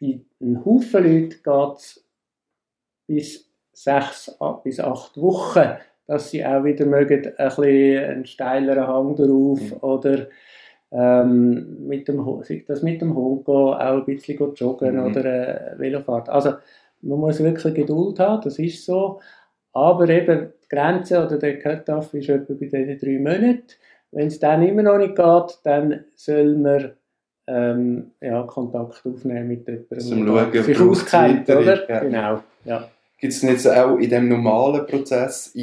bei 0.00 0.20
einem 0.40 0.64
Haufen 0.64 1.04
Leuten 1.04 1.42
geht 1.42 1.76
es 1.76 2.04
bis 3.06 3.50
sechs 3.70 4.34
bis 4.64 4.80
acht 4.80 5.20
Wochen, 5.20 5.76
dass 6.06 6.30
sie 6.30 6.46
auch 6.46 6.64
wieder 6.64 6.86
mögen, 6.86 7.26
ein 7.26 7.46
bisschen 7.46 8.04
einen 8.04 8.26
steileren 8.26 8.86
Hang 8.86 9.16
darauf 9.16 9.60
mhm. 9.60 9.76
oder 9.82 10.28
ähm, 10.92 11.86
mit 11.86 12.08
dem, 12.08 12.24
das 12.66 12.82
mit 12.82 13.00
dem 13.00 13.14
Hund 13.14 13.44
gehen, 13.44 13.54
auch 13.54 13.74
ein 13.76 14.04
bisschen 14.04 14.54
joggen 14.54 14.96
mhm. 14.96 15.06
oder 15.06 15.24
äh, 15.24 15.78
Velofahrt. 15.78 16.28
Also 16.28 16.54
man 17.02 17.18
muss 17.18 17.40
wirklich 17.40 17.74
Geduld 17.74 18.18
haben, 18.18 18.42
das 18.42 18.58
ist 18.58 18.84
so. 18.84 19.20
Aber 19.72 20.08
eben 20.08 20.52
die 20.64 20.68
Grenze 20.68 21.24
oder 21.24 21.38
der 21.38 21.58
Cut-Off 21.58 22.12
ist 22.14 22.28
etwa 22.28 22.54
bei 22.54 22.66
diesen 22.66 22.98
drei 22.98 23.18
Monaten. 23.18 23.62
Wenn 24.10 24.26
es 24.26 24.40
dann 24.40 24.62
immer 24.66 24.82
noch 24.82 24.98
nicht 24.98 25.14
geht, 25.14 25.58
dann 25.62 26.04
soll 26.16 26.56
man 26.56 26.92
ähm, 27.46 28.10
ja, 28.20 28.42
Kontakt 28.42 29.02
aufnehmen 29.04 29.48
mit 29.48 29.66
jemandem, 29.66 30.52
der 30.52 30.62
sich 30.64 30.80
auskennt, 30.80 31.48
oder? 31.48 31.88
Ja. 31.88 32.00
Genau, 32.00 32.40
ja. 32.64 32.88
Gibt 33.18 33.32
es 33.32 33.42
jetzt 33.42 33.68
auch 33.68 33.98
in 33.98 34.08
dem 34.08 34.28
normalen 34.28 34.86
Prozess 34.86 35.54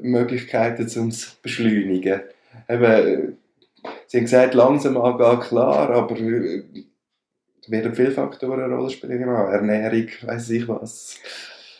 Möglichkeiten, 0.00 0.86
um 1.00 1.08
es 1.08 1.20
zu 1.20 1.36
beschleunigen? 1.40 2.20
Eben, 2.68 3.36
Sie 4.10 4.16
haben 4.16 4.24
gesagt, 4.24 4.54
langsam 4.54 4.96
angehen, 4.96 5.38
klar, 5.38 5.88
aber 5.88 6.16
werden 7.68 7.94
viele 7.94 8.10
Faktoren 8.10 8.60
eine 8.60 8.74
Rolle 8.74 8.90
spielen. 8.90 9.22
Ernährung, 9.22 10.08
weiß 10.22 10.50
ich 10.50 10.66
was. 10.66 11.16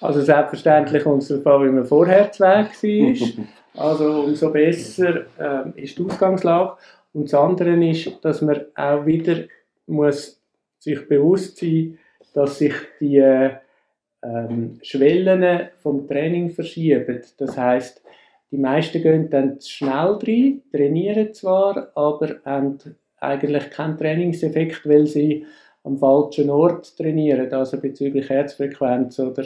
Also 0.00 0.20
selbstverständlich 0.22 1.02
kommt 1.02 1.22
es 1.22 1.28
darauf 1.28 1.60
an, 1.60 1.66
wie 1.66 1.72
man 1.72 1.84
vorher 1.84 2.30
zu 2.30 2.44
Weg 2.44 2.80
war. 2.80 3.44
Also 3.76 4.22
umso 4.22 4.50
besser 4.50 5.24
äh, 5.38 5.82
ist 5.82 5.98
die 5.98 6.04
Ausgangslage. 6.04 6.76
Und 7.12 7.24
das 7.24 7.34
andere 7.34 7.84
ist, 7.84 8.12
dass 8.22 8.42
man 8.42 8.60
auch 8.76 9.06
wieder 9.06 9.44
muss 9.86 10.40
sich 10.78 11.08
bewusst 11.08 11.58
sein 11.58 11.98
dass 12.32 12.58
sich 12.58 12.74
die 13.00 13.18
ähm, 14.22 14.78
Schwellen 14.82 15.68
vom 15.82 16.06
Training 16.06 16.50
verschieben. 16.50 17.22
Das 17.38 17.56
heißt, 17.56 17.99
die 18.50 18.58
meisten 18.58 19.02
gehen 19.02 19.30
dann 19.30 19.60
schnell 19.60 20.18
rein, 20.22 20.62
trainieren 20.72 21.32
zwar, 21.32 21.92
aber 21.94 22.36
haben 22.44 22.78
eigentlich 23.20 23.70
keinen 23.70 23.96
Trainingseffekt, 23.96 24.88
weil 24.88 25.06
sie 25.06 25.46
am 25.84 25.98
falschen 25.98 26.50
Ort 26.50 26.96
trainieren, 26.96 27.52
also 27.52 27.78
bezüglich 27.80 28.28
Herzfrequenz 28.28 29.18
oder 29.18 29.44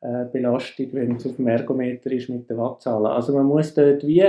äh, 0.00 0.24
Belastung, 0.30 0.88
wenn 0.92 1.16
es 1.16 1.26
auf 1.26 1.36
dem 1.36 1.48
Ergometer 1.48 2.10
ist 2.10 2.28
mit 2.28 2.48
den 2.48 2.58
Wattzahlen. 2.58 3.06
Also 3.06 3.32
man 3.32 3.46
muss 3.46 3.74
dort 3.74 4.06
wie 4.06 4.24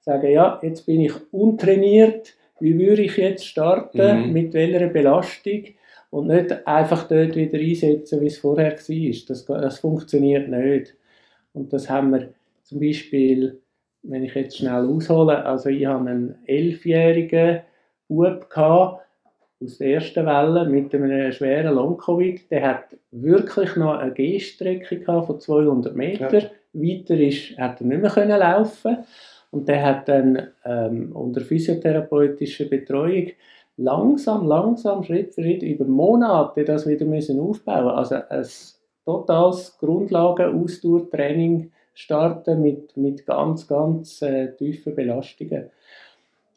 sagen, 0.00 0.30
ja, 0.30 0.58
jetzt 0.62 0.86
bin 0.86 1.00
ich 1.00 1.12
untrainiert, 1.32 2.34
wie 2.60 2.78
würde 2.78 3.02
ich 3.02 3.16
jetzt 3.16 3.46
starten, 3.46 4.28
mhm. 4.28 4.32
mit 4.32 4.54
welcher 4.54 4.86
Belastung 4.86 5.64
und 6.10 6.28
nicht 6.28 6.66
einfach 6.66 7.08
dort 7.08 7.34
wieder 7.34 7.58
einsetzen, 7.58 8.20
wie 8.20 8.26
es 8.26 8.38
vorher 8.38 8.72
war. 8.72 9.24
Das, 9.28 9.44
das 9.44 9.78
funktioniert 9.80 10.48
nicht. 10.48 10.94
Und 11.52 11.72
das 11.72 11.90
haben 11.90 12.12
wir 12.12 12.28
zum 12.66 12.80
Beispiel, 12.80 13.62
wenn 14.02 14.24
ich 14.24 14.34
jetzt 14.34 14.58
schnell 14.58 14.88
aushole, 14.88 15.44
also 15.44 15.68
ich 15.68 15.86
habe 15.86 16.10
einen 16.10 16.38
elfjährigen 16.46 17.60
Bub 18.08 18.50
gehabt, 18.50 19.02
aus 19.62 19.78
der 19.78 19.94
ersten 19.94 20.26
Welle 20.26 20.68
mit 20.68 20.94
einem 20.94 21.32
schweren 21.32 21.74
Long-Covid. 21.74 22.50
Der 22.50 22.62
hat 22.68 22.96
wirklich 23.10 23.74
noch 23.76 23.94
eine 23.96 24.12
Gehstrecke 24.12 25.02
von 25.02 25.40
200 25.40 25.96
Meter. 25.96 26.38
Ja. 26.38 26.50
Weiter 26.72 27.18
ist, 27.18 27.56
hat 27.56 27.80
er 27.80 27.86
nicht 27.86 28.02
mehr 28.02 28.10
können 28.10 28.38
laufen 28.38 28.98
und 29.50 29.66
der 29.66 29.82
hat 29.82 30.08
dann 30.08 30.48
ähm, 30.64 31.12
unter 31.12 31.40
physiotherapeutischer 31.40 32.66
Betreuung 32.66 33.28
langsam, 33.78 34.46
langsam, 34.46 35.02
Schritt 35.04 35.34
für 35.34 35.42
Schritt 35.42 35.62
über 35.62 35.86
Monate 35.86 36.64
das 36.64 36.86
wieder 36.86 37.06
müssen 37.06 37.40
aufbauen. 37.40 37.88
Also 37.88 38.16
es 38.28 38.78
totales 39.06 39.78
Grundlagen-Ausdauertraining 39.78 41.70
starten 41.96 42.60
mit, 42.60 42.96
mit 42.96 43.24
ganz, 43.26 43.66
ganz 43.66 44.20
äh, 44.20 44.54
tiefen 44.54 44.94
Belastungen. 44.94 45.70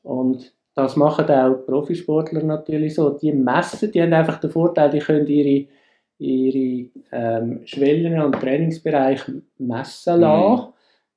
Und 0.04 0.54
das 0.76 0.98
machen 0.98 1.30
auch 1.30 1.56
die 1.56 1.66
Profisportler 1.66 2.44
natürlich 2.44 2.96
so. 2.96 3.12
Die 3.12 3.32
messen, 3.32 3.92
die 3.92 4.02
haben 4.02 4.14
einfach 4.14 4.40
den 4.40 4.50
Vorteil, 4.50 4.90
die 4.90 5.00
können 5.00 5.26
ihre, 5.28 5.68
ihre 6.20 6.90
ähm, 7.14 7.62
Schwellen 7.66 8.20
und 8.22 8.34
Trainingsbereich 8.34 9.22
messen 9.58 10.16
mhm. 10.16 10.22
lassen, 10.22 10.62
mhm. 10.62 10.74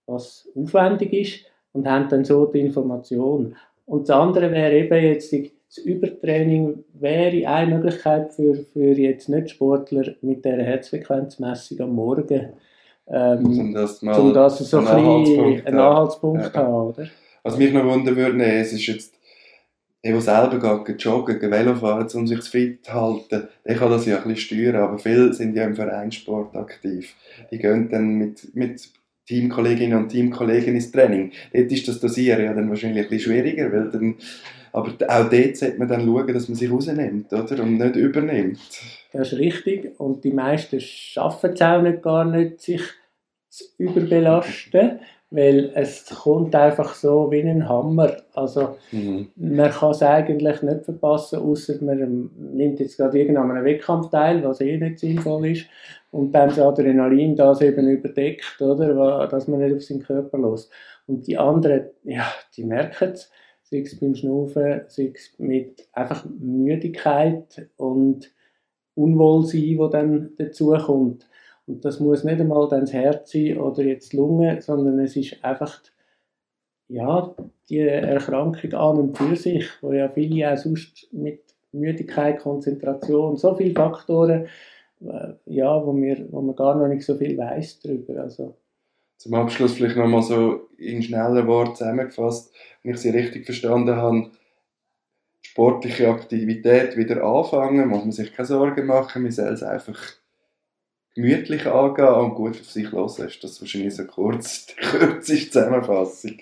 was 0.07 0.49
aufwendig 0.55 1.13
ist, 1.13 1.45
und 1.73 1.89
haben 1.89 2.09
dann 2.09 2.25
so 2.25 2.47
die 2.47 2.61
Information. 2.61 3.57
Und 3.87 4.09
das 4.09 4.17
andere 4.17 4.53
wäre 4.53 4.73
eben 4.73 5.03
jetzt 5.03 5.33
das 5.33 5.79
Übertraining 5.79 6.85
wäre 6.93 7.49
eine 7.49 7.75
Möglichkeit 7.75 8.35
für, 8.35 8.55
für 8.55 8.93
jetzt 8.93 9.29
nicht 9.29 9.51
Sportler 9.51 10.15
mit 10.21 10.45
der 10.45 10.63
Herzfrequenzmessung 10.63 11.81
am 11.81 11.95
Morgen, 11.95 12.53
ähm, 13.09 13.47
um 13.47 13.73
das, 13.73 14.03
mal 14.03 14.19
um 14.19 14.33
das 14.33 14.59
so 14.59 14.79
ein 14.79 14.87
einen 14.87 15.07
Anhaltspunkt, 15.07 15.67
einen 15.67 15.79
Anhaltspunkt 15.79 16.43
ja. 16.43 16.55
haben, 16.55 16.73
oder? 16.73 17.09
Was 17.43 17.59
mich 17.59 17.73
noch 17.73 17.85
wundern 17.85 18.17
würde, 18.17 18.37
nee, 18.37 18.61
es 18.61 18.73
ist 18.73 18.87
jetzt 18.87 19.15
der, 20.05 20.13
der 20.13 20.21
selber 20.21 20.85
geht, 20.85 21.03
joggen, 21.03 21.39
geht 21.39 21.51
Velofahren, 21.51 22.09
um 22.15 22.27
sich 22.27 22.43
fit 22.43 22.85
zu 22.85 22.93
halten, 22.93 23.49
der 23.65 23.77
kann 23.77 23.91
das 23.91 24.07
ja 24.07 24.17
ein 24.17 24.23
bisschen 24.23 24.59
steuern, 24.59 24.77
aber 24.77 24.99
viele 24.99 25.33
sind 25.33 25.57
ja 25.57 25.65
im 25.65 25.77
Vereinssport 25.77 26.57
aktiv. 26.57 27.15
Die 27.51 27.59
gehen 27.59 27.89
dann 27.89 28.15
mit, 28.15 28.55
mit 28.55 28.91
Teamkolleginnen 29.27 29.97
und 29.97 30.09
Teamkollegen 30.09 30.75
ins 30.75 30.91
Training. 30.91 31.31
Dort 31.53 31.71
ist 31.71 31.87
das 31.87 32.01
Dosieren 32.01 32.45
ja 32.45 32.55
dann 32.55 32.69
wahrscheinlich 32.69 33.05
ein 33.05 33.11
bisschen 33.11 33.33
schwieriger, 33.33 33.73
weil 33.73 33.91
dann, 33.91 34.17
aber 34.73 34.89
auch 35.09 35.29
dort 35.29 35.57
sollte 35.57 35.79
man 35.79 35.89
dann 35.89 36.05
schauen, 36.05 36.33
dass 36.33 36.49
man 36.49 36.57
sich 36.57 36.71
rausnimmt, 36.71 37.33
oder? 37.33 37.63
Und 37.63 37.79
nicht 37.79 37.97
übernimmt. 37.97 38.59
Das 39.13 39.33
ist 39.33 39.39
richtig. 39.39 39.99
Und 40.01 40.25
die 40.25 40.33
meisten 40.33 40.81
schaffen 40.81 41.53
es 41.53 41.63
auch 41.63 41.83
nicht, 41.83 42.03
gar 42.03 42.25
nicht, 42.25 42.61
sich 42.61 42.83
zu 43.49 43.65
überbelasten, 43.77 45.01
weil 45.31 45.73
es 45.75 46.07
kommt 46.07 46.55
einfach 46.55 46.95
so 46.95 47.31
wie 47.31 47.43
ein 47.43 47.69
Hammer. 47.69 48.17
Also 48.35 48.77
mhm. 48.91 49.29
man 49.37 49.71
kann 49.71 49.91
es 49.91 50.03
eigentlich 50.03 50.63
nicht 50.63 50.85
verpassen, 50.85 51.41
außer 51.41 51.75
man 51.83 52.31
nimmt 52.55 52.81
jetzt 52.81 52.97
gerade 52.97 53.19
irgendeinen 53.19 53.65
Wettkampf 53.65 54.11
teil, 54.11 54.43
was 54.45 54.61
eh 54.61 54.77
nicht 54.77 54.99
sinnvoll 54.99 55.49
ist 55.49 55.67
und 56.13 56.33
dann 56.33 56.51
das 56.51 56.59
Adrenalin 56.59 57.35
das 57.35 57.63
eben 57.63 57.89
überdeckt, 57.89 58.61
oder, 58.61 59.27
dass 59.27 59.49
man 59.49 59.61
nicht 59.61 59.75
auf 59.75 59.83
seinen 59.83 60.03
Körper 60.03 60.39
los. 60.39 60.71
Und 61.07 61.27
die 61.27 61.39
anderen, 61.39 61.87
ja, 62.05 62.27
die 62.55 62.65
merken 62.65 63.13
es, 63.13 63.31
sei 63.73 63.81
es 63.81 63.99
beim 63.99 64.15
Schnaufen, 64.15 64.83
sei 64.89 65.13
es 65.15 65.33
mit 65.39 65.89
einfach 65.93 66.27
Müdigkeit 66.39 67.69
und 67.77 68.31
Unwohlsein, 68.95 69.79
wo 69.79 69.89
dann 69.89 70.33
dazukommt. 70.37 71.27
Und 71.67 71.85
das 71.85 71.99
muss 71.99 72.25
nicht 72.25 72.41
einmal 72.41 72.69
dann 72.69 72.83
das 72.83 72.93
Herz 72.93 73.33
sein 73.33 73.59
oder 73.59 73.83
jetzt 73.83 74.13
die 74.13 74.19
Lunge, 74.19 74.61
sondern 74.61 74.99
es 74.99 75.17
ist 75.17 75.43
einfach 75.43 75.81
ja, 76.89 77.35
die 77.71 77.79
Erkrankung 77.79 78.73
an 78.75 78.99
und 78.99 79.17
für 79.17 79.35
sich, 79.37 79.67
wo 79.81 79.93
ja 79.93 80.11
viele 80.11 80.53
auch 80.53 80.59
sonst 80.59 81.09
mit 81.13 81.41
Müdigkeit, 81.73 82.41
Konzentration, 82.41 83.37
so 83.37 83.55
viele 83.55 83.75
Faktoren 83.75 84.47
äh, 85.01 85.33
ja, 85.47 85.85
wo, 85.85 85.97
wir, 85.97 86.31
wo 86.31 86.41
man 86.43 86.55
gar 86.55 86.77
noch 86.77 86.89
nicht 86.89 87.05
so 87.05 87.17
viel 87.17 87.37
weiß 87.37 87.81
darüber. 87.81 88.23
Also. 88.23 88.55
Zum 89.23 89.35
Abschluss 89.35 89.75
vielleicht 89.75 89.97
nochmal 89.97 90.23
so 90.23 90.69
in 90.79 91.01
schneller 91.01 91.47
Wort 91.47 91.77
zusammengefasst, 91.77 92.53
wenn 92.83 92.95
ich 92.95 93.01
Sie 93.01 93.11
richtig 93.11 93.45
verstanden 93.45 93.95
habe, 93.95 94.33
sportliche 95.43 96.09
Aktivität 96.09 96.97
wieder 96.97 97.23
anfangen, 97.23 97.87
muss 97.87 98.01
man 98.03 98.11
sich 98.11 98.35
keine 98.35 98.47
Sorgen 98.47 98.85
machen, 98.85 99.23
man 99.23 99.31
soll 99.31 99.53
es 99.53 99.63
einfach 99.63 99.97
gemütlich 101.15 101.67
angehen 101.67 102.09
und 102.09 102.35
gut 102.35 102.59
auf 102.59 102.69
sich 102.69 102.91
hören. 102.91 103.29
Ist 103.29 103.45
das 103.45 103.61
wahrscheinlich 103.61 103.95
so 103.95 104.07
kurz, 104.07 104.67
die 104.75 104.75
kürzeste 104.75 105.51
Zusammenfassung? 105.53 106.39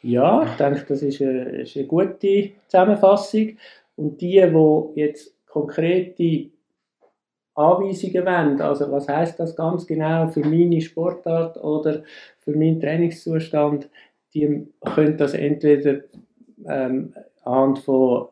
Ja, 0.00 0.44
ich 0.44 0.56
denke, 0.56 0.86
das 0.88 1.02
ist 1.02 1.20
eine, 1.20 1.42
ist 1.60 1.76
eine 1.76 1.86
gute 1.86 2.52
Zusammenfassung. 2.68 3.58
Und 3.96 4.18
die, 4.22 4.40
die 4.40 5.00
jetzt 5.00 5.34
konkrete 5.46 6.48
Anweisungen 7.58 8.24
wollen. 8.24 8.60
Also 8.60 8.90
was 8.90 9.08
heißt 9.08 9.38
das 9.40 9.56
ganz 9.56 9.86
genau 9.86 10.28
für 10.28 10.40
meine 10.40 10.80
Sportart 10.80 11.56
oder 11.62 12.02
für 12.38 12.52
meinen 12.52 12.80
Trainingszustand? 12.80 13.88
Die 14.34 14.68
können 14.94 15.16
das 15.16 15.34
entweder 15.34 16.02
ähm, 16.66 17.14
anhand 17.44 17.80
von 17.80 18.28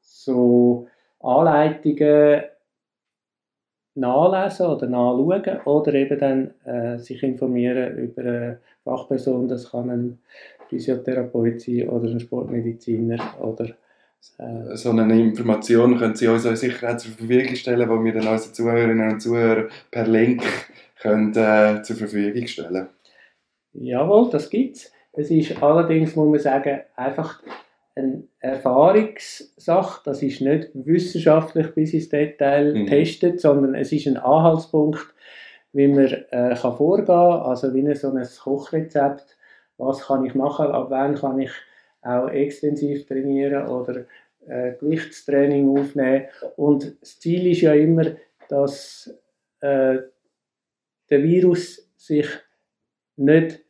so 0.00 0.86
Anleitungen 1.20 2.42
nachlesen 3.94 4.66
oder 4.66 4.86
nachschauen 4.86 5.60
oder 5.64 5.94
eben 5.94 6.18
dann 6.18 6.50
äh, 6.64 6.98
sich 6.98 7.22
informieren 7.22 7.96
über 7.96 8.22
eine 8.22 8.60
Fachperson. 8.84 9.48
Das 9.48 9.70
kann 9.70 9.90
ein 9.90 10.18
Physiotherapeut 10.68 11.60
sein 11.60 11.88
oder 11.88 12.08
ein 12.08 12.20
Sportmediziner 12.20 13.18
oder 13.40 13.70
so 14.74 14.90
eine 14.90 15.20
Information 15.20 15.98
können 15.98 16.14
Sie 16.14 16.28
uns 16.28 16.44
sicher 16.44 16.92
auch 16.92 16.96
zur 16.96 17.12
Verfügung 17.12 17.56
stellen, 17.56 17.88
die 17.88 18.04
wir 18.04 18.12
dann 18.12 18.28
unseren 18.28 18.54
Zuhörerinnen 18.54 19.12
und 19.12 19.20
Zuhörern 19.20 19.68
per 19.90 20.06
Link 20.06 20.42
können, 21.00 21.34
äh, 21.34 21.82
zur 21.82 21.96
Verfügung 21.96 22.46
stellen 22.46 22.88
Jawohl, 23.72 24.30
das 24.30 24.50
gibt 24.50 24.76
es. 24.76 24.92
Es 25.12 25.30
ist 25.30 25.62
allerdings, 25.62 26.16
muss 26.16 26.28
man 26.28 26.38
sagen, 26.38 26.80
einfach 26.96 27.42
eine 27.94 28.24
Erfahrungssache. 28.40 30.00
Das 30.04 30.22
ist 30.22 30.40
nicht 30.40 30.70
wissenschaftlich 30.74 31.74
bis 31.74 31.92
ins 31.92 32.08
Detail 32.08 32.74
mhm. 32.74 32.84
getestet, 32.86 33.40
sondern 33.40 33.74
es 33.74 33.92
ist 33.92 34.06
ein 34.06 34.16
Anhaltspunkt, 34.16 35.00
wie 35.72 35.88
man 35.88 36.06
äh, 36.06 36.54
kann 36.54 36.76
vorgehen 36.76 37.06
kann. 37.06 37.40
Also 37.42 37.74
wie 37.74 37.94
so 37.94 38.10
ein 38.10 38.26
Kochrezept. 38.42 39.36
Was 39.76 40.06
kann 40.06 40.24
ich 40.24 40.34
machen? 40.34 40.66
Ab 40.66 40.86
wann 40.90 41.14
kann 41.14 41.38
ich 41.38 41.52
auch 42.02 42.28
extensiv 42.28 43.06
trainieren 43.06 43.66
oder 43.68 44.04
äh, 44.46 44.72
Gewichtstraining 44.78 45.68
aufnehmen. 45.76 46.26
Und 46.56 46.96
das 47.00 47.18
Ziel 47.18 47.50
ist 47.50 47.60
ja 47.60 47.74
immer, 47.74 48.06
dass 48.48 49.14
äh, 49.60 49.98
der 51.10 51.22
Virus 51.22 51.90
sich 51.96 52.26
nicht 53.16 53.60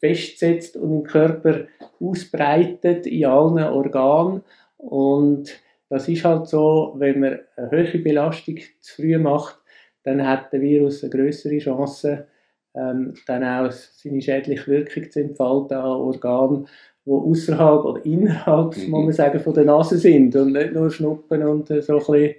festsetzt 0.00 0.76
und 0.76 0.92
im 0.92 1.02
Körper 1.04 1.66
ausbreitet 2.00 3.06
in 3.06 3.26
allen 3.26 3.62
Organen. 3.64 4.42
Und 4.76 5.60
das 5.88 6.08
ist 6.08 6.24
halt 6.24 6.46
so, 6.46 6.94
wenn 6.96 7.20
man 7.20 7.40
eine 7.56 7.70
hohe 7.70 7.98
Belastung 7.98 8.58
zu 8.80 8.96
früh 8.96 9.18
macht, 9.18 9.58
dann 10.02 10.26
hat 10.26 10.52
der 10.52 10.60
Virus 10.60 11.02
eine 11.02 11.10
größere 11.10 11.58
Chance, 11.58 12.26
ähm, 12.74 13.14
dann 13.26 13.44
auch 13.44 13.70
seine 13.70 14.22
schädliche 14.22 14.66
Wirkung 14.68 15.10
zu 15.10 15.20
entfalten 15.20 15.76
an 15.76 15.84
Organen, 15.84 16.68
die 17.06 17.10
außerhalb 17.10 17.84
oder 17.84 18.04
innerhalb, 18.04 18.76
mhm. 18.76 18.90
muss 18.90 19.04
man 19.04 19.12
sagen, 19.12 19.40
von 19.40 19.54
der 19.54 19.64
Nase 19.64 19.98
sind 19.98 20.34
und 20.36 20.52
nicht 20.52 20.72
nur 20.72 20.90
schnuppen 20.90 21.42
und 21.42 21.70
äh, 21.70 21.82
so 21.82 21.94
ein 21.94 21.98
bisschen 21.98 22.34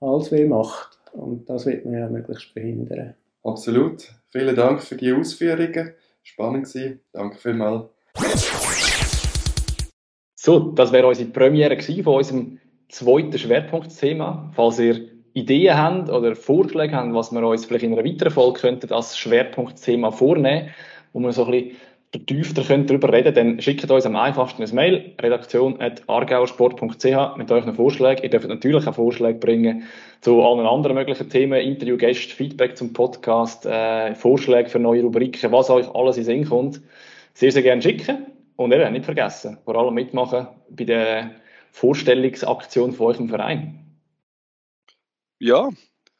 alles 0.00 0.32
weh 0.32 0.46
macht. 0.46 0.98
Und 1.12 1.48
das 1.48 1.66
wird 1.66 1.84
man 1.84 1.94
ja 1.94 2.08
möglichst 2.08 2.52
verhindern. 2.52 3.14
Absolut. 3.42 4.08
Vielen 4.30 4.56
Dank 4.56 4.82
für 4.82 4.96
die 4.96 5.12
Ausführungen. 5.12 5.92
Spannend 6.22 6.66
gewesen. 6.66 7.00
Danke 7.12 7.38
vielmals. 7.38 7.84
So, 10.34 10.72
das 10.72 10.92
wäre 10.92 11.06
unsere 11.06 11.30
Premiere 11.30 11.80
von 11.80 12.14
unserem 12.14 12.58
zweiten 12.88 13.38
Schwerpunktthema. 13.38 14.52
Falls 14.54 14.78
ihr 14.78 15.08
Ideen 15.34 15.76
habt 15.76 16.10
oder 16.10 16.34
Vorschläge 16.34 16.94
habt, 16.94 17.14
was 17.14 17.32
wir 17.32 17.42
uns 17.42 17.64
vielleicht 17.64 17.84
in 17.84 17.92
einer 17.92 18.04
weiteren 18.04 18.32
Folge 18.32 18.60
könnten 18.60 18.92
als 18.92 19.16
Schwerpunktthema 19.16 20.10
vornehmen, 20.10 20.70
wo 21.12 21.20
wir 21.20 21.32
so 21.32 21.44
ein 21.44 21.50
bisschen 21.50 21.76
vertiefter 22.10 22.62
könnt 22.62 22.88
darüber 22.88 23.12
reden, 23.12 23.34
dann 23.34 23.60
schickt 23.60 23.90
uns 23.90 24.06
am 24.06 24.16
einfachsten 24.16 24.62
ein 24.62 24.74
Mail, 24.74 25.14
redaktion.argauersport.ch 25.20 27.36
mit 27.36 27.50
euren 27.50 27.74
Vorschlägen. 27.74 28.22
Ihr 28.22 28.30
dürft 28.30 28.48
natürlich 28.48 28.86
auch 28.86 28.94
Vorschläge 28.94 29.38
bringen 29.38 29.84
zu 30.20 30.42
allen 30.42 30.66
anderen 30.66 30.96
möglichen 30.96 31.28
Themen, 31.28 31.60
Interviewgäste, 31.60 32.34
Feedback 32.34 32.76
zum 32.76 32.92
Podcast, 32.92 33.66
äh, 33.66 34.14
Vorschläge 34.14 34.70
für 34.70 34.78
neue 34.78 35.02
Rubriken, 35.02 35.52
was 35.52 35.70
euch 35.70 35.88
alles 35.94 36.16
in 36.16 36.24
Sinn 36.24 36.48
kommt. 36.48 36.80
Sehr, 37.34 37.52
sehr 37.52 37.62
gerne 37.62 37.82
schicken. 37.82 38.26
Und 38.56 38.72
eben, 38.72 38.92
nicht 38.92 39.04
vergessen, 39.04 39.58
vor 39.64 39.76
allem 39.76 39.94
mitmachen 39.94 40.48
bei 40.70 40.84
der 40.84 41.30
Vorstellungsaktion 41.70 42.92
von 42.92 43.06
eurem 43.06 43.28
Verein. 43.28 43.78
Ja, 45.38 45.68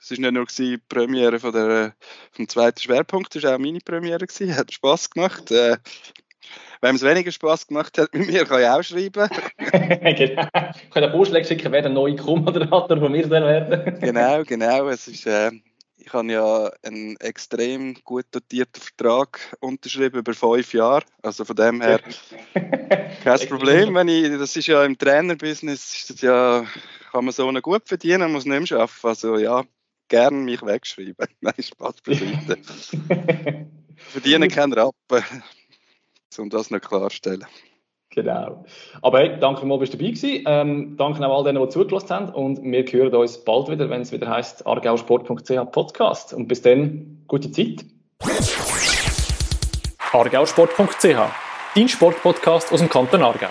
es 0.00 0.10
war 0.10 0.18
nicht 0.18 0.32
nur 0.32 0.46
die 0.46 0.78
Premiere 0.78 1.40
von 1.40 1.52
der, 1.52 1.94
vom 2.32 2.48
zweiten 2.48 2.80
Schwerpunkt, 2.80 3.34
es 3.34 3.42
war 3.42 3.54
auch 3.54 3.58
meine 3.58 3.80
Premiere. 3.80 4.26
Gewesen. 4.26 4.56
Hat 4.56 4.72
Spass 4.72 5.10
gemacht. 5.10 5.50
Äh, 5.50 5.76
Wem 6.80 6.94
es 6.94 7.02
weniger 7.02 7.32
Spass 7.32 7.66
gemacht 7.66 7.98
hat 7.98 8.14
mit 8.14 8.28
mir, 8.28 8.44
kann 8.44 8.60
ich 8.60 8.68
auch 8.68 8.82
schreiben. 8.82 9.28
genau. 9.58 10.48
Ich 10.82 10.90
kann 10.90 11.04
einen 11.04 11.12
Vorschlag 11.12 11.44
schicken, 11.44 11.72
wer 11.72 11.82
der 11.82 11.90
neue 11.90 12.16
Co-Moderator 12.16 12.98
von 12.98 13.12
mir 13.12 13.26
soll 13.26 13.42
werden. 13.42 13.98
genau, 14.00 14.44
genau. 14.44 14.88
Es 14.88 15.08
ist, 15.08 15.26
äh, 15.26 15.50
ich 15.96 16.12
habe 16.12 16.32
ja 16.32 16.70
einen 16.84 17.16
extrem 17.16 17.94
gut 18.04 18.26
dotierten 18.30 18.80
Vertrag 18.80 19.56
unterschrieben 19.60 20.20
über 20.20 20.32
fünf 20.32 20.72
Jahre. 20.72 21.04
Also 21.22 21.44
von 21.44 21.56
dem 21.56 21.80
her 21.80 22.00
kein 23.24 23.48
Problem. 23.48 23.94
Wenn 23.94 24.08
ich, 24.08 24.30
das 24.38 24.56
ist 24.56 24.68
ja 24.68 24.84
im 24.84 24.96
Trainerbusiness, 24.96 25.94
ist 25.94 26.10
das 26.10 26.20
ja, 26.20 26.64
kann 27.10 27.24
man 27.24 27.34
so 27.34 27.50
gut 27.60 27.88
verdienen, 27.88 28.32
muss 28.32 28.46
nicht 28.46 28.70
mehr 28.70 28.80
arbeiten. 28.80 29.06
Also 29.06 29.36
ja, 29.36 29.64
gerne 30.08 30.36
mich 30.36 30.62
wegschreiben. 30.62 31.26
Nein, 31.40 31.54
Spaß 31.58 32.00
beiseite. 32.02 32.58
Verdienen 33.96 34.48
keinen 34.48 34.72
Rappen, 34.72 35.24
um 36.38 36.50
das 36.50 36.70
noch 36.70 36.80
klarzustellen. 36.80 37.46
Genau. 38.10 38.64
Aber 39.02 39.18
hey, 39.18 39.38
danke 39.38 39.66
mal, 39.66 39.78
bist 39.78 39.92
du 39.92 39.98
dabei 39.98 40.10
gewesen. 40.10 40.44
Ähm, 40.46 40.96
danke 40.96 41.24
auch 41.26 41.38
all 41.38 41.44
denen, 41.44 41.62
die 41.62 41.68
zugelassen 41.68 42.10
haben. 42.10 42.28
Und 42.30 42.62
wir 42.62 42.84
hören 42.84 43.14
uns 43.14 43.44
bald 43.44 43.68
wieder, 43.68 43.90
wenn 43.90 44.00
es 44.00 44.12
wieder 44.12 44.28
heißt 44.28 44.66
argausport.ch 44.66 45.72
Podcast. 45.72 46.32
Und 46.32 46.48
bis 46.48 46.62
dann, 46.62 47.22
gute 47.28 47.52
Zeit. 47.52 47.84
argausport.ch, 50.12 51.30
dein 51.74 51.88
Sportpodcast 51.88 52.72
aus 52.72 52.80
dem 52.80 52.88
Kanton 52.88 53.22
Aargau. 53.22 53.48